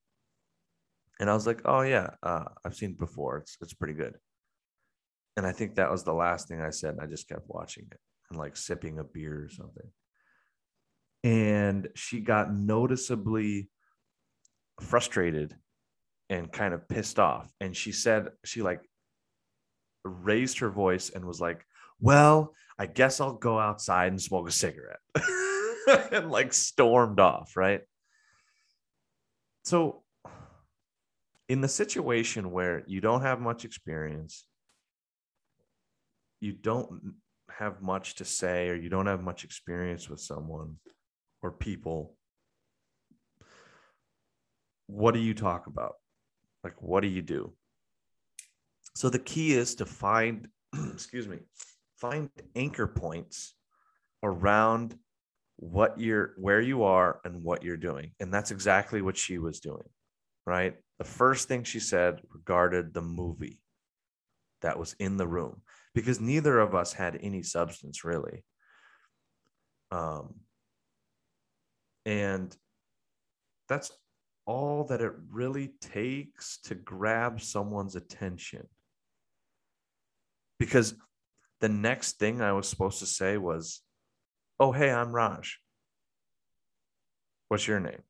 And 1.18 1.30
I 1.30 1.34
was 1.34 1.47
like, 1.47 1.62
oh 1.64 1.82
yeah, 1.82 2.11
uh, 2.22 2.45
I've 2.64 2.76
seen 2.76 2.90
it 2.90 2.99
before. 2.99 3.38
It's 3.38 3.57
it's 3.61 3.74
pretty 3.74 3.95
good. 3.95 4.14
And 5.37 5.47
I 5.47 5.53
think 5.53 5.74
that 5.74 5.91
was 5.91 6.05
the 6.05 6.12
last 6.12 6.49
thing 6.49 6.61
I 6.61 6.70
said. 6.70 6.95
And 6.95 7.01
I 7.01 7.07
just 7.07 7.28
kept 7.28 7.49
watching 7.49 7.87
it 7.91 7.99
and 8.30 8.39
like 8.39 8.57
sipping 8.57 8.99
a 8.99 9.05
beer 9.05 9.45
or 9.45 9.49
something. 9.49 9.91
And 11.24 11.89
she 11.95 12.20
got 12.20 12.55
noticeably 12.55 13.68
frustrated 14.80 15.55
and 16.30 16.53
kind 16.53 16.74
of 16.74 16.89
pissed 16.89 17.18
off. 17.18 17.51
And 17.61 17.76
she 17.76 17.93
said, 17.93 18.28
she 18.45 18.62
like 18.62 18.80
raised 20.05 20.59
her 20.59 20.70
voice 20.70 21.11
and 21.11 21.24
was 21.24 21.41
like, 21.41 21.64
well, 22.01 22.55
I 22.78 22.87
guess 22.87 23.20
I'll 23.20 23.35
go 23.35 23.59
outside 23.59 24.09
and 24.09 24.20
smoke 24.20 24.49
a 24.49 24.53
cigarette. 24.53 25.01
and 26.12 26.30
like 26.30 26.53
stormed 26.53 27.20
off, 27.20 27.57
right? 27.57 27.82
So, 29.64 30.03
in 31.49 31.61
the 31.61 31.68
situation 31.68 32.51
where 32.51 32.82
you 32.87 33.01
don't 33.01 33.22
have 33.22 33.41
much 33.41 33.64
experience, 33.64 34.47
you 36.45 36.53
don't 36.53 37.14
have 37.51 37.80
much 37.80 38.16
to 38.16 38.24
say, 38.24 38.68
or 38.68 38.74
you 38.74 38.90
don't 38.90 39.07
have 39.07 39.22
much 39.22 39.45
experience 39.45 40.11
with 40.11 40.20
someone 40.20 40.76
or 41.42 41.51
people, 41.51 42.16
what 44.86 45.14
do 45.14 45.20
you 45.20 45.32
talk 45.32 45.66
about? 45.66 45.95
Like, 46.62 46.82
what 46.82 47.01
do 47.01 47.09
you 47.09 47.22
do? 47.22 47.55
So, 48.95 49.09
the 49.09 49.18
key 49.18 49.55
is 49.55 49.74
to 49.76 49.86
find, 49.86 50.49
excuse 50.92 51.26
me, 51.26 51.38
find 51.97 52.28
anchor 52.55 52.86
points 52.86 53.55
around 54.22 54.99
what 55.57 55.99
you're 55.99 56.34
where 56.36 56.61
you 56.61 56.82
are 56.82 57.20
and 57.24 57.42
what 57.42 57.62
you're 57.62 57.76
doing 57.76 58.11
and 58.18 58.34
that's 58.34 58.51
exactly 58.51 59.01
what 59.01 59.16
she 59.16 59.38
was 59.38 59.61
doing 59.61 59.88
right 60.47 60.74
the 60.99 61.05
first 61.05 61.47
thing 61.47 61.62
she 61.62 61.78
said 61.78 62.20
regarded 62.32 62.92
the 62.92 63.01
movie 63.01 63.61
that 64.62 64.76
was 64.76 64.97
in 64.99 65.16
the 65.16 65.26
room 65.26 65.62
because 65.95 66.20
neither 66.20 66.59
of 66.59 66.74
us 66.74 66.92
had 66.92 67.18
any 67.22 67.42
substance 67.42 68.05
really 68.05 68.45
um 69.90 70.34
and 72.05 72.57
that's 73.68 73.92
all 74.47 74.84
that 74.84 75.01
it 75.01 75.12
really 75.30 75.72
takes 75.80 76.59
to 76.59 76.74
grab 76.74 77.40
someone's 77.40 77.97
attention 77.97 78.66
because 80.59 80.95
the 81.61 81.68
next 81.68 82.18
thing 82.18 82.42
i 82.42 82.53
was 82.53 82.68
supposed 82.68 82.99
to 82.99 83.07
say 83.07 83.36
was 83.36 83.80
Oh, 84.61 84.70
hey, 84.70 84.90
I'm 84.90 85.12
Raj. 85.12 85.59
What's 87.49 87.66
your 87.66 87.80
name? 87.80 88.03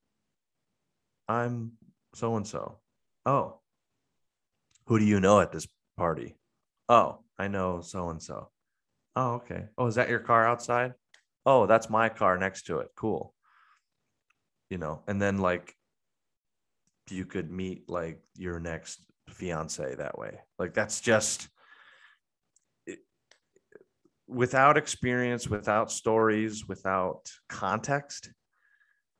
I'm 1.26 1.72
so 2.14 2.36
and 2.36 2.46
so. 2.46 2.78
Oh, 3.24 3.60
who 4.86 4.98
do 4.98 5.04
you 5.06 5.20
know 5.20 5.40
at 5.40 5.52
this 5.52 5.66
party? 5.96 6.36
Oh, 6.88 7.23
I 7.38 7.48
know 7.48 7.80
so 7.80 8.10
and 8.10 8.22
so. 8.22 8.50
Oh, 9.16 9.34
okay. 9.34 9.66
Oh, 9.78 9.86
is 9.86 9.94
that 9.96 10.08
your 10.08 10.20
car 10.20 10.46
outside? 10.46 10.94
Oh, 11.46 11.66
that's 11.66 11.90
my 11.90 12.08
car 12.08 12.38
next 12.38 12.66
to 12.66 12.78
it. 12.78 12.88
Cool. 12.96 13.34
You 14.70 14.78
know, 14.78 15.02
and 15.06 15.20
then 15.20 15.38
like 15.38 15.74
you 17.10 17.26
could 17.26 17.50
meet 17.50 17.88
like 17.88 18.20
your 18.36 18.58
next 18.58 19.00
fiance 19.28 19.94
that 19.96 20.18
way. 20.18 20.40
Like 20.58 20.74
that's 20.74 21.00
just 21.00 21.48
without 24.26 24.76
experience, 24.76 25.48
without 25.48 25.90
stories, 25.90 26.66
without 26.66 27.30
context, 27.48 28.30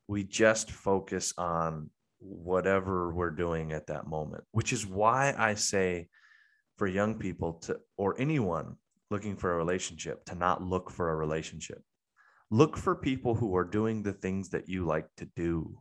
we 0.09 0.25
just 0.25 0.71
focus 0.71 1.33
on 1.37 1.91
whatever 2.19 3.13
we're 3.13 3.31
doing 3.31 3.73
at 3.73 3.87
that 3.89 4.07
moment, 4.07 4.45
which 4.53 4.73
is 4.73 4.87
why 4.87 5.35
I 5.37 5.55
say 5.55 6.09
for 6.77 6.87
young 6.87 7.15
people 7.15 7.55
to, 7.55 7.79
or 7.97 8.21
anyone 8.21 8.77
looking 9.11 9.37
for 9.37 9.53
a 9.53 9.57
relationship, 9.57 10.25
to 10.27 10.35
not 10.35 10.63
look 10.63 10.91
for 10.91 11.11
a 11.11 11.17
relationship. 11.17 11.83
Look 12.51 12.77
for 12.77 12.95
people 12.95 13.35
who 13.35 13.57
are 13.57 13.65
doing 13.65 14.03
the 14.03 14.13
things 14.13 14.51
that 14.51 14.69
you 14.69 14.85
like 14.85 15.07
to 15.19 15.27
do. 15.37 15.79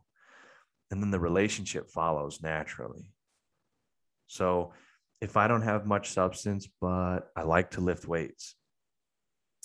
And 0.90 1.02
then 1.02 1.10
the 1.10 1.20
relationship 1.20 1.90
follows 1.90 2.40
naturally. 2.42 3.12
So 4.26 4.72
if 5.20 5.36
I 5.36 5.48
don't 5.48 5.62
have 5.62 5.86
much 5.86 6.10
substance, 6.10 6.68
but 6.80 7.20
I 7.36 7.42
like 7.42 7.72
to 7.72 7.80
lift 7.80 8.06
weights, 8.06 8.56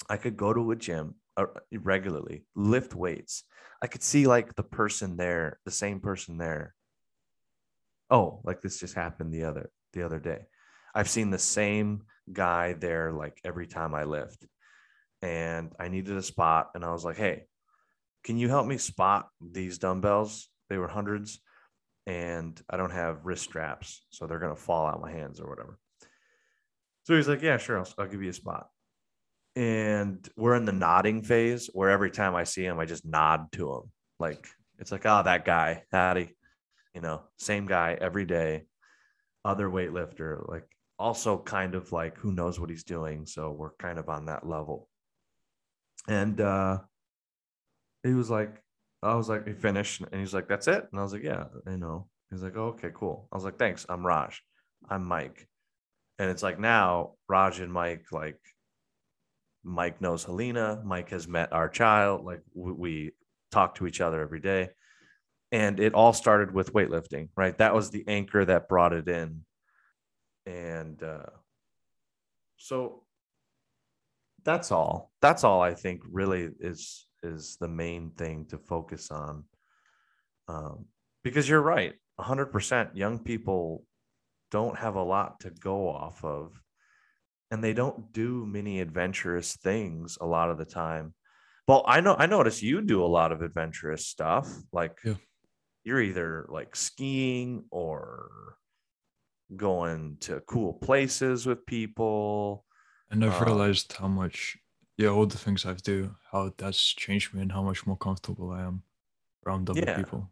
I 0.09 0.17
could 0.17 0.37
go 0.37 0.53
to 0.53 0.71
a 0.71 0.75
gym 0.75 1.15
uh, 1.37 1.45
regularly, 1.71 2.45
lift 2.55 2.95
weights. 2.95 3.43
I 3.81 3.87
could 3.87 4.03
see 4.03 4.27
like 4.27 4.55
the 4.55 4.63
person 4.63 5.17
there, 5.17 5.59
the 5.65 5.71
same 5.71 5.99
person 5.99 6.37
there. 6.37 6.75
Oh, 8.09 8.41
like 8.43 8.61
this 8.61 8.79
just 8.79 8.95
happened 8.95 9.33
the 9.33 9.43
other 9.43 9.69
the 9.93 10.03
other 10.03 10.19
day. 10.19 10.45
I've 10.93 11.09
seen 11.09 11.29
the 11.29 11.39
same 11.39 12.03
guy 12.31 12.73
there 12.73 13.11
like 13.11 13.39
every 13.43 13.67
time 13.67 13.93
I 13.95 14.03
lift. 14.03 14.45
And 15.21 15.73
I 15.79 15.89
needed 15.89 16.15
a 16.15 16.23
spot 16.23 16.71
and 16.75 16.85
I 16.85 16.91
was 16.91 17.03
like, 17.03 17.17
"Hey, 17.17 17.45
can 18.23 18.37
you 18.37 18.47
help 18.49 18.67
me 18.67 18.77
spot 18.77 19.29
these 19.41 19.77
dumbbells? 19.77 20.47
They 20.69 20.77
were 20.77 20.87
hundreds 20.87 21.39
and 22.05 22.59
I 22.69 22.77
don't 22.77 22.91
have 22.91 23.25
wrist 23.25 23.43
straps, 23.43 24.05
so 24.09 24.27
they're 24.27 24.39
going 24.39 24.55
to 24.55 24.61
fall 24.61 24.87
out 24.87 25.01
my 25.01 25.11
hands 25.11 25.39
or 25.39 25.49
whatever." 25.49 25.77
So 27.03 27.15
he's 27.15 27.27
like, 27.27 27.41
"Yeah, 27.41 27.57
sure. 27.57 27.79
I'll, 27.79 27.87
I'll 27.97 28.07
give 28.07 28.23
you 28.23 28.29
a 28.29 28.33
spot." 28.33 28.69
and 29.55 30.29
we're 30.37 30.55
in 30.55 30.63
the 30.63 30.71
nodding 30.71 31.21
phase 31.21 31.69
where 31.73 31.89
every 31.89 32.11
time 32.11 32.35
I 32.35 32.43
see 32.43 32.63
him, 32.63 32.79
I 32.79 32.85
just 32.85 33.05
nod 33.05 33.51
to 33.53 33.73
him. 33.73 33.91
Like 34.19 34.47
it's 34.77 34.91
like, 34.91 35.05
oh, 35.05 35.21
that 35.23 35.43
guy, 35.43 35.83
Hattie, 35.91 36.35
you 36.93 37.01
know, 37.01 37.23
same 37.37 37.65
guy 37.65 37.97
every 37.99 38.25
day, 38.25 38.63
other 39.43 39.69
weightlifter, 39.69 40.47
like 40.47 40.63
also 40.99 41.37
kind 41.37 41.75
of 41.75 41.91
like 41.91 42.17
who 42.17 42.33
knows 42.33 42.59
what 42.59 42.69
he's 42.69 42.83
doing. 42.83 43.25
So 43.25 43.51
we're 43.51 43.73
kind 43.79 43.97
of 43.97 44.09
on 44.09 44.25
that 44.25 44.45
level. 44.45 44.89
And 46.07 46.39
uh 46.41 46.79
he 48.03 48.13
was 48.13 48.29
like, 48.29 48.61
I 49.01 49.15
was 49.15 49.27
like, 49.29 49.47
he 49.47 49.53
finished 49.53 50.01
and 50.01 50.19
he's 50.19 50.33
like, 50.33 50.47
that's 50.47 50.67
it. 50.67 50.87
And 50.91 50.99
I 50.99 51.03
was 51.03 51.13
like, 51.13 51.23
yeah, 51.23 51.45
I 51.65 51.75
know. 51.75 52.07
He's 52.31 52.43
like, 52.43 52.55
oh, 52.55 52.67
okay, 52.75 52.91
cool. 52.93 53.27
I 53.31 53.35
was 53.35 53.43
like, 53.43 53.57
thanks. 53.57 53.85
I'm 53.89 54.05
Raj. 54.05 54.41
I'm 54.89 55.05
Mike. 55.05 55.47
And 56.19 56.29
it's 56.29 56.43
like 56.43 56.59
now 56.59 57.13
Raj 57.27 57.59
and 57.59 57.71
Mike 57.71 58.05
like 58.11 58.39
Mike 59.63 60.01
knows 60.01 60.23
Helena. 60.23 60.81
Mike 60.85 61.09
has 61.09 61.27
met 61.27 61.53
our 61.53 61.69
child. 61.69 62.25
Like 62.25 62.41
we, 62.53 62.71
we 62.71 63.11
talk 63.51 63.75
to 63.75 63.87
each 63.87 64.01
other 64.01 64.21
every 64.21 64.39
day. 64.39 64.69
And 65.51 65.79
it 65.79 65.93
all 65.93 66.13
started 66.13 66.53
with 66.53 66.73
weightlifting, 66.73 67.29
right? 67.35 67.57
That 67.57 67.73
was 67.73 67.89
the 67.89 68.03
anchor 68.07 68.45
that 68.45 68.69
brought 68.69 68.93
it 68.93 69.07
in. 69.07 69.43
And 70.49 71.03
uh, 71.03 71.29
so 72.57 73.03
that's 74.43 74.71
all. 74.71 75.11
That's 75.21 75.43
all 75.43 75.61
I 75.61 75.75
think 75.75 76.01
really 76.09 76.49
is 76.59 77.07
is 77.21 77.57
the 77.59 77.67
main 77.67 78.11
thing 78.11 78.45
to 78.47 78.57
focus 78.57 79.11
on. 79.11 79.43
Um, 80.47 80.85
because 81.23 81.47
you're 81.47 81.61
right, 81.61 81.93
100% 82.19 82.95
young 82.95 83.19
people 83.19 83.83
don't 84.49 84.77
have 84.77 84.95
a 84.95 85.03
lot 85.03 85.41
to 85.41 85.51
go 85.51 85.87
off 85.87 86.23
of 86.23 86.59
and 87.51 87.63
they 87.63 87.73
don't 87.73 88.11
do 88.11 88.45
many 88.45 88.79
adventurous 88.79 89.55
things 89.57 90.17
a 90.19 90.25
lot 90.25 90.49
of 90.49 90.57
the 90.57 90.65
time. 90.65 91.13
Well, 91.67 91.83
I 91.85 92.01
know 92.01 92.15
I 92.17 92.25
notice 92.25 92.63
you 92.63 92.81
do 92.81 93.03
a 93.03 93.13
lot 93.19 93.31
of 93.31 93.43
adventurous 93.43 94.07
stuff. 94.07 94.49
Like 94.71 94.97
Yeah. 95.05 95.15
you're 95.83 96.01
either 96.01 96.47
like 96.49 96.75
skiing 96.75 97.65
or 97.69 98.57
going 99.55 100.17
to 100.21 100.41
cool 100.41 100.73
places 100.73 101.45
with 101.45 101.65
people. 101.65 102.65
And 103.09 103.23
I've 103.23 103.39
Uh, 103.41 103.45
realized 103.45 103.93
how 103.93 104.07
much, 104.07 104.57
yeah, 104.97 105.09
all 105.09 105.25
the 105.25 105.37
things 105.37 105.65
I 105.65 105.73
do, 105.73 106.15
how 106.31 106.53
that's 106.57 106.81
changed 106.93 107.33
me 107.33 107.41
and 107.41 107.51
how 107.51 107.63
much 107.63 107.85
more 107.85 107.97
comfortable 107.97 108.51
I 108.51 108.61
am 108.63 108.83
around 109.45 109.69
other 109.69 109.81
Yeah. 109.81 109.95
people. 109.95 110.31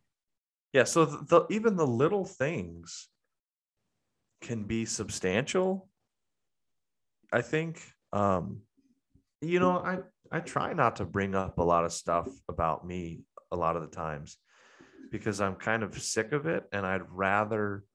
Yeah, 0.74 0.84
so 0.84 1.06
the, 1.06 1.18
the 1.26 1.54
even 1.54 1.76
the 1.76 1.88
little 1.88 2.26
things 2.26 3.10
can 4.42 4.64
be 4.66 4.86
substantial. 4.86 5.90
I 7.32 7.42
think 7.42 7.82
um 8.14 8.62
you 9.42 9.60
know, 9.60 9.80
I 9.80 10.00
I 10.32 10.42
try 10.42 10.74
not 10.74 10.98
to 10.98 11.06
bring 11.06 11.36
up 11.36 11.60
a 11.60 11.64
lot 11.64 11.86
of 11.86 11.94
stuff 11.94 12.30
about 12.50 12.86
me 12.88 13.24
a 13.52 13.56
lot 13.56 13.76
of 13.76 13.84
the 13.84 13.96
times 13.96 14.38
because 15.12 15.42
I'm 15.42 15.56
kind 15.56 15.84
of 15.84 16.02
sick 16.02 16.34
of 16.34 16.48
it 16.48 16.66
and 16.72 16.86
I'd 16.86 17.10
rather 17.10 17.86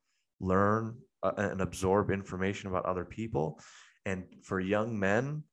learn 0.41 0.99
uh, 1.23 1.33
and 1.37 1.61
absorb 1.61 2.11
information 2.11 2.69
about 2.69 2.87
other 2.87 3.05
people. 3.05 3.61
And 4.05 4.25
for 4.43 4.61
young 4.61 4.99
men, 4.99 5.45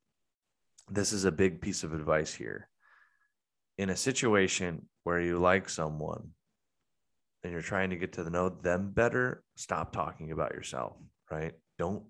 this 0.89 1.13
is 1.13 1.25
a 1.25 1.31
big 1.31 1.61
piece 1.61 1.83
of 1.83 1.93
advice 1.93 2.33
here. 2.33 2.69
In 3.77 3.89
a 3.89 3.95
situation 3.95 4.87
where 5.03 5.21
you 5.21 5.39
like 5.39 5.69
someone 5.69 6.31
and 7.43 7.53
you're 7.53 7.61
trying 7.61 7.91
to 7.91 7.95
get 7.95 8.13
to 8.13 8.29
know 8.29 8.49
them 8.49 8.91
better, 8.91 9.43
stop 9.55 9.93
talking 9.93 10.31
about 10.31 10.53
yourself, 10.53 10.97
right? 11.31 11.53
Don't 11.77 12.03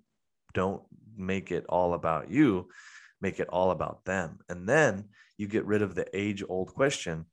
don't 0.54 0.82
make 1.16 1.52
it 1.52 1.66
all 1.70 1.94
about 1.94 2.32
you, 2.32 2.70
make 3.22 3.40
it 3.40 3.50
all 3.50 3.70
about 3.70 4.04
them. 4.06 4.40
And 4.50 4.68
then 4.68 5.10
you 5.38 5.48
get 5.48 5.66
rid 5.66 5.84
of 5.84 5.94
the 5.94 6.08
age 6.14 6.44
old 6.48 6.74
question, 6.74 7.26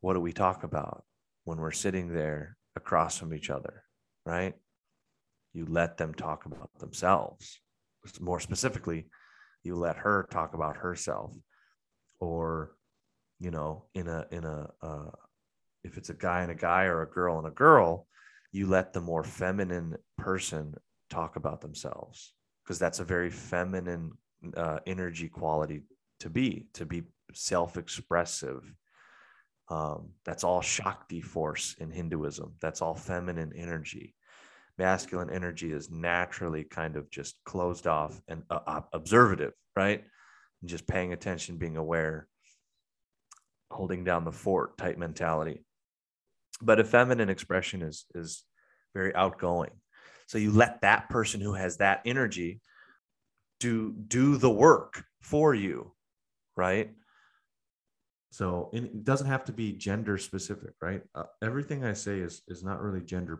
what 0.00 0.14
do 0.14 0.20
we 0.20 0.32
talk 0.32 0.64
about 0.64 1.04
when 1.44 1.58
we're 1.58 1.72
sitting 1.72 2.12
there 2.12 2.56
across 2.74 3.18
from 3.18 3.34
each 3.34 3.50
other, 3.50 3.84
right? 4.24 4.54
You 5.54 5.66
let 5.66 5.96
them 5.96 6.12
talk 6.12 6.44
about 6.44 6.70
themselves. 6.78 7.60
More 8.20 8.40
specifically, 8.40 9.06
you 9.62 9.76
let 9.76 9.96
her 9.96 10.28
talk 10.30 10.52
about 10.54 10.76
herself. 10.76 11.34
Or 12.20 12.72
you 13.40 13.50
know 13.50 13.86
in 13.94 14.08
a 14.08 14.26
in 14.30 14.44
a 14.44 14.68
uh, 14.82 15.10
if 15.82 15.96
it's 15.96 16.10
a 16.10 16.14
guy 16.14 16.42
and 16.42 16.50
a 16.50 16.54
guy 16.54 16.84
or 16.84 17.02
a 17.02 17.10
girl 17.10 17.38
and 17.38 17.46
a 17.46 17.50
girl 17.50 18.06
you 18.54 18.68
let 18.68 18.92
the 18.92 19.00
more 19.00 19.24
feminine 19.24 19.96
person 20.16 20.74
talk 21.10 21.34
about 21.34 21.60
themselves. 21.60 22.34
Because 22.62 22.78
that's 22.78 23.00
a 23.00 23.04
very 23.04 23.28
feminine 23.28 24.12
uh, 24.56 24.78
energy 24.86 25.28
quality 25.28 25.82
to 26.20 26.30
be 26.30 26.66
to 26.74 26.86
be 26.86 27.02
self-expressive. 27.32 28.62
Um, 29.68 30.10
that's 30.24 30.44
all 30.44 30.60
shakti 30.60 31.20
force 31.20 31.74
in 31.78 31.90
hinduism. 31.90 32.54
That's 32.60 32.80
all 32.80 32.94
feminine 32.94 33.52
energy 33.56 34.14
masculine 34.78 35.30
energy 35.30 35.72
is 35.72 35.90
naturally 35.90 36.64
kind 36.64 36.96
of 36.96 37.10
just 37.10 37.36
closed 37.44 37.86
off 37.86 38.20
and 38.28 38.42
uh, 38.50 38.80
observative 38.92 39.52
right? 39.76 40.04
And 40.60 40.70
just 40.70 40.86
paying 40.86 41.12
attention 41.12 41.56
being 41.56 41.76
aware 41.76 42.28
holding 43.70 44.04
down 44.04 44.24
the 44.24 44.32
fort 44.32 44.78
type 44.78 44.96
mentality. 44.98 45.64
But 46.62 46.80
a 46.80 46.84
feminine 46.84 47.28
expression 47.28 47.82
is 47.82 48.06
is 48.14 48.44
very 48.94 49.14
outgoing. 49.14 49.72
So 50.26 50.38
you 50.38 50.52
let 50.52 50.80
that 50.82 51.08
person 51.10 51.40
who 51.40 51.54
has 51.54 51.78
that 51.78 52.02
energy 52.04 52.60
do 53.60 53.92
do 53.92 54.36
the 54.36 54.50
work 54.50 55.04
for 55.20 55.54
you 55.54 55.92
right 56.56 56.90
So 58.34 58.70
it 58.72 59.04
doesn't 59.04 59.28
have 59.28 59.44
to 59.44 59.52
be 59.52 59.72
gender 59.72 60.18
specific, 60.18 60.72
right? 60.82 61.02
Uh, 61.14 61.24
everything 61.40 61.84
I 61.84 61.92
say 61.92 62.18
is 62.18 62.42
is 62.48 62.64
not 62.64 62.82
really 62.82 63.00
gender 63.00 63.38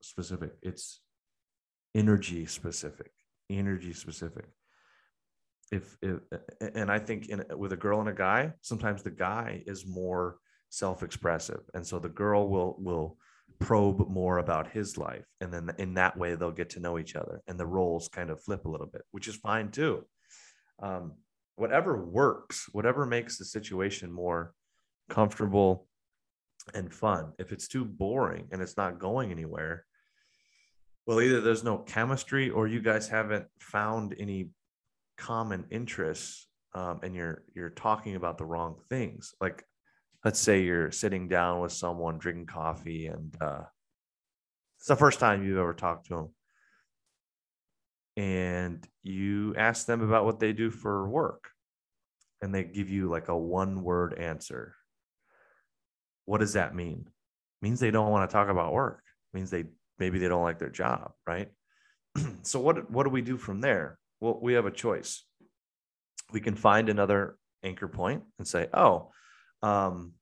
specific. 0.00 0.50
It's 0.62 1.00
energy 1.94 2.46
specific 2.46 3.12
energy 3.50 3.92
specific 3.92 4.46
if, 5.70 5.96
if 6.00 6.20
and 6.74 6.90
i 6.90 6.98
think 6.98 7.28
in 7.28 7.44
with 7.56 7.72
a 7.72 7.76
girl 7.76 8.00
and 8.00 8.08
a 8.08 8.14
guy 8.14 8.52
sometimes 8.62 9.02
the 9.02 9.10
guy 9.10 9.62
is 9.66 9.86
more 9.86 10.38
self-expressive 10.70 11.60
and 11.74 11.86
so 11.86 11.98
the 11.98 12.08
girl 12.08 12.48
will 12.48 12.76
will 12.78 13.16
probe 13.58 14.08
more 14.08 14.38
about 14.38 14.70
his 14.70 14.96
life 14.96 15.26
and 15.40 15.52
then 15.52 15.70
in 15.78 15.94
that 15.94 16.16
way 16.16 16.34
they'll 16.34 16.50
get 16.50 16.70
to 16.70 16.80
know 16.80 16.98
each 16.98 17.14
other 17.14 17.42
and 17.46 17.60
the 17.60 17.66
roles 17.66 18.08
kind 18.08 18.30
of 18.30 18.42
flip 18.42 18.64
a 18.64 18.68
little 18.68 18.86
bit 18.86 19.02
which 19.10 19.28
is 19.28 19.36
fine 19.36 19.70
too 19.70 20.04
um, 20.82 21.12
whatever 21.56 22.02
works 22.04 22.66
whatever 22.72 23.06
makes 23.06 23.38
the 23.38 23.44
situation 23.44 24.10
more 24.10 24.52
comfortable 25.08 25.86
and 26.74 26.92
fun 26.92 27.32
if 27.38 27.52
it's 27.52 27.68
too 27.68 27.84
boring 27.84 28.48
and 28.52 28.62
it's 28.62 28.76
not 28.76 28.98
going 28.98 29.30
anywhere 29.30 29.84
well 31.06 31.20
either 31.20 31.40
there's 31.40 31.64
no 31.64 31.78
chemistry 31.78 32.50
or 32.50 32.66
you 32.66 32.80
guys 32.80 33.08
haven't 33.08 33.46
found 33.58 34.14
any 34.18 34.48
common 35.18 35.64
interests 35.70 36.48
um, 36.74 37.00
and 37.02 37.14
you're 37.14 37.42
you're 37.54 37.70
talking 37.70 38.16
about 38.16 38.38
the 38.38 38.44
wrong 38.44 38.76
things. 38.88 39.34
Like 39.40 39.64
let's 40.24 40.40
say 40.40 40.62
you're 40.62 40.90
sitting 40.90 41.28
down 41.28 41.60
with 41.60 41.72
someone 41.72 42.18
drinking 42.18 42.46
coffee 42.46 43.06
and 43.06 43.36
uh, 43.40 43.62
it's 44.78 44.88
the 44.88 44.96
first 44.96 45.20
time 45.20 45.44
you've 45.44 45.58
ever 45.58 45.74
talked 45.74 46.06
to 46.06 46.14
them 46.14 46.28
and 48.16 48.86
you 49.02 49.54
ask 49.56 49.86
them 49.86 50.02
about 50.02 50.24
what 50.24 50.38
they 50.38 50.52
do 50.52 50.70
for 50.70 51.08
work 51.08 51.50
and 52.40 52.54
they 52.54 52.64
give 52.64 52.90
you 52.90 53.08
like 53.08 53.28
a 53.28 53.36
one 53.36 53.82
word 53.82 54.14
answer. 54.14 54.74
What 56.24 56.38
does 56.38 56.52
that 56.54 56.74
mean? 56.74 57.08
Means 57.62 57.80
they 57.80 57.90
don't 57.90 58.10
want 58.10 58.28
to 58.28 58.32
talk 58.32 58.48
about 58.48 58.72
work. 58.72 59.02
Means 59.32 59.50
they 59.50 59.64
maybe 59.98 60.18
they 60.18 60.28
don't 60.28 60.42
like 60.42 60.58
their 60.58 60.70
job 60.70 61.12
right? 61.26 61.48
So 62.42 62.60
what 62.60 62.90
what 62.90 63.04
do 63.04 63.10
we 63.10 63.22
do 63.22 63.36
from 63.36 63.60
there? 63.60 63.98
Well 64.20 64.38
we 64.42 64.54
have 64.54 64.66
a 64.66 64.70
choice. 64.70 65.24
We 66.32 66.40
can 66.40 66.56
find 66.56 66.88
another 66.88 67.36
anchor 67.64 67.88
point 67.88 68.24
and 68.38 68.46
say 68.46 68.66
oh 68.74 69.12
um 69.62 70.12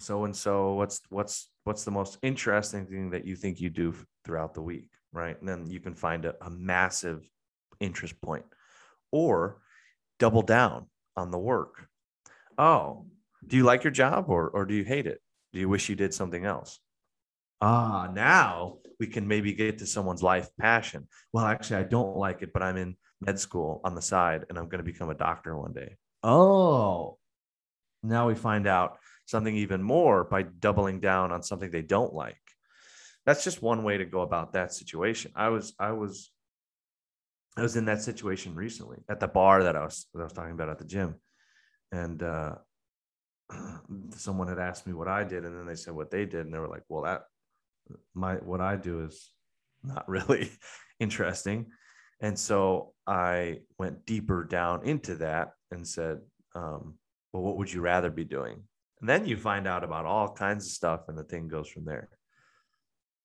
so 0.00 0.24
and 0.24 0.34
so 0.34 0.74
what's 0.74 1.00
what's 1.08 1.48
what's 1.62 1.84
the 1.84 1.92
most 1.92 2.18
interesting 2.22 2.86
thing 2.86 3.10
that 3.10 3.24
you 3.24 3.36
think 3.36 3.60
you 3.60 3.70
do 3.70 3.94
throughout 4.24 4.54
the 4.54 4.62
week 4.62 4.90
right? 5.12 5.38
And 5.38 5.48
then 5.48 5.70
you 5.70 5.80
can 5.80 5.94
find 5.94 6.24
a, 6.24 6.34
a 6.40 6.50
massive 6.50 7.28
interest 7.80 8.20
point 8.20 8.44
or 9.10 9.60
double 10.18 10.42
down 10.42 10.86
on 11.16 11.30
the 11.30 11.38
work. 11.38 11.86
Oh 12.58 13.06
do 13.46 13.56
you 13.56 13.64
like 13.64 13.84
your 13.84 13.90
job 13.90 14.26
or 14.28 14.48
or 14.50 14.64
do 14.64 14.74
you 14.74 14.84
hate 14.84 15.06
it? 15.06 15.20
Do 15.52 15.60
you 15.60 15.68
wish 15.68 15.88
you 15.88 15.96
did 15.96 16.14
something 16.14 16.44
else? 16.44 16.78
Ah 17.60 18.08
now 18.12 18.78
we 18.98 19.06
can 19.06 19.26
maybe 19.26 19.52
get 19.52 19.78
to 19.78 19.86
someone's 19.86 20.22
life 20.22 20.48
passion. 20.60 21.08
Well 21.32 21.44
actually 21.44 21.76
i 21.76 21.82
don't 21.84 22.16
like 22.16 22.42
it 22.42 22.52
but 22.52 22.62
i'm 22.62 22.76
in 22.76 22.96
med 23.20 23.38
school 23.38 23.80
on 23.84 23.94
the 23.94 24.02
side 24.02 24.44
and 24.48 24.58
i'm 24.58 24.68
going 24.68 24.84
to 24.84 24.92
become 24.92 25.10
a 25.10 25.14
doctor 25.14 25.56
one 25.56 25.72
day. 25.72 25.96
Oh 26.22 27.18
now 28.02 28.26
we 28.26 28.34
find 28.34 28.66
out 28.66 28.98
something 29.26 29.56
even 29.56 29.82
more 29.82 30.24
by 30.24 30.42
doubling 30.42 31.00
down 31.00 31.30
on 31.32 31.42
something 31.42 31.70
they 31.70 31.82
don't 31.82 32.12
like 32.12 32.41
that's 33.24 33.44
just 33.44 33.62
one 33.62 33.84
way 33.84 33.98
to 33.98 34.04
go 34.04 34.22
about 34.22 34.52
that 34.52 34.72
situation. 34.72 35.32
I 35.34 35.48
was 35.48 35.74
i 35.78 35.92
was 35.92 36.30
i 37.56 37.62
was 37.62 37.76
in 37.76 37.84
that 37.84 38.02
situation 38.02 38.54
recently 38.54 38.98
at 39.08 39.20
the 39.20 39.28
bar 39.28 39.64
that 39.64 39.76
i 39.76 39.84
was 39.84 40.06
that 40.14 40.20
i 40.20 40.24
was 40.24 40.32
talking 40.32 40.52
about 40.52 40.68
at 40.68 40.78
the 40.78 40.84
gym. 40.84 41.14
And 41.90 42.22
uh 42.22 42.54
someone 44.10 44.48
had 44.48 44.58
asked 44.58 44.86
me 44.86 44.92
what 44.92 45.08
i 45.08 45.24
did 45.24 45.44
and 45.44 45.56
then 45.56 45.66
they 45.66 45.74
said 45.74 45.94
what 45.94 46.10
they 46.10 46.24
did 46.24 46.46
and 46.46 46.54
they 46.54 46.58
were 46.58 46.68
like 46.68 46.84
well 46.88 47.02
that 47.02 47.22
my 48.14 48.36
what 48.36 48.60
i 48.60 48.76
do 48.76 49.04
is 49.04 49.32
not 49.84 50.08
really 50.16 50.50
interesting. 51.00 51.66
And 52.20 52.38
so 52.38 52.92
i 53.06 53.60
went 53.78 54.06
deeper 54.06 54.44
down 54.44 54.84
into 54.84 55.16
that 55.16 55.52
and 55.70 55.86
said 55.86 56.18
um, 56.54 56.94
well 57.32 57.42
what 57.42 57.56
would 57.56 57.72
you 57.72 57.80
rather 57.80 58.10
be 58.10 58.24
doing? 58.24 58.62
And 59.00 59.08
then 59.08 59.26
you 59.26 59.36
find 59.36 59.66
out 59.66 59.82
about 59.82 60.06
all 60.06 60.32
kinds 60.32 60.66
of 60.66 60.72
stuff 60.72 61.08
and 61.08 61.18
the 61.18 61.24
thing 61.24 61.48
goes 61.48 61.68
from 61.68 61.84
there 61.84 62.08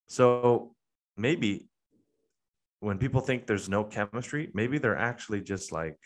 so 0.08 0.74
maybe 1.16 1.70
when 2.80 2.98
people 2.98 3.22
think 3.22 3.48
there's 3.48 3.70
no 3.70 3.84
chemistry 3.84 4.50
maybe 4.54 4.78
they're 4.78 4.98
actually 4.98 5.42
just 5.42 5.72
like 5.72 5.98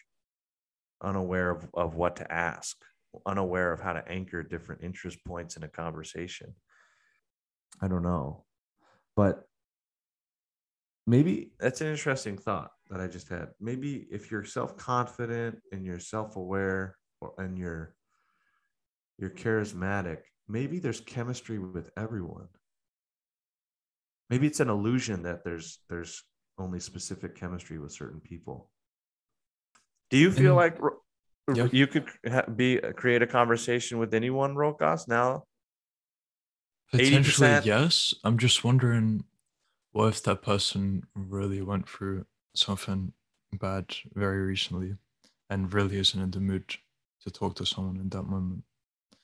unaware 1.03 1.49
of, 1.49 1.67
of 1.73 1.95
what 1.95 2.15
to 2.15 2.31
ask 2.31 2.77
unaware 3.25 3.71
of 3.73 3.81
how 3.81 3.93
to 3.93 4.07
anchor 4.07 4.43
different 4.43 4.83
interest 4.83 5.17
points 5.25 5.57
in 5.57 5.63
a 5.63 5.67
conversation. 5.67 6.53
I 7.81 7.87
don't 7.87 8.03
know, 8.03 8.45
but 9.15 9.43
maybe 11.07 11.51
that's 11.59 11.81
an 11.81 11.87
interesting 11.87 12.37
thought 12.37 12.71
that 12.89 13.01
i 13.01 13.07
just 13.07 13.29
had. 13.29 13.49
Maybe 13.59 14.07
if 14.11 14.29
you're 14.29 14.43
self-confident 14.43 15.59
and 15.71 15.85
you're 15.85 15.99
self-aware 15.99 16.97
or 17.21 17.33
and 17.37 17.57
you're 17.57 17.95
you're 19.17 19.29
charismatic 19.29 20.19
maybe 20.47 20.79
there's 20.79 21.01
chemistry 21.01 21.59
with 21.59 21.91
everyone 21.95 22.47
maybe 24.31 24.47
it's 24.47 24.61
an 24.61 24.69
illusion 24.69 25.21
that 25.23 25.43
there's 25.43 25.79
there's 25.89 26.23
only 26.57 26.79
specific 26.79 27.35
chemistry 27.35 27.77
with 27.77 27.91
certain 27.91 28.19
people 28.21 28.69
do 30.09 30.17
you 30.17 30.31
feel 30.31 30.53
Mm. 30.55 30.63
like 30.63 30.77
Yeah. 31.57 31.67
you 31.71 31.85
could 31.87 32.07
be 32.55 32.79
create 32.95 33.21
a 33.21 33.27
conversation 33.27 33.99
with 33.99 34.13
anyone 34.13 34.55
rokas 34.55 35.07
now 35.07 35.43
Potentially, 36.91 37.47
80%? 37.47 37.65
yes. 37.65 38.13
I'm 38.23 38.37
just 38.37 38.63
wondering 38.63 39.23
what 39.93 40.07
if 40.09 40.23
that 40.23 40.41
person 40.41 41.05
really 41.15 41.61
went 41.61 41.87
through 41.87 42.25
something 42.53 43.13
bad 43.53 43.85
very 44.13 44.41
recently 44.41 44.97
and 45.49 45.73
really 45.73 45.97
isn't 45.99 46.21
in 46.21 46.31
the 46.31 46.39
mood 46.41 46.65
to 47.23 47.31
talk 47.31 47.55
to 47.55 47.65
someone 47.65 47.97
in 47.97 48.09
that 48.09 48.23
moment. 48.23 48.63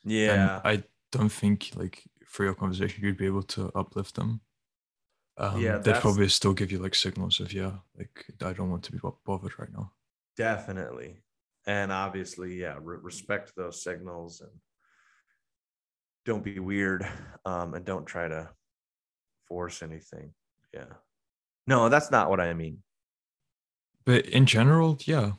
Yeah. 0.04 0.60
And 0.64 0.68
I 0.72 0.84
don't 1.12 1.32
think 1.32 1.72
like 1.76 2.04
for 2.26 2.44
your 2.46 2.54
conversation 2.56 3.04
you'd 3.04 3.18
be 3.18 3.26
able 3.26 3.44
to 3.44 3.70
uplift 3.76 4.16
them. 4.16 4.40
Um, 5.38 5.62
Yeah, 5.62 5.78
they'd 5.78 6.02
probably 6.02 6.30
still 6.30 6.54
give 6.54 6.72
you 6.72 6.80
like 6.80 6.96
signals 6.96 7.40
of 7.40 7.54
yeah, 7.54 7.74
like 7.98 8.26
I 8.42 8.54
don't 8.54 8.72
want 8.72 8.84
to 8.84 8.92
be 8.92 9.00
bothered 9.26 9.60
right 9.60 9.72
now. 9.72 9.92
Definitely. 10.36 11.18
And 11.66 11.92
obviously, 11.92 12.56
yeah, 12.56 12.78
re- 12.82 12.98
respect 13.02 13.54
those 13.56 13.84
signals 13.84 14.42
and 14.42 14.52
don't 16.26 16.44
be 16.44 16.60
weird 16.60 17.08
um, 17.46 17.74
and 17.74 17.86
don't 17.86 18.06
try 18.06 18.28
to 18.28 18.50
force 19.48 19.82
anything. 19.82 20.34
Yeah. 20.74 20.94
No, 21.68 21.90
that's 21.90 22.12
not 22.12 22.30
what 22.30 22.40
I 22.40 22.54
mean. 22.54 22.84
But 24.06 24.26
in 24.28 24.46
general, 24.46 24.98
yeah, 25.06 25.34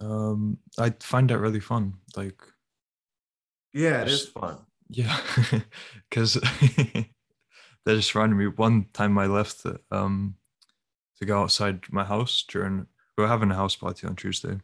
um, 0.00 0.58
I 0.78 0.94
find 1.00 1.28
that 1.30 1.38
really 1.38 1.60
fun. 1.60 1.94
Like 2.16 2.40
Yeah, 3.72 4.02
it 4.02 4.08
is 4.08 4.26
fun. 4.26 4.58
Yeah, 4.88 5.18
because 6.08 6.38
that 7.84 7.96
just 7.96 8.14
reminded 8.14 8.36
me. 8.36 8.46
One 8.46 8.86
time 8.92 9.18
I 9.18 9.26
left 9.26 9.64
um 9.90 10.36
to 11.18 11.24
go 11.26 11.42
outside 11.42 11.84
my 11.90 12.04
house 12.04 12.44
during 12.48 12.86
we 13.16 13.24
were 13.24 13.28
having 13.28 13.50
a 13.50 13.56
house 13.56 13.76
party 13.76 14.06
on 14.06 14.16
Tuesday, 14.16 14.58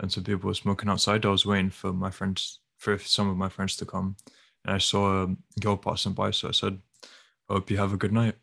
and 0.00 0.12
some 0.12 0.24
people 0.24 0.48
were 0.48 0.54
smoking 0.54 0.88
outside. 0.88 1.26
I 1.26 1.30
was 1.30 1.46
waiting 1.46 1.70
for 1.70 1.92
my 1.92 2.10
friends 2.10 2.60
for 2.78 2.98
some 2.98 3.28
of 3.28 3.36
my 3.36 3.48
friends 3.48 3.76
to 3.76 3.86
come, 3.86 4.16
and 4.64 4.74
I 4.74 4.78
saw 4.78 5.24
a 5.24 5.36
girl 5.60 5.76
passing 5.76 6.12
by. 6.12 6.30
So 6.30 6.48
I 6.48 6.52
said, 6.52 6.80
"I 7.48 7.54
hope 7.54 7.70
you 7.70 7.78
have 7.78 7.92
a 7.92 7.98
good 7.98 8.12
night," 8.12 8.36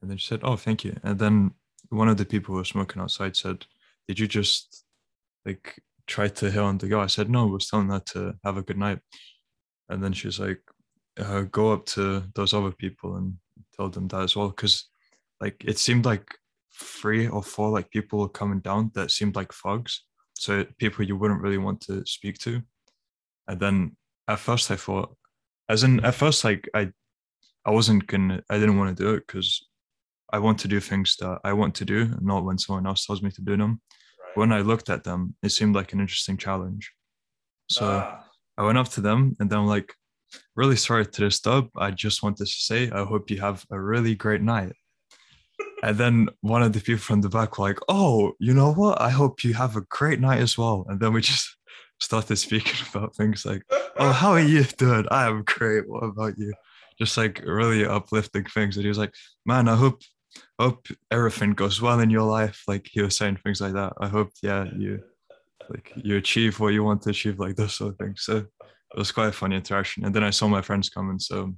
and 0.00 0.10
then 0.10 0.18
she 0.18 0.28
said, 0.28 0.40
"Oh, 0.42 0.56
thank 0.56 0.84
you." 0.84 0.96
And 1.02 1.18
then 1.18 1.52
one 1.90 2.08
of 2.08 2.16
the 2.16 2.24
people 2.24 2.52
who 2.54 2.58
were 2.58 2.64
smoking 2.64 3.02
outside 3.02 3.36
said, 3.36 3.66
"Did 4.08 4.18
you 4.18 4.28
just 4.28 4.84
like 5.46 5.82
try 6.06 6.28
to 6.28 6.50
hit 6.50 6.62
on 6.62 6.78
the 6.78 6.88
girl?" 6.88 7.00
I 7.00 7.08
said, 7.08 7.30
"No, 7.30 7.48
I 7.48 7.50
was 7.52 7.68
telling 7.68 7.88
her 7.88 8.00
to 8.14 8.36
have 8.44 8.56
a 8.56 8.62
good 8.62 8.78
night." 8.78 9.00
and 9.88 10.02
then 10.02 10.12
she's 10.12 10.40
like 10.40 10.62
uh, 11.18 11.42
go 11.42 11.72
up 11.72 11.84
to 11.84 12.24
those 12.34 12.54
other 12.54 12.72
people 12.72 13.16
and 13.16 13.36
them 13.88 14.08
that 14.08 14.22
as 14.22 14.36
well 14.36 14.48
because 14.48 14.88
like 15.40 15.62
it 15.64 15.78
seemed 15.78 16.04
like 16.04 16.26
three 16.74 17.28
or 17.28 17.42
four 17.42 17.70
like 17.70 17.90
people 17.90 18.18
were 18.18 18.28
coming 18.28 18.60
down 18.60 18.90
that 18.94 19.10
seemed 19.10 19.36
like 19.36 19.52
thugs. 19.52 20.04
So 20.34 20.64
people 20.78 21.04
you 21.04 21.16
wouldn't 21.16 21.42
really 21.42 21.58
want 21.58 21.80
to 21.82 22.04
speak 22.06 22.38
to. 22.38 22.62
And 23.48 23.60
then 23.60 23.96
at 24.28 24.38
first 24.38 24.70
i 24.70 24.76
thought 24.76 25.14
as 25.68 25.82
in 25.82 26.04
at 26.04 26.14
first 26.14 26.44
like 26.44 26.68
i 26.74 26.88
i 27.64 27.70
wasn't 27.70 28.06
gonna 28.06 28.40
i 28.48 28.58
didn't 28.58 28.78
want 28.78 28.96
to 28.96 29.02
do 29.02 29.14
it 29.14 29.24
because 29.26 29.66
i 30.32 30.38
want 30.38 30.58
to 30.60 30.68
do 30.68 30.78
things 30.80 31.16
that 31.16 31.40
i 31.44 31.52
want 31.52 31.74
to 31.74 31.84
do 31.84 32.08
not 32.20 32.44
when 32.44 32.56
someone 32.56 32.86
else 32.86 33.04
tells 33.04 33.22
me 33.22 33.30
to 33.30 33.42
do 33.42 33.56
them. 33.56 33.80
When 34.34 34.52
i 34.52 34.60
looked 34.60 34.90
at 34.90 35.04
them 35.04 35.34
it 35.42 35.50
seemed 35.50 35.74
like 35.74 35.92
an 35.92 36.00
interesting 36.00 36.36
challenge. 36.36 36.92
So 37.68 37.86
Ah, 37.86 38.24
I 38.58 38.62
went 38.64 38.78
up 38.78 38.88
to 38.90 39.00
them 39.00 39.36
and 39.40 39.48
then 39.50 39.58
I'm 39.60 39.66
like, 39.66 39.94
really 40.56 40.76
sorry 40.76 41.06
to 41.06 41.20
disturb. 41.20 41.68
I 41.76 41.90
just 41.90 42.22
wanted 42.22 42.46
to 42.46 42.52
say, 42.52 42.90
I 42.90 43.04
hope 43.04 43.30
you 43.30 43.40
have 43.40 43.64
a 43.70 43.80
really 43.80 44.14
great 44.14 44.42
night. 44.42 44.72
and 45.82 45.98
then 45.98 46.28
one 46.40 46.62
of 46.62 46.72
the 46.72 46.80
people 46.80 47.00
from 47.00 47.20
the 47.20 47.28
back 47.28 47.58
were 47.58 47.66
like, 47.66 47.78
oh, 47.88 48.32
you 48.38 48.54
know 48.54 48.72
what? 48.72 49.00
I 49.00 49.10
hope 49.10 49.44
you 49.44 49.54
have 49.54 49.76
a 49.76 49.86
great 49.90 50.20
night 50.20 50.40
as 50.40 50.56
well. 50.56 50.86
And 50.88 51.00
then 51.00 51.12
we 51.12 51.20
just 51.20 51.56
started 52.00 52.36
speaking 52.36 52.86
about 52.94 53.14
things 53.16 53.44
like, 53.44 53.62
oh, 53.96 54.12
how 54.12 54.30
are 54.32 54.40
you 54.40 54.64
doing? 54.64 55.06
I 55.10 55.26
am 55.26 55.42
great. 55.44 55.88
What 55.88 56.04
about 56.04 56.38
you? 56.38 56.52
Just 56.98 57.16
like 57.16 57.42
really 57.44 57.84
uplifting 57.84 58.44
things. 58.44 58.76
And 58.76 58.84
he 58.84 58.88
was 58.88 58.98
like, 58.98 59.14
man, 59.46 59.68
I 59.68 59.76
hope 59.76 60.02
hope 60.58 60.86
everything 61.10 61.52
goes 61.52 61.80
well 61.80 62.00
in 62.00 62.10
your 62.10 62.22
life. 62.22 62.62
Like 62.66 62.88
he 62.90 63.02
was 63.02 63.16
saying 63.16 63.38
things 63.44 63.60
like 63.60 63.74
that. 63.74 63.92
I 64.00 64.08
hope, 64.08 64.30
yeah, 64.42 64.64
you 64.76 65.02
like 65.70 65.92
you 65.96 66.16
achieve 66.16 66.60
what 66.60 66.72
you 66.72 66.84
want 66.84 67.02
to 67.02 67.10
achieve, 67.10 67.38
like 67.38 67.56
those 67.56 67.74
sort 67.74 67.92
of 67.92 67.98
things. 67.98 68.22
So 68.22 68.46
it 68.94 68.98
was 68.98 69.12
quite 69.12 69.28
a 69.28 69.32
funny 69.32 69.56
interaction. 69.56 70.04
And 70.04 70.14
then 70.14 70.24
I 70.24 70.30
saw 70.30 70.48
my 70.48 70.62
friends 70.62 70.88
coming, 70.88 71.18
so 71.18 71.54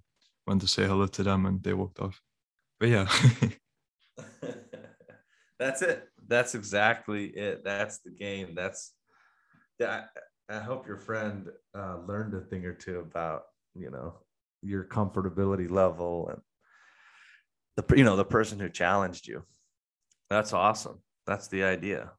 went 0.47 0.61
to 0.61 0.69
say 0.69 0.85
hello 0.85 1.07
to 1.07 1.23
them, 1.23 1.47
and 1.47 1.63
they 1.63 1.75
walked 1.75 2.01
off. 2.01 2.21
But 2.79 2.89
yeah, 2.89 3.09
That's 5.59 5.83
it. 5.83 6.09
That's 6.27 6.55
exactly 6.55 7.27
it. 7.27 7.65
That's 7.65 7.99
the 7.99 8.11
game. 8.11 8.55
That's 8.55 8.93
that. 9.79 10.11
I 10.49 10.59
hope 10.59 10.87
your 10.87 10.99
friend 10.99 11.49
uh, 11.75 11.99
learned 12.07 12.35
a 12.35 12.41
thing 12.41 12.67
or 12.67 12.75
two 12.75 12.99
about 13.01 13.45
you 13.75 13.91
know 13.91 14.19
your 14.63 14.85
comfortability 14.85 15.71
level 15.71 16.29
and 16.29 16.41
the 17.77 17.97
you 17.97 18.05
know 18.05 18.17
the 18.17 18.25
person 18.25 18.59
who 18.59 18.69
challenged 18.69 19.27
you. 19.27 19.45
That's 20.29 20.53
awesome. 20.53 21.01
That's 21.27 21.49
the 21.49 21.65
idea. 21.65 22.13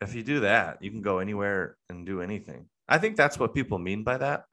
If 0.00 0.14
you 0.14 0.22
do 0.22 0.40
that, 0.40 0.82
you 0.82 0.90
can 0.90 1.02
go 1.02 1.18
anywhere 1.18 1.76
and 1.88 2.06
do 2.06 2.22
anything. 2.22 2.66
I 2.88 2.98
think 2.98 3.16
that's 3.16 3.38
what 3.38 3.54
people 3.54 3.78
mean 3.78 4.04
by 4.04 4.18
that. 4.18 4.44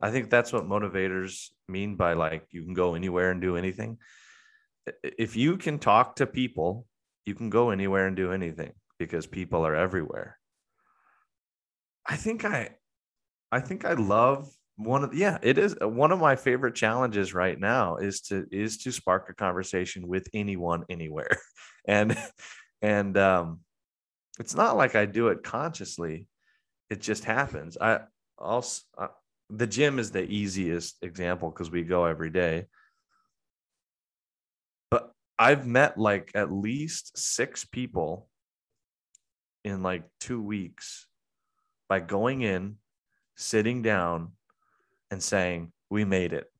I 0.00 0.10
think 0.10 0.30
that's 0.30 0.52
what 0.52 0.68
motivators 0.68 1.48
mean 1.68 1.96
by 1.96 2.12
like 2.12 2.46
you 2.50 2.64
can 2.64 2.74
go 2.74 2.94
anywhere 2.94 3.30
and 3.30 3.40
do 3.40 3.56
anything. 3.56 3.98
If 5.02 5.36
you 5.36 5.56
can 5.56 5.78
talk 5.78 6.16
to 6.16 6.26
people, 6.26 6.86
you 7.26 7.34
can 7.34 7.50
go 7.50 7.70
anywhere 7.70 8.06
and 8.06 8.16
do 8.16 8.32
anything 8.32 8.72
because 8.98 9.26
people 9.26 9.66
are 9.66 9.74
everywhere. 9.74 10.38
I 12.06 12.16
think 12.16 12.44
I 12.44 12.70
I 13.52 13.60
think 13.60 13.84
I 13.84 13.94
love 13.94 14.48
one 14.76 15.04
of 15.04 15.14
yeah, 15.14 15.38
it 15.42 15.58
is 15.58 15.76
one 15.80 16.12
of 16.12 16.20
my 16.20 16.36
favorite 16.36 16.74
challenges 16.74 17.34
right 17.34 17.58
now 17.58 17.96
is 17.96 18.20
to 18.22 18.46
is 18.50 18.78
to 18.78 18.92
spark 18.92 19.28
a 19.28 19.34
conversation 19.34 20.06
with 20.06 20.28
anyone 20.32 20.84
anywhere. 20.88 21.30
And 21.86 22.18
and 22.82 23.16
um 23.16 23.60
it's 24.38 24.54
not 24.54 24.76
like 24.76 24.94
I 24.94 25.06
do 25.06 25.28
it 25.28 25.42
consciously. 25.42 26.26
It 26.90 27.00
just 27.00 27.24
happens. 27.24 27.76
I 27.80 28.00
also 28.38 28.82
uh, 28.96 29.08
the 29.50 29.66
gym 29.66 29.98
is 29.98 30.10
the 30.10 30.22
easiest 30.22 31.02
example 31.02 31.50
because 31.50 31.70
we 31.70 31.82
go 31.82 32.04
every 32.04 32.30
day. 32.30 32.66
But 34.90 35.12
I've 35.38 35.66
met 35.66 35.98
like 35.98 36.30
at 36.34 36.52
least 36.52 37.16
six 37.16 37.64
people 37.64 38.28
in 39.64 39.82
like 39.82 40.04
two 40.20 40.42
weeks 40.42 41.06
by 41.88 42.00
going 42.00 42.42
in, 42.42 42.76
sitting 43.36 43.82
down, 43.82 44.32
and 45.10 45.22
saying, 45.22 45.72
We 45.90 46.04
made 46.04 46.32
it. 46.32 46.50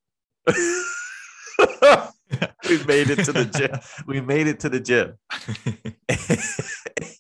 we 2.69 2.85
made 2.85 3.11
it 3.11 3.25
to 3.25 3.33
the 3.33 3.45
gym. 3.45 3.79
We 4.07 4.21
made 4.21 4.47
it 4.47 4.61
to 4.61 4.69
the 4.69 4.81
gym. 4.81 5.19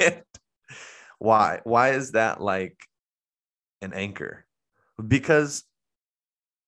Why? 1.18 1.60
Why 1.64 1.90
is 1.90 2.12
that 2.12 2.40
like 2.40 2.76
an 3.80 3.92
anchor? 3.92 4.46
Because 5.06 5.64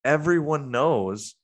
everyone 0.05 0.71
knows 0.71 1.35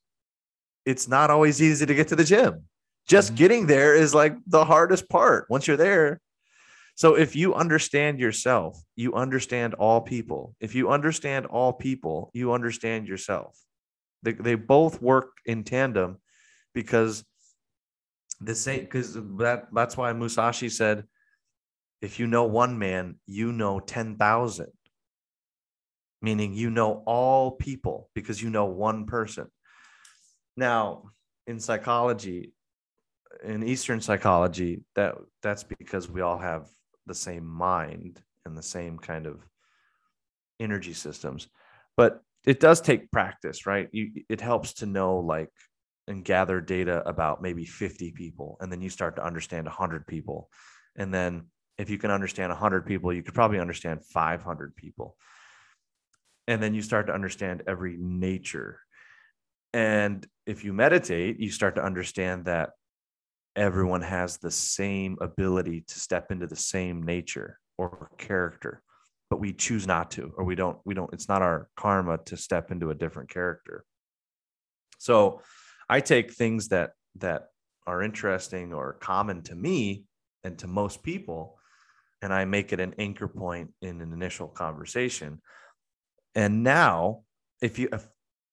it's 0.85 1.09
not 1.09 1.31
always 1.31 1.61
easy 1.61 1.85
to 1.85 1.95
get 1.95 2.09
to 2.09 2.17
the 2.17 2.25
gym. 2.25 2.69
Just 3.07 3.33
Mhm. 3.33 3.37
getting 3.37 3.67
there 3.67 3.95
is 3.95 4.15
like 4.15 4.37
the 4.47 4.65
hardest 4.65 5.09
part 5.09 5.47
once 5.51 5.67
you're 5.67 5.77
there. 5.77 6.21
So 6.95 7.15
if 7.15 7.37
you 7.37 7.55
understand 7.55 8.19
yourself, 8.21 8.81
you 8.95 9.15
understand 9.15 9.75
all 9.75 10.01
people. 10.01 10.55
If 10.61 10.75
you 10.75 10.91
understand 10.91 11.47
all 11.47 11.73
people, 11.73 12.31
you 12.33 12.53
understand 12.53 13.07
yourself. 13.07 13.59
They, 14.23 14.33
they 14.33 14.55
both 14.55 15.03
work 15.03 15.29
in 15.45 15.63
tandem 15.65 16.19
because 16.73 17.25
the 18.41 18.55
same 18.55 18.81
because 18.81 19.15
that 19.15 19.69
that's 19.73 19.97
why 19.97 20.13
Musashi 20.13 20.69
said 20.69 21.05
if 22.01 22.19
you 22.19 22.27
know 22.27 22.45
one 22.45 22.79
man, 22.79 23.17
you 23.27 23.53
know 23.53 23.81
10,000. 23.81 24.69
Meaning 26.23 26.55
you 26.55 26.71
know 26.71 27.03
all 27.07 27.53
people 27.53 28.11
because 28.15 28.43
you 28.43 28.51
know 28.51 28.67
one 28.67 29.07
person. 29.07 29.47
Now, 30.57 31.11
in 31.47 31.61
psychology, 31.61 32.53
in 33.45 33.63
Eastern 33.63 34.01
psychology, 34.01 34.83
that 34.95 35.17
that's 35.43 35.65
because 35.65 36.11
we 36.11 36.23
all 36.23 36.39
have 36.39 36.69
the 37.07 37.15
same 37.15 37.47
mind 37.47 38.23
and 38.45 38.57
the 38.57 38.63
same 38.63 38.99
kind 38.99 39.27
of 39.27 39.47
energy 40.59 40.95
systems. 40.95 41.49
But 41.97 42.23
it 42.45 42.61
does 42.61 42.81
take 42.81 43.11
practice, 43.11 43.67
right? 43.67 43.89
You, 43.93 44.23
it 44.29 44.41
helps 44.41 44.75
to 44.75 44.87
know 44.87 45.19
like 45.19 45.51
and 46.09 46.25
gather 46.25 46.61
data 46.61 47.07
about 47.09 47.43
maybe 47.43 47.65
50 47.65 48.13
people 48.13 48.57
and 48.61 48.71
then 48.71 48.81
you 48.81 48.89
start 48.89 49.17
to 49.17 49.25
understand 49.25 49.67
100 49.67 50.07
people 50.07 50.49
and 50.97 51.13
then 51.13 51.47
if 51.79 51.91
you 51.91 51.99
can 51.99 52.11
understand 52.11 52.51
100 52.51 52.87
people 52.87 53.13
you 53.13 53.23
could 53.23 53.35
probably 53.35 53.59
understand 53.59 54.05
500 54.05 54.77
people 54.77 55.17
and 56.49 56.63
then 56.63 56.75
you 56.75 56.83
start 56.83 57.07
to 57.07 57.15
understand 57.15 57.63
every 57.67 57.97
nature 57.99 58.81
and 59.73 60.27
if 60.47 60.65
you 60.65 60.73
meditate 60.73 61.41
you 61.41 61.51
start 61.51 61.75
to 61.75 61.85
understand 61.85 62.45
that 62.45 62.71
everyone 63.57 64.03
has 64.03 64.37
the 64.39 64.51
same 64.51 65.17
ability 65.21 65.85
to 65.87 65.99
step 65.99 66.31
into 66.31 66.47
the 66.47 66.57
same 66.57 67.03
nature 67.03 67.59
or 67.79 68.11
character 68.19 68.83
but 69.31 69.41
we 69.41 69.53
choose 69.53 69.87
not 69.87 70.11
to 70.11 70.33
or 70.37 70.45
we 70.45 70.55
don't 70.55 70.79
we 70.85 70.95
don't 70.95 71.13
it's 71.13 71.29
not 71.29 71.43
our 71.43 71.69
karma 71.77 72.19
to 72.19 72.37
step 72.37 72.71
into 72.71 72.91
a 72.91 72.95
different 72.95 73.29
character 73.31 73.85
so 74.99 75.41
I 75.89 76.01
take 76.01 76.33
things 76.33 76.69
that 76.69 76.93
that 77.17 77.49
are 77.87 78.03
interesting 78.03 78.73
or 78.73 78.95
common 78.95 79.43
to 79.43 79.55
me 79.55 80.05
and 80.45 80.59
to 80.59 80.67
most 80.67 81.03
people, 81.03 81.59
and 82.23 82.33
I 82.33 82.45
make 82.45 82.73
it 82.73 82.81
an 82.81 82.95
anchor 82.99 83.29
point 83.29 83.73
in 83.81 84.01
an 84.01 84.13
initial 84.13 84.49
conversation. 84.49 85.41
And 86.37 86.63
now, 86.63 87.23
if 87.63 87.79
you 87.79 87.89
if, 87.91 88.07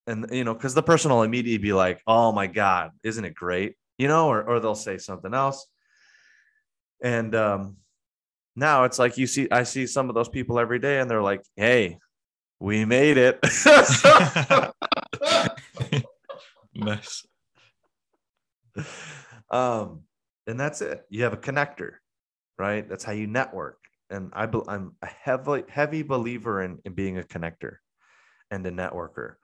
and 0.07 0.27
you 0.31 0.45
know, 0.45 0.53
because 0.53 0.73
the 0.73 0.81
person 0.81 1.11
will 1.11 1.23
immediately 1.23 1.61
be 1.61 1.73
like, 1.73 2.01
"Oh 2.07 2.31
my 2.31 2.47
God, 2.47 2.91
isn't 3.03 3.25
it 3.25 3.35
great?" 3.35 3.75
You 3.97 4.07
know, 4.07 4.29
or 4.29 4.41
or 4.41 4.61
they'll 4.61 4.73
say 4.73 4.97
something 4.97 5.33
else. 5.33 5.67
And 7.03 7.35
um, 7.35 7.75
now 8.55 8.85
it's 8.85 8.97
like 8.97 9.17
you 9.17 9.27
see, 9.27 9.49
I 9.51 9.63
see 9.63 9.85
some 9.85 10.07
of 10.07 10.15
those 10.15 10.29
people 10.29 10.59
every 10.59 10.79
day, 10.79 10.99
and 10.99 11.11
they're 11.11 11.21
like, 11.21 11.43
"Hey, 11.57 11.97
we 12.61 12.85
made 12.85 13.17
it." 13.17 13.39
nice. 16.73 17.27
um, 19.51 20.03
and 20.47 20.57
that's 20.57 20.81
it. 20.81 21.05
You 21.09 21.23
have 21.23 21.33
a 21.33 21.37
connector, 21.37 21.95
right? 22.57 22.87
That's 22.87 23.03
how 23.03 23.11
you 23.11 23.27
network. 23.27 23.82
And 24.13 24.31
I, 24.33 24.45
be- 24.45 24.61
I'm 24.67 24.95
a 25.01 25.07
heavy, 25.07 25.63
heavy 25.67 26.03
believer 26.03 26.61
in, 26.61 26.79
in 26.85 26.93
being 26.93 27.17
a 27.17 27.23
connector 27.23 27.77
and 28.51 28.65
a 28.65 28.71
networker, 28.71 29.35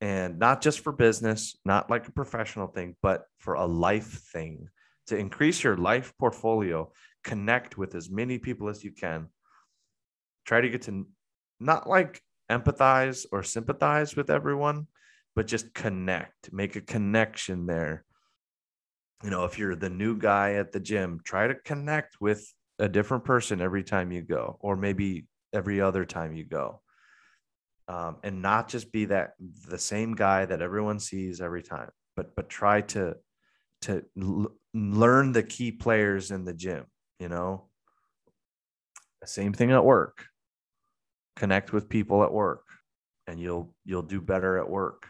and 0.00 0.38
not 0.38 0.62
just 0.62 0.80
for 0.80 0.92
business, 0.92 1.56
not 1.64 1.90
like 1.90 2.08
a 2.08 2.12
professional 2.12 2.66
thing, 2.66 2.96
but 3.02 3.24
for 3.38 3.54
a 3.54 3.66
life 3.66 4.22
thing 4.32 4.68
to 5.08 5.16
increase 5.16 5.62
your 5.62 5.76
life 5.76 6.12
portfolio. 6.18 6.90
Connect 7.24 7.76
with 7.76 7.94
as 7.94 8.10
many 8.10 8.38
people 8.38 8.68
as 8.68 8.82
you 8.82 8.92
can. 8.92 9.28
Try 10.46 10.60
to 10.60 10.70
get 10.70 10.82
to 10.82 11.06
not 11.60 11.88
like 11.88 12.22
empathize 12.50 13.26
or 13.32 13.42
sympathize 13.42 14.16
with 14.16 14.30
everyone, 14.30 14.86
but 15.34 15.46
just 15.46 15.74
connect, 15.74 16.52
make 16.52 16.76
a 16.76 16.80
connection 16.80 17.66
there 17.66 18.04
you 19.22 19.30
know, 19.30 19.44
if 19.44 19.58
you're 19.58 19.74
the 19.74 19.90
new 19.90 20.16
guy 20.16 20.54
at 20.54 20.72
the 20.72 20.80
gym, 20.80 21.20
try 21.24 21.46
to 21.46 21.54
connect 21.54 22.20
with 22.20 22.52
a 22.78 22.88
different 22.88 23.24
person 23.24 23.60
every 23.60 23.84
time 23.84 24.12
you 24.12 24.22
go, 24.22 24.58
or 24.60 24.76
maybe 24.76 25.26
every 25.52 25.80
other 25.80 26.04
time 26.04 26.34
you 26.34 26.44
go. 26.44 26.80
Um, 27.88 28.16
and 28.24 28.42
not 28.42 28.68
just 28.68 28.90
be 28.92 29.06
that 29.06 29.34
the 29.68 29.78
same 29.78 30.14
guy 30.14 30.44
that 30.44 30.60
everyone 30.60 30.98
sees 30.98 31.40
every 31.40 31.62
time, 31.62 31.90
but 32.16 32.34
but 32.34 32.48
try 32.48 32.80
to 32.80 33.16
to 33.82 34.04
l- 34.20 34.52
learn 34.74 35.32
the 35.32 35.44
key 35.44 35.70
players 35.70 36.30
in 36.32 36.44
the 36.44 36.54
gym. 36.54 36.84
You 37.20 37.28
know, 37.28 37.68
same 39.24 39.52
thing 39.52 39.70
at 39.70 39.84
work. 39.84 40.26
Connect 41.36 41.72
with 41.72 41.88
people 41.88 42.24
at 42.24 42.32
work, 42.32 42.64
and 43.28 43.38
you'll 43.38 43.72
you'll 43.84 44.02
do 44.02 44.20
better 44.20 44.58
at 44.58 44.68
work 44.68 45.06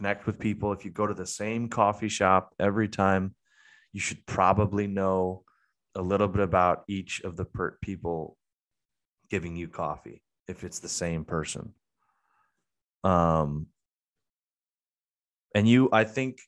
connect 0.00 0.26
with 0.26 0.38
people. 0.38 0.72
If 0.72 0.86
you 0.86 0.90
go 0.90 1.06
to 1.06 1.12
the 1.12 1.26
same 1.26 1.68
coffee 1.68 2.08
shop 2.08 2.54
every 2.58 2.88
time, 2.88 3.34
you 3.92 4.00
should 4.00 4.24
probably 4.24 4.86
know 4.86 5.44
a 5.94 6.02
little 6.02 6.28
bit 6.28 6.42
about 6.42 6.84
each 6.88 7.20
of 7.22 7.36
the 7.36 7.44
per- 7.44 7.78
people 7.82 8.36
giving 9.30 9.56
you 9.56 9.68
coffee 9.68 10.22
if 10.48 10.64
it's 10.64 10.80
the 10.80 10.88
same 10.88 11.24
person. 11.24 11.74
Um, 13.04 13.66
and 15.54 15.68
you, 15.68 15.88
I 15.92 16.04
think, 16.04 16.38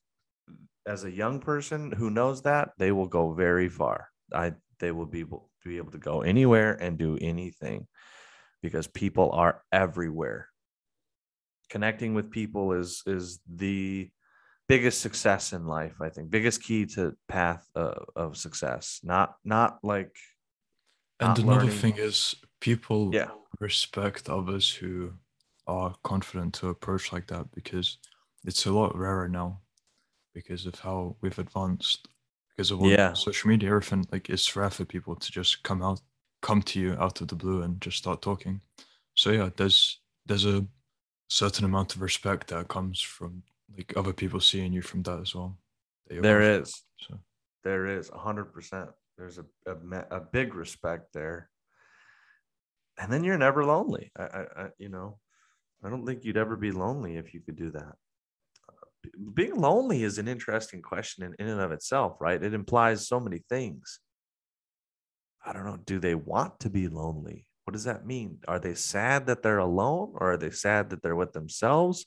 as 0.86 1.04
a 1.04 1.10
young 1.10 1.40
person 1.40 1.92
who 1.92 2.10
knows 2.10 2.42
that, 2.42 2.70
they 2.78 2.92
will 2.92 3.06
go 3.08 3.32
very 3.32 3.68
far. 3.68 4.08
I 4.32 4.54
they 4.80 4.90
will 4.90 5.06
be 5.06 5.20
able 5.20 5.50
to 5.62 5.68
be 5.68 5.76
able 5.76 5.92
to 5.92 5.98
go 5.98 6.22
anywhere 6.22 6.72
and 6.72 6.98
do 6.98 7.16
anything 7.20 7.86
because 8.62 8.86
people 8.88 9.30
are 9.32 9.62
everywhere 9.70 10.48
connecting 11.72 12.12
with 12.12 12.30
people 12.30 12.72
is 12.74 13.02
is 13.06 13.40
the 13.48 14.10
biggest 14.72 14.98
success 15.06 15.52
in 15.56 15.62
life 15.78 15.96
i 16.06 16.08
think. 16.14 16.26
Biggest 16.30 16.58
key 16.66 16.82
to 16.94 17.02
path 17.34 17.62
uh, 17.82 18.00
of 18.22 18.30
success. 18.46 18.84
Not 19.12 19.28
not 19.44 19.70
like 19.92 20.14
And 21.20 21.28
not 21.28 21.38
another 21.38 21.60
learning- 21.66 21.80
thing 21.82 21.96
is 22.08 22.16
people 22.68 23.00
yeah. 23.18 23.30
respect 23.60 24.28
others 24.28 24.66
who 24.80 24.92
are 25.66 25.90
confident 26.10 26.50
to 26.58 26.68
approach 26.74 27.04
like 27.14 27.26
that 27.32 27.46
because 27.58 27.88
it's 28.48 28.66
a 28.66 28.72
lot 28.78 28.90
rarer 29.04 29.28
now 29.28 29.50
because 30.34 30.62
of 30.70 30.74
how 30.86 30.98
we've 31.20 31.38
advanced 31.46 32.08
because 32.50 32.70
of 32.72 32.80
all 32.80 32.90
Yeah. 32.90 33.12
social 33.14 33.48
media 33.50 33.68
everything. 33.70 34.04
Like 34.12 34.26
it's 34.34 34.56
rare 34.56 34.70
for 34.70 34.84
people 34.94 35.14
to 35.16 35.28
just 35.40 35.62
come 35.68 35.82
out 35.88 36.00
come 36.48 36.62
to 36.70 36.80
you 36.80 36.92
out 37.04 37.20
of 37.20 37.26
the 37.28 37.36
blue 37.42 37.62
and 37.64 37.80
just 37.84 37.98
start 37.98 38.20
talking. 38.22 38.60
So 39.14 39.30
yeah 39.38 39.50
there's 39.58 40.00
there's 40.28 40.46
a 40.56 40.66
certain 41.28 41.64
amount 41.64 41.94
of 41.94 42.02
respect 42.02 42.48
that 42.48 42.68
comes 42.68 43.00
from 43.16 43.42
like 43.76 43.92
other 43.96 44.12
people 44.12 44.40
seeing 44.40 44.72
you 44.72 44.82
from 44.82 45.02
that 45.02 45.20
as 45.20 45.34
well 45.34 45.56
there 46.20 46.42
is. 46.42 46.82
so. 47.00 47.18
There 47.64 47.86
is 47.86 48.10
100% 48.10 48.88
there's 49.18 49.38
a, 49.38 49.44
a, 49.66 50.16
a 50.16 50.20
big 50.20 50.54
respect 50.54 51.12
there. 51.12 51.48
And 52.98 53.12
then 53.12 53.24
you're 53.24 53.38
never 53.38 53.64
lonely. 53.64 54.10
I, 54.18 54.22
I, 54.22 54.40
I 54.56 54.68
you 54.78 54.88
know 54.88 55.18
i 55.84 55.90
don't 55.90 56.06
think 56.06 56.24
you'd 56.24 56.36
ever 56.36 56.56
be 56.56 56.70
lonely 56.70 57.16
if 57.16 57.34
you 57.34 57.40
could 57.40 57.56
do 57.56 57.70
that. 57.70 57.94
Uh, 58.68 59.08
being 59.34 59.56
lonely 59.56 60.02
is 60.02 60.18
an 60.18 60.28
interesting 60.28 60.80
question 60.80 61.24
in, 61.24 61.34
in 61.38 61.48
and 61.48 61.60
of 61.60 61.72
itself 61.72 62.16
right? 62.20 62.42
It 62.42 62.54
implies 62.54 63.06
so 63.06 63.20
many 63.20 63.42
things. 63.48 64.00
I 65.44 65.52
don't 65.52 65.64
know 65.64 65.78
do 65.84 65.98
they 65.98 66.14
want 66.14 66.60
to 66.60 66.70
be 66.70 66.88
lonely? 66.88 67.46
What 67.64 67.72
does 67.72 67.84
that 67.84 68.06
mean? 68.06 68.38
Are 68.48 68.58
they 68.58 68.74
sad 68.74 69.26
that 69.26 69.42
they're 69.42 69.58
alone 69.58 70.14
or 70.14 70.32
are 70.32 70.36
they 70.36 70.50
sad 70.50 70.90
that 70.90 71.02
they're 71.02 71.16
with 71.16 71.32
themselves 71.32 72.06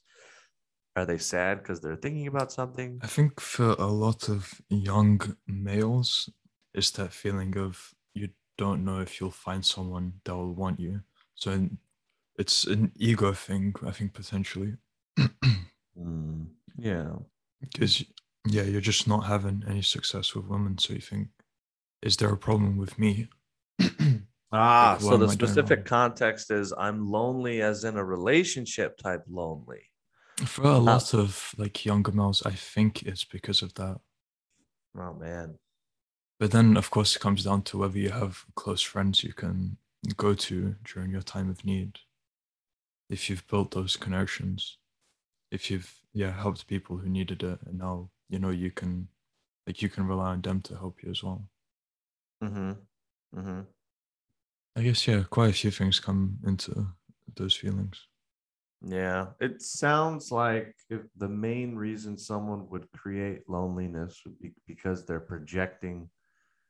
are 0.96 1.06
they 1.06 1.18
sad 1.18 1.60
because 1.60 1.82
they're 1.82 1.96
thinking 1.96 2.28
about 2.28 2.52
something 2.52 3.00
I 3.04 3.08
think 3.08 3.39
for 3.39 3.72
a 3.72 3.88
lot 3.88 4.30
of 4.30 4.62
young 4.70 5.38
males, 5.48 6.30
it's 6.74 6.91
that 6.91 7.12
feeling 7.12 7.58
of 7.58 7.93
you 8.14 8.30
don't 8.58 8.86
know 8.86 9.00
if 9.02 9.20
you'll 9.20 9.32
find 9.32 9.66
someone 9.66 10.14
that 10.24 10.36
will 10.36 10.54
want 10.54 10.80
you. 10.80 11.02
So 11.36 11.70
it's 12.38 12.66
an 12.66 12.91
ego 12.96 13.34
thing, 13.34 13.74
I 13.86 13.91
think, 13.91 14.14
potentially. 14.14 14.78
Mm, 15.98 16.48
yeah 16.78 17.16
Because, 17.62 18.04
yeah, 18.48 18.64
you're 18.64 18.82
just 18.82 19.08
not 19.08 19.26
having 19.26 19.64
any 19.68 19.82
success 19.82 20.36
with 20.36 20.46
women. 20.46 20.78
So 20.78 20.93
you 20.93 21.02
think, 21.02 21.30
is 22.02 22.18
there 22.18 22.30
a 22.30 22.38
problem 22.38 22.78
with 22.78 22.98
me? 23.00 23.30
Ah, 24.52 24.98
so 25.00 25.18
the 25.18 25.26
am 25.26 25.32
I 25.32 25.36
doing 25.36 25.52
specific 25.52 25.86
context 25.86 26.50
is 26.52 26.74
I'm 26.78 27.06
lonely 27.06 27.62
as 27.62 27.84
in 27.84 27.98
a 27.98 28.06
relationship 28.06 28.98
type 28.98 29.24
lonely. 29.28 29.91
For 30.44 30.64
a 30.64 30.78
lot 30.78 31.14
of 31.14 31.54
like 31.58 31.86
younger 31.86 32.12
males, 32.12 32.44
I 32.46 32.52
think 32.52 33.04
it's 33.04 33.24
because 33.24 33.62
of 33.62 33.74
that. 33.76 34.00
Oh 34.98 35.14
man. 35.14 35.58
But 36.40 36.52
then, 36.52 36.76
of 36.76 36.90
course, 36.90 37.16
it 37.16 37.20
comes 37.20 37.46
down 37.46 37.62
to 37.64 37.78
whether 37.78 37.98
you 37.98 38.10
have 38.10 38.46
close 38.56 38.82
friends 38.82 39.24
you 39.24 39.32
can 39.32 39.78
go 40.18 40.34
to 40.34 40.76
during 40.84 41.12
your 41.12 41.22
time 41.22 41.50
of 41.50 41.64
need. 41.64 42.00
If 43.10 43.30
you've 43.30 43.48
built 43.48 43.72
those 43.72 43.96
connections, 43.96 44.78
if 45.52 45.72
you've 45.72 45.94
yeah 46.14 46.32
helped 46.32 46.68
people 46.68 46.98
who 46.98 47.08
needed 47.08 47.44
it, 47.44 47.60
and 47.66 47.78
now 47.78 48.10
you 48.30 48.40
know 48.40 48.50
you 48.50 48.72
can 48.72 49.08
like 49.66 49.82
you 49.82 49.90
can 49.90 50.06
rely 50.06 50.32
on 50.32 50.42
them 50.42 50.62
to 50.62 50.76
help 50.76 51.02
you 51.02 51.12
as 51.12 51.24
well. 51.24 51.48
Mm-hmm. 52.44 52.72
Mm-hmm. 53.40 53.62
I 54.76 54.82
guess 54.82 55.08
yeah, 55.08 55.24
quite 55.30 55.52
a 55.52 55.54
few 55.54 55.72
things 55.72 56.00
come 56.02 56.40
into 56.46 56.88
those 57.36 57.56
feelings. 57.56 58.08
Yeah. 58.82 59.28
It 59.39 59.61
sounds 59.61 60.32
like 60.32 60.76
if 60.89 61.01
the 61.17 61.28
main 61.30 61.76
reason 61.76 62.17
someone 62.17 62.69
would 62.69 62.91
create 62.91 63.49
loneliness 63.49 64.21
would 64.26 64.39
be 64.39 64.53
because 64.67 65.05
they're 65.05 65.19
projecting 65.19 66.09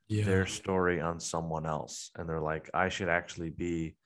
Yeah, 0.07 0.25
their 0.25 0.45
story 0.45 1.01
on 1.01 1.19
someone 1.19 1.65
else. 1.65 2.11
And 2.15 2.27
they're 2.27 2.41
like, 2.41 2.69
I 2.73 2.89
should 2.89 3.09
actually 3.09 3.49
be 3.49 3.97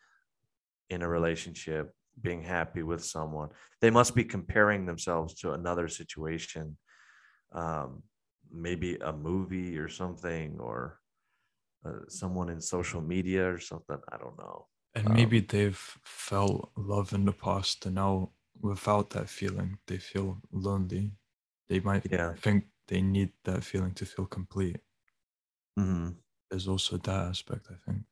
in 0.89 1.01
a 1.01 1.07
relationship, 1.07 1.93
being 2.21 2.41
happy 2.41 2.83
with 2.83 3.03
someone. 3.03 3.49
They 3.81 3.89
must 3.91 4.15
be 4.15 4.23
comparing 4.23 4.85
themselves 4.85 5.35
to 5.35 5.53
another 5.53 5.87
situation, 5.87 6.77
um, 7.53 8.03
maybe 8.51 8.95
a 8.95 9.13
movie 9.13 9.77
or 9.77 9.87
something, 9.87 10.57
or 10.59 10.99
uh, 11.85 12.07
someone 12.09 12.49
in 12.49 12.61
social 12.61 13.01
media 13.01 13.49
or 13.51 13.59
something. 13.59 13.97
I 14.11 14.17
don't 14.17 14.37
know. 14.37 14.67
And 14.99 15.09
um, 15.09 15.15
maybe 15.15 15.39
they've 15.39 15.97
felt 16.03 16.71
love 16.75 17.13
in 17.13 17.25
the 17.25 17.31
past, 17.33 17.85
and 17.85 17.95
now 17.95 18.31
without 18.61 19.09
that 19.11 19.29
feeling, 19.29 19.79
they 19.87 19.97
feel 19.97 20.41
lonely. 20.51 21.11
They 21.67 21.79
might 21.79 22.05
Yeah. 22.11 22.33
think 22.35 22.65
they 22.87 23.01
need 23.01 23.33
that 23.43 23.63
feeling 23.63 23.93
to 23.95 24.05
feel 24.05 24.25
complete. 24.25 24.81
Mm-hmm. 25.77 26.09
There's 26.49 26.67
also 26.67 26.97
that 26.97 27.27
aspect, 27.29 27.67
I 27.71 27.75
think. 27.75 28.03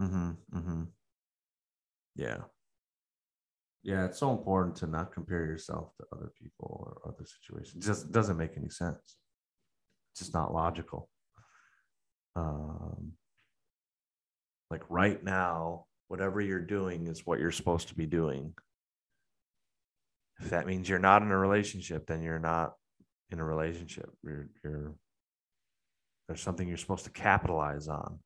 Mm-hmm. 0.00 0.30
Mm-hmm. 0.58 0.82
Yeah. 2.14 2.42
Yeah, 3.82 4.04
it's 4.04 4.18
so 4.18 4.30
important 4.30 4.76
to 4.76 4.86
not 4.86 5.12
compare 5.12 5.46
yourself 5.46 5.96
to 5.96 6.04
other 6.12 6.30
people 6.38 6.84
or 6.84 7.08
other 7.08 7.24
situations. 7.24 7.84
It 7.84 7.88
just 7.88 8.12
doesn't 8.12 8.36
make 8.36 8.56
any 8.56 8.68
sense. 8.68 9.16
It's 10.12 10.20
just 10.20 10.34
not 10.34 10.52
logical. 10.52 11.10
Um, 12.36 13.12
like 14.70 14.82
right 14.90 15.22
now, 15.24 15.86
whatever 16.10 16.40
you're 16.40 16.58
doing 16.58 17.06
is 17.06 17.24
what 17.24 17.38
you're 17.38 17.52
supposed 17.52 17.86
to 17.86 17.94
be 17.94 18.04
doing. 18.04 18.52
If 20.40 20.50
that 20.50 20.66
means 20.66 20.88
you're 20.88 20.98
not 20.98 21.22
in 21.22 21.30
a 21.30 21.38
relationship, 21.38 22.08
then 22.08 22.20
you're 22.20 22.40
not 22.40 22.72
in 23.30 23.38
a 23.38 23.44
relationship. 23.44 24.10
You're, 24.24 24.48
you're 24.64 24.96
there's 26.26 26.40
something 26.40 26.66
you're 26.66 26.78
supposed 26.78 27.04
to 27.04 27.12
capitalize 27.12 27.86
on. 27.86 28.18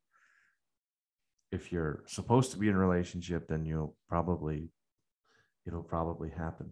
If 1.51 1.71
you're 1.71 2.03
supposed 2.07 2.51
to 2.53 2.57
be 2.57 2.69
in 2.69 2.75
a 2.75 2.79
relationship, 2.79 3.47
then 3.47 3.65
you'll 3.65 3.95
probably 4.09 4.69
it'll 5.67 5.83
probably 5.83 6.31
happen. 6.31 6.71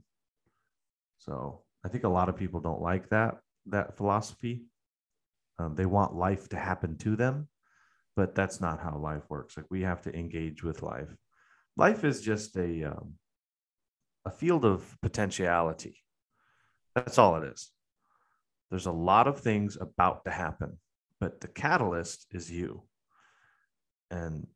So 1.19 1.61
I 1.85 1.89
think 1.89 2.05
a 2.05 2.09
lot 2.09 2.27
of 2.27 2.37
people 2.37 2.59
don't 2.59 2.81
like 2.81 3.09
that 3.09 3.37
that 3.67 3.97
philosophy. 3.97 4.63
Um, 5.59 5.75
they 5.75 5.85
want 5.85 6.15
life 6.15 6.49
to 6.49 6.57
happen 6.57 6.97
to 6.97 7.15
them, 7.15 7.49
but 8.15 8.35
that's 8.35 8.61
not 8.61 8.79
how 8.79 8.97
life 8.97 9.23
works. 9.29 9.57
Like 9.57 9.65
we 9.69 9.81
have 9.81 10.01
to 10.03 10.15
engage 10.15 10.63
with 10.63 10.81
life. 10.81 11.09
Life 11.77 12.03
is 12.03 12.21
just 12.21 12.55
a 12.57 12.91
um, 12.91 13.13
a 14.25 14.31
field 14.31 14.65
of 14.65 14.97
potentiality. 15.01 15.97
That's 16.95 17.17
all 17.17 17.35
it 17.37 17.51
is. 17.51 17.71
There's 18.69 18.85
a 18.85 18.91
lot 18.91 19.27
of 19.27 19.39
things 19.39 19.77
about 19.79 20.25
to 20.25 20.31
happen, 20.31 20.77
but 21.19 21.41
the 21.41 21.47
catalyst 21.47 22.27
is 22.31 22.51
you. 22.51 22.83
And 24.09 24.47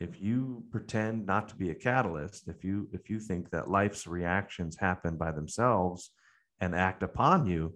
if 0.00 0.20
you 0.20 0.64
pretend 0.70 1.26
not 1.26 1.48
to 1.50 1.56
be 1.56 1.70
a 1.70 1.74
catalyst, 1.74 2.48
if 2.48 2.64
you 2.64 2.88
if 2.92 3.08
you 3.08 3.20
think 3.20 3.50
that 3.50 3.70
life's 3.70 4.06
reactions 4.06 4.76
happen 4.76 5.16
by 5.16 5.30
themselves 5.30 6.10
and 6.60 6.74
act 6.74 7.02
upon 7.02 7.46
you, 7.46 7.74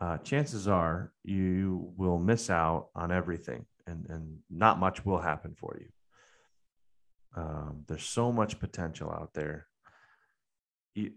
uh, 0.00 0.18
chances 0.18 0.68
are 0.68 1.12
you 1.24 1.92
will 1.96 2.18
miss 2.18 2.50
out 2.50 2.88
on 2.94 3.10
everything, 3.10 3.66
and 3.88 4.06
and 4.08 4.38
not 4.50 4.78
much 4.78 5.04
will 5.04 5.20
happen 5.20 5.54
for 5.58 5.76
you. 5.80 5.88
Um, 7.36 7.84
there's 7.86 8.04
so 8.04 8.32
much 8.32 8.58
potential 8.58 9.10
out 9.10 9.30
there. 9.34 9.66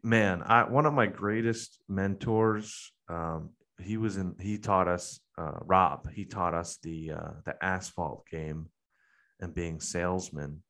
Man, 0.03 0.43
I 0.43 0.63
one 0.63 0.85
of 0.85 0.93
my 0.93 1.07
greatest 1.07 1.79
mentors. 1.89 2.91
Um, 3.09 3.51
he 3.79 3.97
was 3.97 4.17
in. 4.17 4.35
He 4.39 4.57
taught 4.57 4.87
us. 4.87 5.19
Uh, 5.37 5.57
Rob. 5.61 6.11
He 6.11 6.25
taught 6.25 6.53
us 6.53 6.77
the 6.83 7.11
uh, 7.11 7.31
the 7.45 7.55
asphalt 7.63 8.27
game 8.29 8.69
and 9.39 9.55
being 9.55 9.79
salesmen 9.79 10.61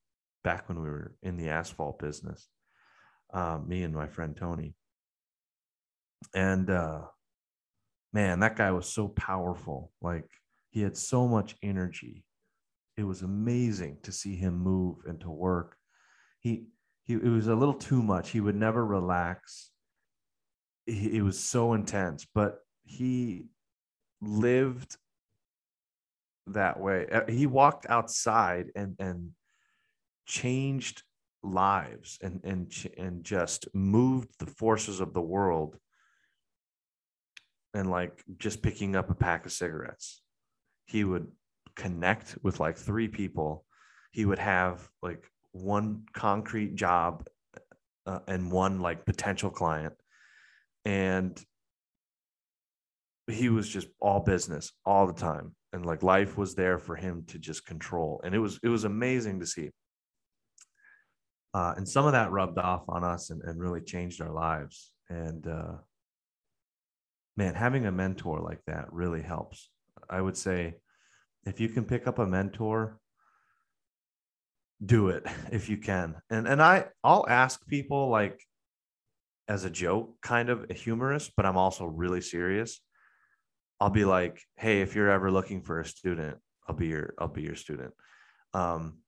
back 0.44 0.70
when 0.70 0.82
we 0.82 0.90
were 0.90 1.14
in 1.22 1.38
the 1.38 1.50
asphalt 1.50 2.00
business. 2.00 2.48
Um, 3.34 3.68
me 3.68 3.84
and 3.84 3.94
my 3.94 4.08
friend 4.08 4.36
Tony. 4.36 4.76
And 6.34 6.70
uh, 6.70 7.02
man, 8.14 8.40
that 8.40 8.56
guy 8.56 8.72
was 8.72 8.88
so 8.88 9.08
powerful. 9.08 9.92
Like 10.02 10.30
he 10.72 10.82
had 10.82 10.98
so 10.98 11.28
much 11.28 11.56
energy. 11.62 12.24
It 12.98 13.04
was 13.04 13.22
amazing 13.22 13.98
to 14.04 14.12
see 14.12 14.36
him 14.36 14.58
move 14.58 14.98
and 15.06 15.20
to 15.22 15.30
work. 15.30 15.78
He 16.40 16.66
he 17.04 17.14
it 17.14 17.24
was 17.24 17.48
a 17.48 17.56
little 17.56 17.74
too 17.74 18.02
much. 18.02 18.30
He 18.30 18.40
would 18.40 18.56
never 18.56 18.84
relax. 18.86 19.70
He, 20.86 21.18
it 21.18 21.22
was 21.22 21.40
so 21.40 21.74
intense, 21.74 22.26
but 22.34 22.60
he 22.84 23.46
lived 24.22 24.98
that 26.48 26.80
way. 26.80 27.08
Uh, 27.12 27.30
He 27.30 27.46
walked 27.46 27.86
outside 27.90 28.72
and 28.76 28.96
and 29.00 29.32
changed 30.26 31.04
lives 31.44 32.18
and 32.22 32.40
and 32.44 32.72
and 32.98 33.24
just 33.24 33.68
moved 33.74 34.30
the 34.40 34.46
forces 34.46 35.02
of 35.02 35.14
the 35.14 35.22
world 35.22 35.78
and 37.74 37.90
like 37.90 38.24
just 38.38 38.62
picking 38.62 38.96
up 38.96 39.10
a 39.10 39.16
pack 39.16 39.46
of 39.46 39.52
cigarettes 39.52 40.21
he 40.92 41.06
would 41.06 41.28
connect 41.76 42.38
with 42.44 42.60
like 42.60 42.78
three 42.78 43.08
people. 43.08 43.66
He 44.12 44.26
would 44.26 44.40
have 44.40 44.90
like 45.02 45.26
one 45.54 46.04
concrete 46.14 46.76
job 46.76 47.26
uh, 48.06 48.20
and 48.28 48.52
one 48.52 48.82
like 48.82 49.06
potential 49.06 49.50
client. 49.50 49.94
And 50.84 51.42
he 53.28 53.48
was 53.50 53.70
just 53.70 53.88
all 54.02 54.20
business 54.20 54.74
all 54.86 55.08
the 55.08 55.14
time. 55.14 55.56
And 55.72 55.86
like 55.86 56.04
life 56.04 56.38
was 56.38 56.56
there 56.56 56.78
for 56.78 56.98
him 56.98 57.24
to 57.28 57.40
just 57.40 57.66
control. 57.66 58.20
And 58.26 58.36
it 58.36 58.40
was 58.40 58.60
it 58.62 58.68
was 58.68 58.84
amazing 58.84 59.40
to 59.40 59.46
see. 59.46 59.70
Uh, 61.54 61.74
and 61.78 61.88
some 61.88 62.06
of 62.06 62.14
that 62.14 62.32
rubbed 62.32 62.58
off 62.58 62.84
on 62.90 63.04
us 63.04 63.30
and, 63.30 63.42
and 63.44 63.60
really 63.60 63.82
changed 63.82 64.22
our 64.22 64.32
lives. 64.32 64.92
And 65.10 65.48
uh, 65.48 65.78
man 67.38 67.56
having 67.56 67.86
a 67.86 67.92
mentor 67.92 68.42
like 68.42 68.60
that 68.68 68.92
really 68.92 69.22
helps 69.22 69.70
i 70.10 70.20
would 70.20 70.38
say 70.38 70.76
if 71.46 71.60
you 71.60 71.70
can 71.70 71.86
pick 71.86 72.08
up 72.08 72.20
a 72.20 72.26
mentor 72.26 73.00
do 74.84 75.10
it 75.10 75.26
if 75.52 75.70
you 75.70 75.78
can 75.78 76.16
and 76.30 76.48
and 76.48 76.62
i 76.62 76.86
i'll 77.04 77.26
ask 77.28 77.66
people 77.68 78.10
like 78.10 78.40
as 79.48 79.66
a 79.66 79.70
joke 79.70 80.14
kind 80.22 80.50
of 80.50 80.70
humorous 80.70 81.30
but 81.36 81.46
i'm 81.46 81.58
also 81.58 81.86
really 81.86 82.22
serious 82.22 82.80
I'll 83.82 83.90
be 83.90 84.06
like, 84.06 84.40
hey, 84.58 84.82
if 84.82 84.94
you're 84.94 85.10
ever 85.10 85.32
looking 85.32 85.64
for 85.64 85.80
a 85.80 85.86
student, 85.86 86.38
I'll 86.68 86.76
be 86.76 86.86
your 86.86 87.16
I'll 87.18 87.28
be 87.28 87.42
your 87.42 87.56
student. 87.56 87.96
Um, 88.54 89.00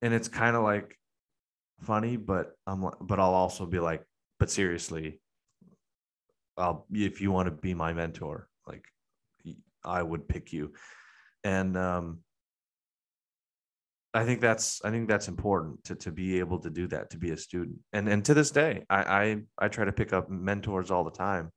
and 0.00 0.14
it's 0.14 0.28
kind 0.28 0.56
of 0.56 0.62
like 0.62 0.98
funny, 1.82 2.16
but 2.16 2.52
I'm 2.66 2.88
but 3.02 3.20
I'll 3.20 3.34
also 3.34 3.66
be 3.66 3.78
like, 3.78 4.02
but 4.38 4.50
seriously, 4.50 5.20
I'll 6.56 6.86
if 6.92 7.20
you 7.20 7.32
want 7.32 7.46
to 7.46 7.52
be 7.52 7.74
my 7.74 7.92
mentor, 7.92 8.48
like 8.66 8.84
I 9.84 10.02
would 10.02 10.28
pick 10.28 10.52
you. 10.52 10.72
And 11.42 11.76
um 11.76 12.20
I 14.12 14.24
think 14.24 14.40
that's 14.40 14.80
I 14.84 14.90
think 14.90 15.08
that's 15.08 15.28
important 15.28 15.84
to 15.84 15.96
to 15.96 16.12
be 16.12 16.38
able 16.38 16.60
to 16.60 16.70
do 16.70 16.86
that, 16.88 17.10
to 17.10 17.18
be 17.18 17.30
a 17.30 17.36
student. 17.36 17.78
And 17.92 18.08
and 18.08 18.24
to 18.24 18.34
this 18.34 18.50
day, 18.50 18.84
I 18.88 19.02
I, 19.02 19.42
I 19.58 19.68
try 19.68 19.84
to 19.84 19.92
pick 19.92 20.12
up 20.12 20.30
mentors 20.30 20.90
all 20.90 21.04
the 21.04 21.10
time 21.10 21.50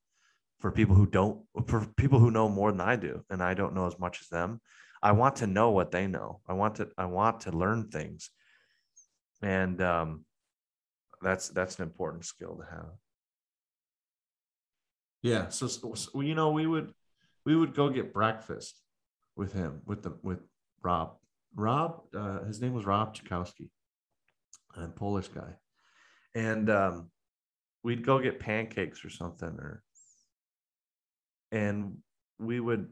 for 0.59 0.71
people 0.71 0.95
who 0.95 1.05
don't 1.05 1.45
for 1.67 1.85
people 1.97 2.19
who 2.19 2.31
know 2.31 2.49
more 2.49 2.71
than 2.71 2.81
I 2.81 2.95
do 2.95 3.23
and 3.29 3.43
I 3.43 3.53
don't 3.53 3.75
know 3.75 3.85
as 3.85 3.99
much 3.99 4.21
as 4.21 4.27
them. 4.27 4.59
I 5.03 5.11
want 5.11 5.37
to 5.37 5.47
know 5.47 5.69
what 5.71 5.91
they 5.91 6.07
know. 6.07 6.41
I 6.47 6.53
want 6.53 6.75
to 6.75 6.89
I 6.97 7.05
want 7.05 7.41
to 7.41 7.51
learn 7.51 7.89
things. 7.89 8.31
And 9.43 9.79
um 9.81 10.25
that's 11.21 11.49
that's 11.49 11.77
an 11.77 11.83
important 11.83 12.25
skill 12.25 12.55
to 12.57 12.75
have. 12.75 12.91
Yeah, 15.21 15.49
so, 15.49 15.67
so 15.67 16.21
you 16.21 16.35
know 16.35 16.51
we 16.51 16.67
would 16.67 16.91
we 17.45 17.55
would 17.55 17.73
go 17.73 17.89
get 17.89 18.13
breakfast 18.13 18.79
with 19.35 19.53
him 19.53 19.81
with 19.85 20.03
the 20.03 20.17
with 20.21 20.39
Rob. 20.83 21.15
Rob 21.55 22.01
uh, 22.15 22.43
his 22.43 22.61
name 22.61 22.73
was 22.73 22.85
Rob 22.85 23.15
Chakowski. 23.15 23.69
A 24.75 24.87
Polish 24.87 25.27
guy. 25.29 25.55
And 26.35 26.69
um 26.69 27.09
we'd 27.83 28.05
go 28.05 28.19
get 28.19 28.39
pancakes 28.39 29.03
or 29.05 29.09
something 29.09 29.57
or 29.59 29.83
and 31.51 31.97
we 32.39 32.59
would 32.59 32.87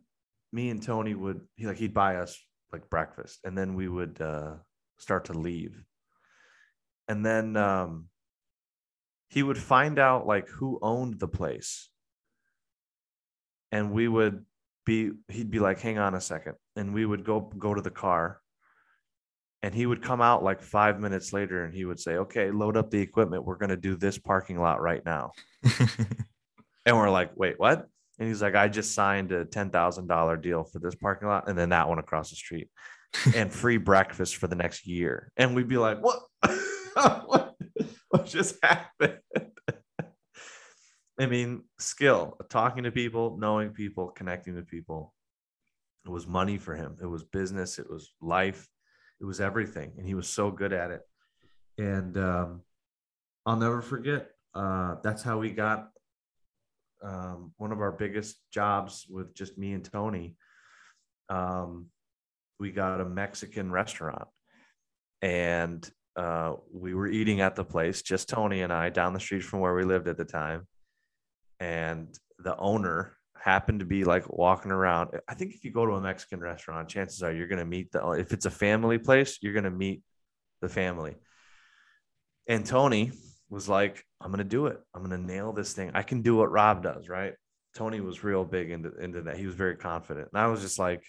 me 0.54 0.70
and 0.70 0.82
tony 0.82 1.14
would 1.14 1.42
he 1.56 1.68
like 1.68 1.78
he'd 1.78 1.94
buy 1.94 2.16
us 2.16 2.40
like 2.72 2.90
breakfast 2.90 3.40
and 3.44 3.58
then 3.58 3.76
we 3.76 3.90
would 3.90 4.22
uh 4.22 4.54
start 4.98 5.26
to 5.26 5.34
leave 5.34 5.84
and 7.10 7.26
then 7.26 7.58
um 7.58 8.06
he 9.28 9.44
would 9.44 9.58
find 9.58 10.00
out 10.00 10.26
like 10.26 10.48
who 10.48 10.80
owned 10.82 11.20
the 11.20 11.28
place 11.28 11.90
and 13.76 13.92
we 13.92 14.08
would 14.08 14.46
be 14.86 15.12
he'd 15.30 15.52
be 15.52 15.60
like 15.60 15.80
hang 15.80 15.98
on 15.98 16.16
a 16.16 16.22
second 16.22 16.56
and 16.76 16.94
we 16.94 17.06
would 17.06 17.24
go 17.24 17.40
go 17.58 17.74
to 17.74 17.82
the 17.82 17.90
car 17.90 18.40
and 19.64 19.74
he 19.74 19.86
would 19.86 20.02
come 20.02 20.22
out 20.22 20.44
like 20.44 20.62
five 20.62 21.00
minutes 21.00 21.34
later 21.34 21.64
and 21.64 21.74
he 21.74 21.86
would 21.86 22.00
say 22.00 22.18
okay 22.18 22.52
load 22.52 22.78
up 22.78 22.92
the 22.92 23.00
equipment 23.00 23.46
we're 23.46 23.58
going 23.58 23.70
to 23.70 23.78
do 23.78 23.96
this 23.96 24.18
parking 24.18 24.60
lot 24.60 24.82
right 24.82 25.04
now 25.06 25.32
and 26.86 26.96
we're 26.96 27.10
like, 27.10 27.32
wait, 27.36 27.60
what? 27.60 27.88
And 28.20 28.28
he's 28.28 28.42
like, 28.42 28.56
I 28.56 28.68
just 28.68 28.94
signed 28.94 29.32
a 29.32 29.44
ten 29.46 29.70
thousand 29.70 30.08
dollar 30.08 30.38
deal 30.38 30.64
for 30.64 30.80
this 30.80 30.96
parking 30.96 31.28
lot, 31.28 31.50
and 31.50 31.58
then 31.58 31.70
that 31.70 31.90
one 31.90 32.00
across 32.00 32.30
the 32.30 32.36
street, 32.36 32.70
and 33.36 33.52
free 33.54 33.78
breakfast 33.78 34.38
for 34.38 34.48
the 34.48 34.56
next 34.56 34.88
year. 34.88 35.32
And 35.36 35.56
we'd 35.56 35.68
be 35.68 35.78
like, 35.78 36.02
what? 36.02 36.20
what? 36.94 37.52
What 38.10 38.28
just 38.28 38.56
happened? 38.64 39.20
I 41.20 41.28
mean, 41.28 41.64
skill, 41.80 42.38
talking 42.50 42.84
to 42.84 42.92
people, 42.92 43.38
knowing 43.40 43.70
people, 43.70 44.10
connecting 44.10 44.56
with 44.56 44.68
people. 44.68 45.14
It 46.06 46.10
was 46.10 46.28
money 46.28 46.58
for 46.58 46.76
him. 46.76 46.98
It 47.02 47.06
was 47.06 47.24
business. 47.24 47.80
It 47.80 47.90
was 47.90 48.14
life. 48.22 48.68
It 49.22 49.26
was 49.26 49.40
everything, 49.40 49.94
and 49.98 50.06
he 50.06 50.14
was 50.14 50.28
so 50.28 50.52
good 50.52 50.74
at 50.74 50.92
it. 50.92 51.02
And 51.78 52.18
um, 52.18 52.62
I'll 53.46 53.56
never 53.56 53.82
forget. 53.82 54.30
Uh, 54.54 54.96
that's 55.04 55.24
how 55.24 55.40
we 55.40 55.52
got 55.52 55.90
um, 57.02 57.54
one 57.58 57.72
of 57.72 57.80
our 57.80 57.92
biggest 57.92 58.38
jobs 58.52 59.06
with 59.10 59.34
just 59.34 59.58
me 59.58 59.74
and 59.74 59.84
Tony. 59.84 60.36
Um, 61.30 61.88
we 62.60 62.72
got 62.72 63.02
a 63.02 63.06
Mexican 63.06 63.72
restaurant, 63.72 64.28
and 65.22 65.90
uh, 66.16 66.56
we 66.74 66.94
were 66.94 67.08
eating 67.08 67.42
at 67.42 67.56
the 67.56 67.66
place, 67.66 68.02
just 68.02 68.30
Tony 68.30 68.62
and 68.62 68.72
I, 68.72 68.90
down 68.90 69.14
the 69.14 69.20
street 69.20 69.44
from 69.44 69.60
where 69.62 69.76
we 69.76 69.84
lived 69.84 70.08
at 70.08 70.18
the 70.18 70.26
time. 70.26 70.68
And 71.60 72.08
the 72.40 72.58
owner 72.58 73.18
happened 73.38 73.80
to 73.80 73.86
be 73.86 74.04
like 74.04 74.26
walking 74.30 74.72
around. 74.72 75.10
I 75.28 75.36
think 75.36 75.54
if 75.54 75.64
you 75.64 75.72
go 75.72 75.86
to 75.86 75.94
a 75.94 76.02
Mexican 76.02 76.40
restaurant, 76.40 76.90
chances 76.90 77.24
are 77.24 77.34
you're 77.34 77.48
going 77.48 77.60
to 77.60 77.66
meet 77.66 77.92
the. 77.92 78.12
If 78.12 78.34
it's 78.34 78.46
a 78.46 78.52
family 78.52 78.98
place, 78.98 79.40
you're 79.42 79.54
going 79.54 79.64
to 79.64 79.72
meet 79.72 80.02
the 80.62 80.70
family. 80.70 81.16
And 82.48 82.66
Tony 82.66 83.12
was 83.50 83.70
like, 83.70 84.04
I'm 84.22 84.32
gonna 84.32 84.44
do 84.44 84.68
it. 84.68 84.80
I'm 84.94 85.02
gonna 85.02 85.18
nail 85.18 85.54
this 85.54 85.74
thing. 85.74 85.92
I 85.94 86.04
can 86.04 86.22
do 86.22 86.36
what 86.36 86.52
Rob 86.52 86.84
does, 86.84 87.10
right? 87.10 87.34
Tony 87.76 88.00
was 88.00 88.24
real 88.24 88.44
big 88.46 88.72
into, 88.72 88.96
into 88.98 89.22
that. 89.24 89.38
He 89.38 89.46
was 89.46 89.56
very 89.56 89.76
confident. 89.76 90.30
And 90.34 90.42
I 90.42 90.48
was 90.48 90.62
just 90.62 90.80
like, 90.80 91.04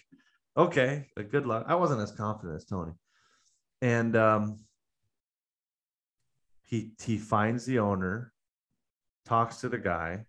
okay, 0.55 1.07
good 1.31 1.45
luck. 1.45 1.65
I 1.67 1.75
wasn't 1.75 2.01
as 2.01 2.11
confident 2.11 2.57
as 2.57 2.65
Tony. 2.65 2.93
And 3.81 4.15
um 4.15 4.59
he 6.63 6.91
he 7.01 7.17
finds 7.17 7.65
the 7.65 7.79
owner, 7.79 8.33
talks 9.25 9.57
to 9.57 9.69
the 9.69 9.77
guy, 9.77 10.25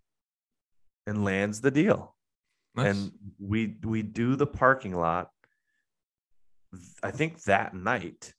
and 1.09 1.25
lands 1.25 1.61
the 1.61 1.71
deal. 1.71 2.15
Nice. 2.77 2.87
and 2.95 3.13
we 3.41 3.77
we 3.83 4.03
do 4.03 4.37
the 4.37 4.47
parking 4.47 4.95
lot 4.95 5.31
i 7.03 7.11
think 7.11 7.43
that 7.45 7.75
night. 7.75 8.35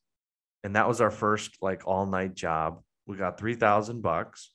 And 0.63 0.76
that 0.76 0.88
was 0.88 1.01
our 1.01 1.11
first 1.11 1.57
like 1.61 1.88
all 1.88 2.05
night 2.05 2.36
job. 2.36 2.82
We 3.07 3.17
got 3.17 3.39
3000 3.39 4.01
bucks. 4.01 4.51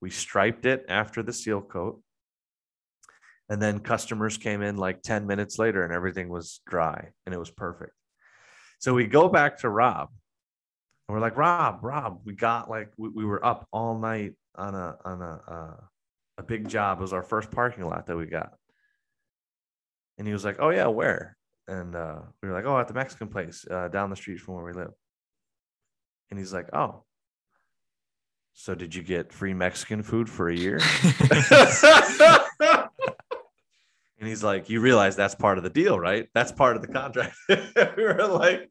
We 0.00 0.10
striped 0.10 0.66
it 0.66 0.84
after 0.88 1.22
the 1.22 1.32
seal 1.32 1.60
coat. 1.60 2.02
And 3.48 3.62
then 3.62 3.78
customers 3.78 4.36
came 4.36 4.60
in 4.60 4.76
like 4.76 5.02
10 5.02 5.26
minutes 5.26 5.58
later 5.58 5.84
and 5.84 5.92
everything 5.92 6.28
was 6.28 6.60
dry 6.66 7.10
and 7.24 7.34
it 7.34 7.38
was 7.38 7.50
perfect. 7.50 7.92
So 8.80 8.92
we 8.92 9.06
go 9.06 9.28
back 9.28 9.58
to 9.58 9.68
rob. 9.70 10.08
And 11.08 11.14
we're 11.14 11.22
like 11.22 11.36
rob 11.36 11.78
rob 11.82 12.20
we 12.24 12.34
got 12.34 12.68
like 12.68 12.90
we, 12.96 13.08
we 13.08 13.24
were 13.24 13.44
up 13.44 13.68
all 13.72 13.96
night 13.98 14.34
on 14.56 14.74
a 14.74 14.96
on 15.04 15.22
a 15.22 15.40
uh, 15.48 15.84
a 16.38 16.42
big 16.42 16.68
job 16.68 16.98
it 16.98 17.02
was 17.02 17.12
our 17.12 17.22
first 17.22 17.50
parking 17.50 17.86
lot 17.86 18.06
that 18.06 18.16
we 18.16 18.26
got 18.26 18.52
and 20.18 20.26
he 20.26 20.32
was 20.32 20.44
like, 20.44 20.56
"Oh 20.58 20.70
yeah, 20.70 20.86
where?" 20.86 21.36
And 21.68 21.94
uh, 21.94 22.20
we 22.42 22.48
were 22.48 22.54
like, 22.54 22.64
"Oh, 22.64 22.78
at 22.78 22.88
the 22.88 22.94
Mexican 22.94 23.28
place 23.28 23.66
uh, 23.70 23.88
down 23.88 24.10
the 24.10 24.16
street 24.16 24.40
from 24.40 24.54
where 24.54 24.64
we 24.64 24.72
live." 24.72 24.92
And 26.30 26.38
he's 26.38 26.52
like, 26.52 26.68
"Oh, 26.74 27.04
so 28.54 28.74
did 28.74 28.94
you 28.94 29.02
get 29.02 29.32
free 29.32 29.54
Mexican 29.54 30.02
food 30.02 30.28
for 30.28 30.48
a 30.48 30.56
year?" 30.56 30.80
and 34.18 34.28
he's 34.28 34.42
like, 34.42 34.70
"You 34.70 34.80
realize 34.80 35.16
that's 35.16 35.34
part 35.34 35.58
of 35.58 35.64
the 35.64 35.70
deal, 35.70 35.98
right? 35.98 36.28
That's 36.34 36.52
part 36.52 36.76
of 36.76 36.82
the 36.82 36.88
contract." 36.88 37.36
we 37.48 38.04
were 38.04 38.26
like, 38.26 38.70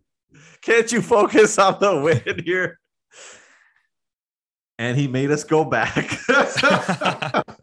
"Can't 0.61 0.91
you 0.91 1.01
focus 1.01 1.57
on 1.59 1.77
the 1.79 2.01
win 2.01 2.43
here?" 2.43 2.79
And 4.77 4.97
he 4.97 5.07
made 5.07 5.31
us 5.31 5.45
go 5.45 5.63
back 5.63 5.95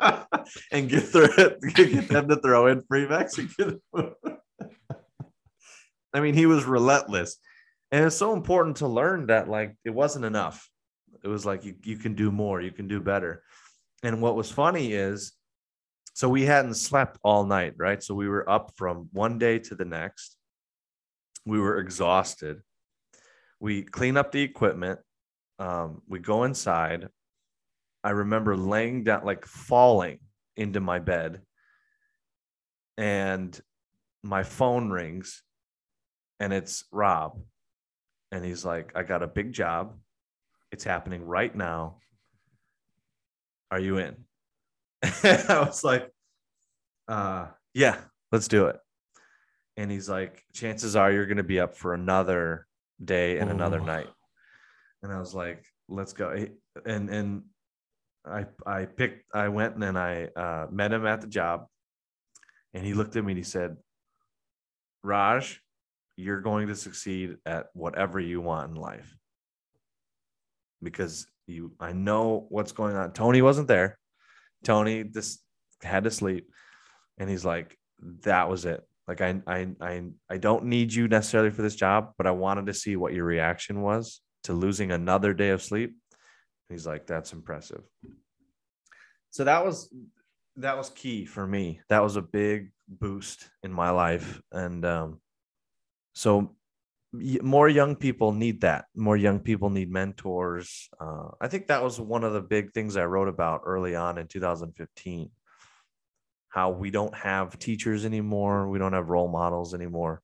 and 0.72 0.88
get, 0.88 1.12
their, 1.12 1.28
get 1.74 2.08
them 2.08 2.28
to 2.28 2.36
throw 2.36 2.66
in 2.66 2.82
free 2.82 3.06
Mexican. 3.06 3.80
I 6.14 6.20
mean, 6.20 6.34
he 6.34 6.46
was 6.46 6.64
relentless. 6.64 7.36
And 7.90 8.06
it's 8.06 8.16
so 8.16 8.32
important 8.32 8.78
to 8.78 8.88
learn 8.88 9.26
that 9.26 9.48
like 9.48 9.76
it 9.84 9.90
wasn't 9.90 10.24
enough. 10.24 10.68
It 11.22 11.28
was 11.28 11.46
like 11.46 11.64
you, 11.64 11.74
you 11.84 11.96
can 11.96 12.14
do 12.14 12.32
more, 12.32 12.60
you 12.60 12.72
can 12.72 12.88
do 12.88 13.00
better. 13.00 13.42
And 14.02 14.20
what 14.20 14.34
was 14.34 14.50
funny 14.50 14.92
is 14.92 15.32
so 16.14 16.28
we 16.28 16.44
hadn't 16.44 16.74
slept 16.74 17.18
all 17.22 17.44
night, 17.44 17.74
right? 17.76 18.02
So 18.02 18.14
we 18.14 18.28
were 18.28 18.48
up 18.48 18.72
from 18.76 19.08
one 19.12 19.38
day 19.38 19.58
to 19.60 19.74
the 19.74 19.84
next. 19.84 20.36
We 21.46 21.58
were 21.58 21.78
exhausted. 21.78 22.60
We 23.60 23.82
clean 23.82 24.16
up 24.16 24.32
the 24.32 24.42
equipment. 24.42 25.00
Um, 25.58 26.02
we 26.08 26.18
go 26.18 26.44
inside. 26.44 27.08
I 28.04 28.10
remember 28.10 28.56
laying 28.56 29.04
down, 29.04 29.24
like 29.24 29.46
falling 29.46 30.18
into 30.56 30.80
my 30.80 30.98
bed, 30.98 31.42
and 32.98 33.58
my 34.22 34.42
phone 34.42 34.90
rings, 34.90 35.42
and 36.40 36.52
it's 36.52 36.84
Rob. 36.92 37.40
And 38.30 38.44
he's 38.44 38.64
like, 38.64 38.92
I 38.94 39.02
got 39.02 39.22
a 39.22 39.26
big 39.26 39.52
job. 39.52 39.94
It's 40.70 40.84
happening 40.84 41.24
right 41.26 41.54
now. 41.54 41.96
Are 43.70 43.80
you 43.80 43.98
in? 43.98 44.16
I 45.02 45.64
was 45.66 45.84
like, 45.84 46.10
uh, 47.08 47.48
yeah, 47.74 47.98
let's 48.30 48.48
do 48.48 48.66
it. 48.66 48.76
And 49.76 49.90
he's 49.90 50.08
like, 50.08 50.42
chances 50.54 50.96
are 50.96 51.10
you're 51.12 51.26
going 51.26 51.36
to 51.38 51.42
be 51.42 51.60
up 51.60 51.74
for 51.76 51.94
another 51.94 52.66
day 53.02 53.38
and 53.38 53.50
another 53.50 53.80
Oh. 53.80 53.84
night. 53.84 54.08
And 55.02 55.12
I 55.12 55.18
was 55.18 55.34
like, 55.34 55.64
let's 55.88 56.12
go. 56.12 56.46
And, 56.86 57.10
and 57.10 57.42
I, 58.24 58.46
I 58.66 58.84
picked, 58.84 59.24
I 59.34 59.48
went 59.48 59.74
and 59.74 59.82
then 59.82 59.96
I 59.96 60.26
uh, 60.26 60.66
met 60.70 60.92
him 60.92 61.06
at 61.06 61.20
the 61.20 61.26
job 61.26 61.66
and 62.74 62.84
he 62.84 62.94
looked 62.94 63.16
at 63.16 63.24
me 63.24 63.32
and 63.32 63.38
he 63.38 63.44
said, 63.44 63.76
Raj, 65.02 65.60
you're 66.16 66.40
going 66.40 66.68
to 66.68 66.76
succeed 66.76 67.36
at 67.44 67.66
whatever 67.72 68.20
you 68.20 68.40
want 68.40 68.70
in 68.70 68.76
life 68.76 69.16
because 70.82 71.26
you, 71.46 71.72
I 71.80 71.92
know 71.92 72.46
what's 72.48 72.72
going 72.72 72.96
on. 72.96 73.12
Tony 73.12 73.42
wasn't 73.42 73.68
there. 73.68 73.98
Tony 74.64 75.04
just 75.04 75.40
had 75.82 76.04
to 76.04 76.10
sleep. 76.10 76.48
And 77.18 77.28
he's 77.28 77.44
like, 77.44 77.76
that 78.24 78.48
was 78.48 78.64
it. 78.64 78.86
Like 79.08 79.20
I 79.20 79.40
I 79.46 79.68
I 79.80 80.02
I 80.30 80.36
don't 80.38 80.66
need 80.66 80.92
you 80.92 81.08
necessarily 81.08 81.50
for 81.50 81.62
this 81.62 81.74
job, 81.74 82.12
but 82.16 82.26
I 82.26 82.30
wanted 82.30 82.66
to 82.66 82.74
see 82.74 82.96
what 82.96 83.12
your 83.12 83.24
reaction 83.24 83.82
was 83.82 84.20
to 84.44 84.52
losing 84.52 84.92
another 84.92 85.34
day 85.34 85.50
of 85.50 85.62
sleep. 85.62 85.96
He's 86.72 86.86
like, 86.86 87.06
that's 87.06 87.32
impressive. 87.32 87.82
So 89.30 89.44
that 89.44 89.64
was 89.64 89.92
that 90.56 90.76
was 90.76 90.90
key 90.90 91.24
for 91.24 91.46
me. 91.46 91.80
That 91.88 92.02
was 92.02 92.16
a 92.16 92.22
big 92.22 92.72
boost 92.88 93.48
in 93.62 93.72
my 93.72 93.90
life. 93.90 94.42
And 94.50 94.84
um 94.84 95.20
so 96.14 96.56
more 97.14 97.68
young 97.68 97.94
people 97.94 98.32
need 98.32 98.62
that. 98.62 98.86
More 98.96 99.16
young 99.16 99.40
people 99.40 99.70
need 99.70 99.90
mentors. 99.90 100.88
Uh, 100.98 101.28
I 101.40 101.48
think 101.48 101.66
that 101.66 101.82
was 101.82 102.00
one 102.00 102.24
of 102.24 102.32
the 102.32 102.40
big 102.40 102.72
things 102.72 102.96
I 102.96 103.04
wrote 103.04 103.28
about 103.28 103.62
early 103.66 103.94
on 103.94 104.16
in 104.16 104.26
2015 104.28 105.30
how 106.52 106.70
we 106.70 106.90
don't 106.90 107.14
have 107.14 107.58
teachers 107.58 108.04
anymore, 108.04 108.68
we 108.68 108.78
don't 108.78 108.92
have 108.92 109.08
role 109.08 109.28
models 109.28 109.72
anymore. 109.72 110.20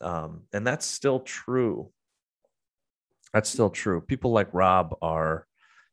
Um, 0.00 0.44
and 0.54 0.66
that's 0.66 0.86
still 0.86 1.20
true. 1.20 1.92
That's 3.34 3.50
still 3.50 3.68
true. 3.68 4.00
People 4.00 4.32
like 4.32 4.48
Rob 4.54 4.96
are 5.02 5.46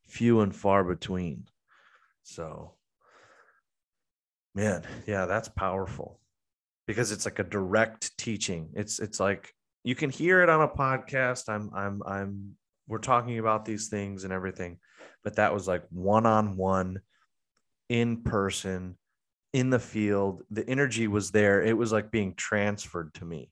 few 0.08 0.42
and 0.42 0.56
far 0.56 0.84
between. 0.84 1.46
So, 2.24 2.74
man, 4.56 4.84
yeah, 5.06 5.26
that's 5.26 5.50
powerful 5.50 6.20
because 6.88 7.12
it's 7.12 7.26
like 7.26 7.40
a 7.40 7.44
direct 7.44 8.18
teaching. 8.18 8.70
It's 8.74 9.00
it's 9.00 9.20
like 9.20 9.54
you 9.84 9.96
can 9.96 10.10
hear 10.10 10.42
it 10.42 10.50
on 10.50 10.62
a 10.62 10.68
podcast. 10.68 11.50
I'm 11.50 11.70
I'm 11.74 12.02
I'm 12.06 12.56
we're 12.88 12.98
talking 12.98 13.38
about 13.38 13.66
these 13.66 13.90
things 13.90 14.24
and 14.24 14.34
everything, 14.34 14.80
but 15.24 15.36
that 15.36 15.54
was 15.54 15.68
like 15.68 15.84
one 15.90 16.26
on 16.26 16.58
one, 16.58 17.02
in 17.90 18.24
person, 18.24 18.98
in 19.54 19.70
the 19.70 19.80
field. 19.80 20.44
The 20.50 20.68
energy 20.68 21.08
was 21.08 21.32
there. 21.32 21.62
It 21.62 21.78
was 21.78 21.92
like 21.92 22.12
being 22.12 22.34
transferred 22.36 23.14
to 23.16 23.26
me, 23.26 23.52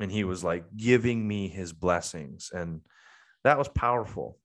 and 0.00 0.10
he 0.10 0.24
was 0.24 0.42
like 0.44 0.64
giving 0.76 1.26
me 1.26 1.48
his 1.48 1.72
blessings, 1.72 2.50
and 2.52 2.80
that 3.44 3.58
was 3.58 3.68
powerful. 3.68 4.38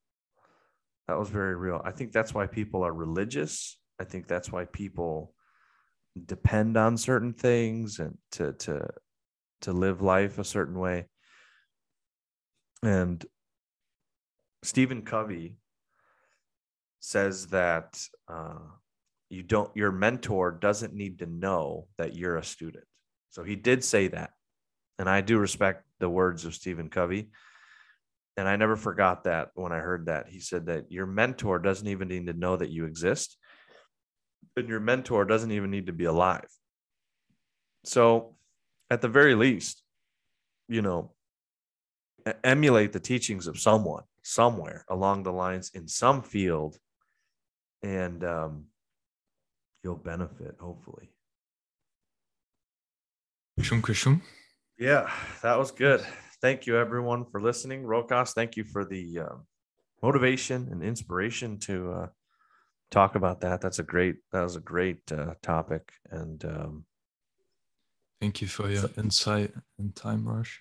That 1.08 1.20
was 1.20 1.30
very 1.30 1.56
real. 1.56 1.82
I 1.84 1.92
think 1.92 2.12
that's 2.12 2.34
why 2.34 2.48
people 2.48 2.84
are 2.84 2.94
religious. 2.94 3.78
I 4.00 4.06
think 4.06 4.28
that's 4.28 4.52
why 4.52 4.66
people 4.66 5.34
depend 6.26 6.78
on 6.78 6.98
certain 6.98 7.34
things 7.34 8.00
and 8.00 8.18
to 8.32 8.54
to 8.54 8.88
to 9.62 9.74
live 9.74 10.02
life 10.02 10.40
a 10.40 10.44
certain 10.44 10.78
way. 10.78 11.08
And 12.84 13.26
Stephen 14.62 15.02
Covey 15.04 15.58
says 17.00 17.48
that 17.48 18.02
uh, 18.28 18.60
you 19.30 19.44
don't 19.44 19.76
your 19.76 19.92
mentor 19.92 20.52
doesn't 20.52 20.94
need 20.94 21.20
to 21.20 21.26
know 21.26 21.88
that 21.98 22.16
you're 22.16 22.38
a 22.38 22.44
student. 22.44 22.86
So 23.30 23.44
he 23.44 23.56
did 23.56 23.84
say 23.84 24.08
that, 24.10 24.32
and 25.00 25.10
I 25.10 25.22
do 25.22 25.38
respect 25.38 25.86
the 26.00 26.10
words 26.10 26.46
of 26.46 26.54
Stephen 26.54 26.90
Covey. 26.90 27.30
And 28.36 28.48
I 28.48 28.56
never 28.56 28.76
forgot 28.76 29.26
that 29.26 29.50
when 29.54 29.72
I 29.72 29.78
heard 29.78 30.08
that. 30.08 30.28
He 30.28 30.40
said 30.40 30.66
that 30.66 30.92
your 30.92 31.06
mentor 31.06 31.60
doesn't 31.60 31.88
even 31.88 32.08
need 32.08 32.28
to 32.28 32.34
know 32.34 32.56
that 32.58 32.72
you 32.72 32.86
exist, 32.86 33.38
and 34.56 34.68
your 34.68 34.80
mentor 34.80 35.26
doesn't 35.26 35.52
even 35.52 35.70
need 35.70 35.88
to 35.88 35.94
be 35.94 36.06
alive. 36.06 36.48
So, 37.86 38.36
at 38.90 39.02
the 39.02 39.08
very 39.08 39.36
least, 39.36 39.84
you 40.68 40.82
know, 40.82 41.12
emulate 42.44 42.94
the 42.94 43.00
teachings 43.00 43.48
of 43.48 43.60
someone 43.60 44.04
somewhere 44.24 44.86
along 44.90 45.24
the 45.24 45.34
lines 45.34 45.72
in 45.74 45.88
some 45.88 46.22
field, 46.22 46.78
and 47.84 48.24
um, 48.24 48.66
you'll 49.84 49.96
benefit, 49.96 50.56
hopefully. 50.60 51.12
Kushum 53.60 53.82
kushum. 53.82 54.22
Yeah, 54.80 55.12
that 55.44 55.60
was 55.60 55.72
good. 55.72 56.04
Thank 56.44 56.68
you, 56.68 56.78
everyone, 56.78 57.24
for 57.24 57.42
listening. 57.42 57.84
Rokas, 57.86 58.34
thank 58.34 58.58
you 58.58 58.66
for 58.66 58.84
the 58.84 59.20
uh, 59.20 59.36
motivation 60.02 60.68
and 60.70 60.84
inspiration 60.84 61.58
to 61.60 61.92
uh, 61.94 62.08
talk 62.92 63.16
about 63.16 63.40
that. 63.40 63.62
That's 63.62 63.80
a 63.80 63.84
great. 63.84 64.18
That 64.34 64.42
was 64.42 64.58
a 64.58 64.60
great 64.60 65.10
uh, 65.10 65.36
topic, 65.42 65.94
and 66.12 66.44
um, 66.44 66.86
Thank 68.20 68.42
you 68.42 68.50
for 68.50 68.70
your 68.70 68.90
insight 68.98 69.54
and 69.80 69.96
time, 69.96 70.28
Rush. 70.28 70.60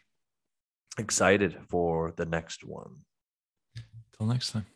excited 0.98 1.58
for 1.68 2.12
the 2.16 2.26
next 2.26 2.64
one. 2.64 2.98
Till 4.16 4.26
next 4.28 4.52
time. 4.52 4.66